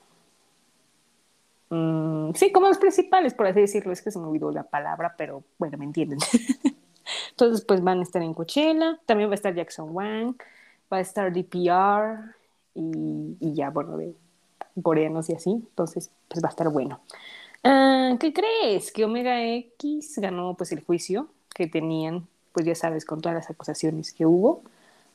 [1.69, 3.91] mm, sí, como los principales, por así decirlo.
[3.91, 6.19] Es que se me olvidó la palabra, pero bueno, me entienden.
[7.31, 8.99] Entonces, pues van a estar en Coachella.
[9.05, 10.35] También va a estar Jackson Wang,
[10.91, 12.35] va a estar DPR
[12.75, 14.13] y, ya, bueno, de
[14.81, 15.51] coreanos y así.
[15.51, 16.99] Entonces, pues va a estar bueno.
[17.63, 18.91] Ah, ¿Qué crees?
[18.91, 23.49] Que Omega X ganó pues el juicio que tenían, pues ya sabes, con todas las
[23.49, 24.63] acusaciones que hubo.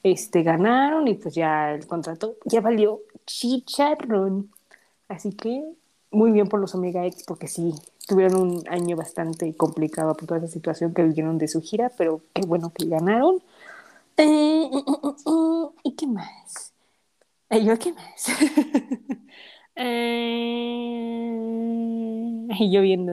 [0.03, 4.51] Este, ganaron y pues ya el contrato ya valió chicharrón.
[5.09, 5.65] Así que
[6.13, 7.75] muy bien por los Omega X porque sí,
[8.07, 12.21] tuvieron un año bastante complicado por toda esa situación que vivieron de su gira, pero
[12.33, 13.43] qué bueno que ganaron.
[14.17, 14.85] Eh, eh,
[15.27, 16.73] eh, ¿Y qué más?
[17.51, 18.27] ¿Yo qué más?
[22.71, 23.13] Yo viendo.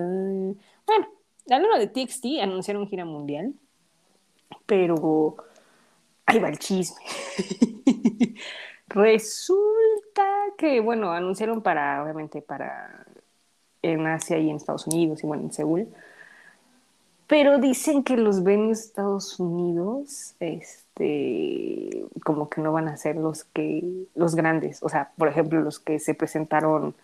[0.86, 1.08] Bueno,
[1.50, 3.54] hablando de TXT, anunciaron gira mundial,
[4.66, 5.38] pero
[6.26, 7.02] ahí va el chisme.
[8.88, 9.99] Resulta
[10.58, 13.06] que, bueno, anunciaron para, obviamente, para
[13.82, 15.88] en Asia y en Estados Unidos y bueno, en Seúl.
[17.28, 23.18] Pero dicen que los venues de Estados Unidos, este, como que no van a ser
[23.18, 24.82] los que, los grandes.
[24.82, 26.96] O sea, por ejemplo, los que se presentaron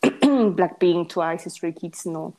[0.54, 2.34] Blackpink, Twice, Stray Kids, no,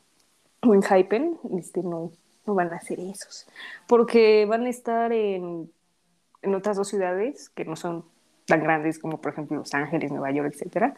[0.62, 2.10] o en Hypen, este, no,
[2.46, 3.46] no van a ser esos.
[3.86, 5.70] Porque van a estar en,
[6.42, 8.04] en otras dos ciudades que no son
[8.46, 10.94] tan grandes como, por ejemplo, Los Ángeles, Nueva York, etcétera.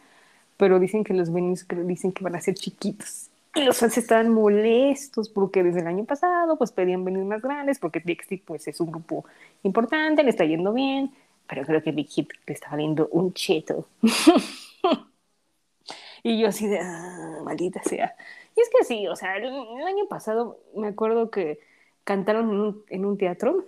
[0.57, 3.31] Pero dicen que los venues dicen que van a ser chiquitos.
[3.55, 7.79] Y los fans estaban molestos porque desde el año pasado pues pedían venues más grandes
[7.79, 9.25] porque TXT pues es un grupo
[9.63, 11.13] importante, le está yendo bien,
[11.49, 13.89] pero creo que Big Hit le está valiendo un cheto.
[16.23, 18.15] y yo así de, ah, maldita sea.
[18.55, 21.59] Y es que sí, o sea, el, el año pasado me acuerdo que
[22.05, 23.65] cantaron en un, en un teatro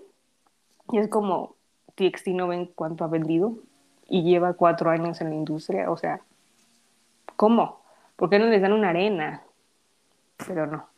[0.93, 1.57] y es como
[1.94, 3.59] TXT no ven cuánto ha vendido
[4.11, 6.20] y lleva cuatro años en la industria, o sea,
[7.37, 7.81] ¿cómo?
[8.16, 9.45] ¿Por qué no les dan una arena?
[10.47, 10.89] Pero no.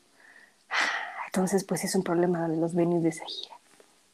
[1.27, 3.55] Entonces, pues es un problema de los venues de esa gira.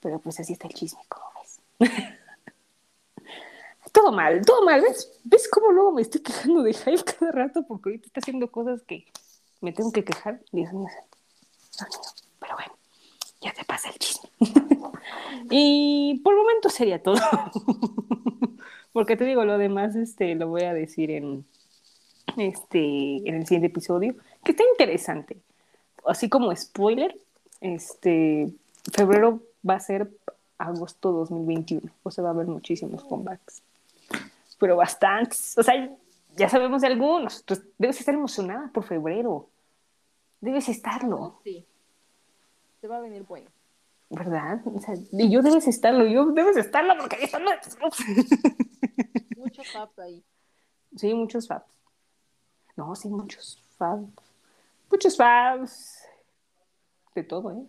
[0.01, 1.91] Pero pues así está el chisme, como ves.
[3.93, 4.83] todo mal, todo mal.
[4.83, 7.65] ¿Ves, ¿Ves cómo luego me estoy quejando de Hype cada rato?
[7.66, 9.07] Porque ahorita está haciendo cosas que
[9.61, 10.41] me tengo que quejar.
[10.51, 10.89] Dios mío.
[12.41, 12.73] Pero bueno,
[13.41, 14.29] ya te pasa el chisme.
[15.51, 17.16] y por el momento sería todo.
[18.99, 21.45] Porque te digo, lo demás este, lo voy a decir en,
[22.37, 22.79] este,
[23.29, 25.37] en el siguiente episodio, que está interesante.
[26.05, 27.16] Así como spoiler,
[27.61, 28.53] este,
[28.93, 30.11] febrero va a ser
[30.59, 33.62] agosto 2021, o sea, va a haber muchísimos comebacks.
[34.59, 35.97] Pero bastantes, o sea,
[36.37, 37.39] ya sabemos de algunos.
[37.39, 39.47] Entonces, debes estar emocionada por febrero.
[40.41, 41.65] Debes estarlo, Sí.
[42.81, 43.49] Te va a venir bueno.
[44.11, 44.61] ¿verdad?
[44.65, 47.53] O sea, y yo debes estarlo, yo debes estarlo porque están los...
[49.98, 50.22] Ahí.
[50.97, 51.66] Sí, muchos fabs.
[52.76, 54.09] No, sí, muchos fabs.
[54.90, 56.05] Muchos fabs.
[57.14, 57.66] De todo, ¿eh?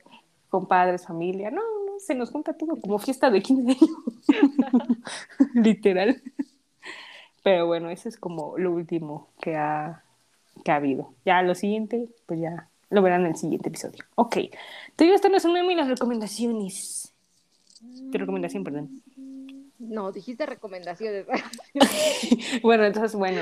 [0.50, 1.50] Con padres, familia.
[1.50, 3.90] No, no, se nos junta todo como fiesta de 15 años.
[5.56, 6.22] Literal.
[7.44, 10.04] Pero bueno, eso es como lo último que ha,
[10.64, 11.14] que ha habido.
[11.26, 14.04] Ya lo siguiente, pues ya lo verán en el siguiente episodio.
[14.16, 14.38] Ok.
[14.96, 17.14] Te digo, esto no es un meme y las recomendaciones.
[18.12, 19.02] Tu recomendación, perdón.
[19.80, 21.26] No, dijiste recomendaciones.
[22.62, 23.42] Bueno, entonces, bueno,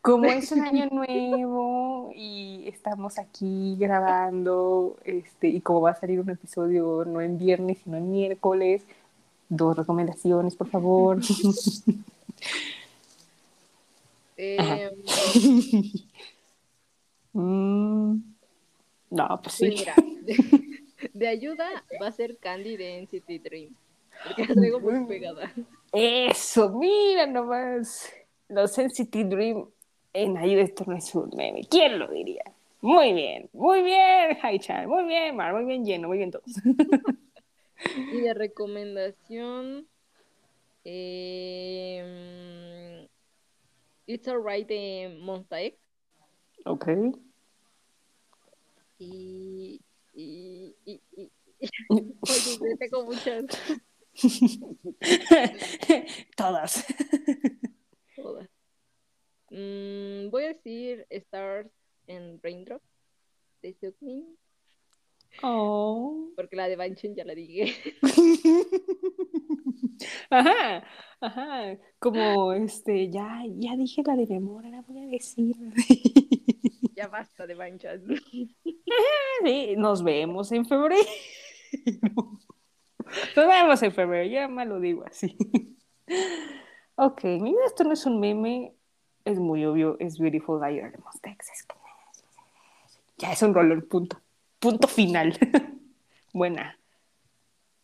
[0.00, 6.20] como es un año nuevo y estamos aquí grabando, este, y como va a salir
[6.20, 8.82] un episodio no en viernes, sino en miércoles,
[9.48, 11.20] dos recomendaciones, por favor.
[14.38, 14.90] Eh,
[17.32, 18.18] Mm,
[19.10, 19.68] no, pues sí.
[19.68, 20.80] mira, de,
[21.12, 21.66] de ayuda
[22.00, 23.74] va a ser Candy de NCT Dream.
[24.24, 25.52] Porque la traigo muy pegada.
[25.92, 28.12] Eso, mira nomás.
[28.48, 29.68] Los NCT Dream
[30.12, 31.62] en ayuda, esto no es un meme.
[31.68, 32.42] ¿Quién lo diría?
[32.80, 36.44] Muy bien, muy bien, Haichan, muy bien, Mar, muy bien lleno, muy bien todos.
[37.94, 39.86] Y de recomendación,
[40.82, 43.06] eh,
[44.06, 45.78] It's Alright de Monsta X.
[46.64, 46.88] Ok.
[48.98, 49.78] Y.
[50.14, 50.74] Y.
[50.86, 50.86] Y.
[50.86, 51.30] y, y-
[51.90, 53.44] Oye, tengo muchas.
[56.36, 56.84] Todas.
[58.16, 58.48] Todas.
[59.50, 61.70] Mm, voy a decir Stars
[62.08, 62.84] and Raindrops
[63.62, 64.36] de Seokmin,
[65.42, 66.30] Oh.
[66.34, 67.74] porque la de Banchen ya la dije.
[70.30, 70.84] Ajá,
[71.20, 71.78] ajá.
[71.98, 75.54] Como este, ya, ya dije la de memoria, la voy a decir.
[76.96, 78.02] ya basta de Banchan.
[79.44, 81.02] Sí, nos vemos en febrero.
[83.36, 85.36] Nos vemos en febrero, ya me lo digo así.
[86.96, 88.74] Ok, mira, esto no es un meme,
[89.24, 91.36] es muy obvio, es Beautiful Liar de que-
[93.18, 94.20] Ya es un roller, punto.
[94.58, 95.38] Punto final.
[96.32, 96.78] Buena.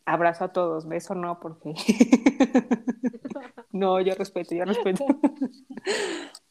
[0.05, 1.73] Abrazo a todos, beso no, porque.
[3.71, 5.05] no, yo respeto, yo respeto.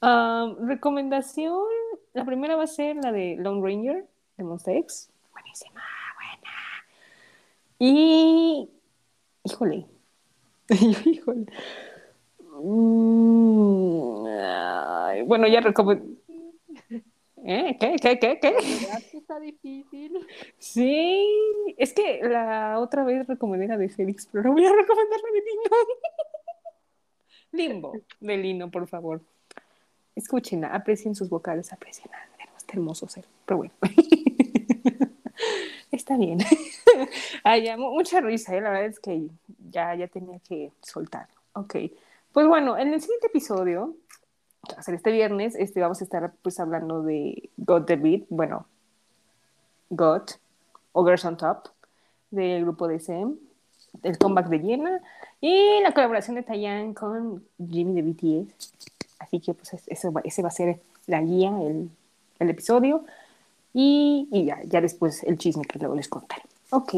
[0.02, 1.62] Um, recomendación:
[2.12, 5.12] la primera va a ser la de Lone Ranger de Monsta X.
[5.30, 5.80] Buenísima,
[6.16, 6.50] buena.
[7.84, 8.70] Y.
[9.42, 9.86] Híjole.
[10.70, 11.46] Híjole.
[12.38, 16.14] Mm, ay, bueno, ya recomendé.
[17.44, 17.76] ¿Eh?
[17.80, 17.96] ¿Qué?
[18.00, 18.18] ¿Qué?
[18.20, 18.38] ¿Qué?
[18.40, 18.52] ¿Qué?
[18.52, 20.24] ¿Verdad que está difícil?
[20.58, 21.26] Sí,
[21.76, 25.32] es que la otra vez recomendé la de Félix, pero no voy a recomendar la
[25.32, 25.62] de Lino.
[27.74, 29.22] Limbo, de Lino, por favor.
[30.14, 32.10] Escúchenla, aprecien sus vocales, aprecien
[32.56, 33.74] Está hermoso ser, pero bueno.
[35.92, 36.38] Está bien.
[37.78, 38.60] Mucha risa, ¿eh?
[38.60, 39.26] la verdad es que
[39.70, 41.28] ya, ya tenía que soltar.
[41.54, 41.76] Ok,
[42.32, 43.94] pues bueno, en el siguiente episodio,
[44.86, 48.66] este viernes, este, vamos a estar pues hablando de God the Beat, bueno,
[49.90, 50.22] God,
[50.92, 51.68] o Girls on Top,
[52.30, 53.36] del grupo de SEM,
[54.02, 55.00] el comeback de Yena
[55.40, 58.02] y la colaboración de Taeyang con Jimmy de
[58.46, 58.72] BTS.
[59.18, 61.90] Así que pues es- eso ese va a ser la guía, el,
[62.38, 63.04] el episodio.
[63.74, 66.42] Y, y ya, ya después el chisme que luego les contaré.
[66.70, 66.94] Ok,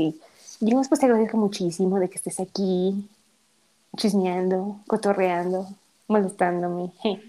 [0.61, 3.09] yo después te agradezco muchísimo de que estés aquí
[3.97, 5.69] chismeando, cotorreando,
[6.09, 6.93] molestándome.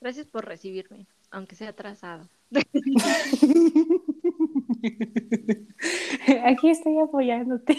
[0.00, 2.28] Gracias por recibirme, aunque sea atrasado.
[6.44, 7.76] Aquí estoy apoyándote.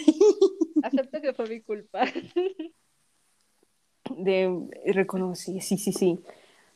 [0.82, 2.04] Acepto que fue mi culpa.
[4.16, 6.18] de reconocí, sí, sí, sí.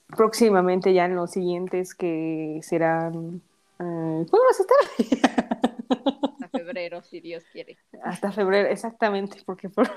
[0.09, 3.43] Próximamente ya en los siguientes que serán...
[3.78, 4.78] eh, ¿Cuándo vas a estar?
[6.32, 7.78] Hasta febrero, si Dios quiere.
[8.02, 9.89] Hasta febrero, exactamente, porque por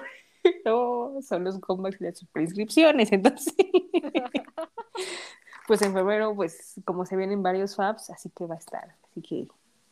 [1.21, 3.55] son los comebacks y las preinscripciones, entonces...
[5.67, 9.21] pues en febrero, pues como se vienen varios fabs, así que va a estar, así
[9.21, 9.47] que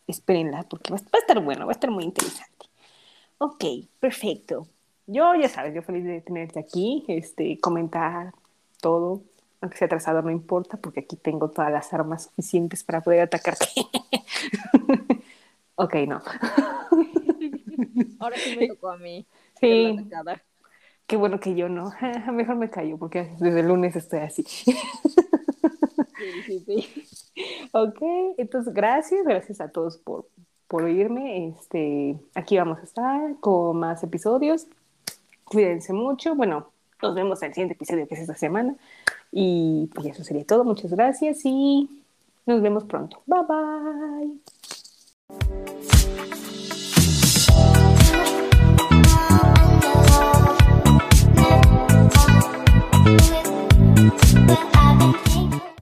[0.07, 2.65] espérenla, porque va a, va a estar bueno, va a estar muy interesante.
[3.37, 3.63] Ok,
[3.99, 4.67] perfecto.
[5.07, 8.33] Yo, ya sabes, yo feliz de tenerte aquí, este, comentar
[8.81, 9.21] todo,
[9.61, 13.65] aunque sea atrasado, no importa, porque aquí tengo todas las armas suficientes para poder atacarte.
[15.76, 16.22] ok, no.
[18.19, 19.26] Ahora sí me tocó a mí.
[19.60, 19.98] Sí.
[21.07, 21.91] Qué bueno que yo no.
[22.31, 24.44] Mejor me callo porque desde el lunes estoy así.
[26.19, 27.69] Sí, sí, sí.
[27.72, 28.02] Ok,
[28.38, 30.27] entonces gracias, gracias a todos por,
[30.68, 31.48] por oírme.
[31.48, 34.68] Este, aquí vamos a estar con más episodios.
[35.45, 36.36] Cuídense mucho.
[36.36, 38.76] Bueno, nos vemos en el siguiente episodio que es esta semana.
[39.31, 40.63] Y pues eso sería todo.
[40.63, 41.89] Muchas gracias y
[42.45, 43.21] nos vemos pronto.
[43.26, 44.39] Bye bye.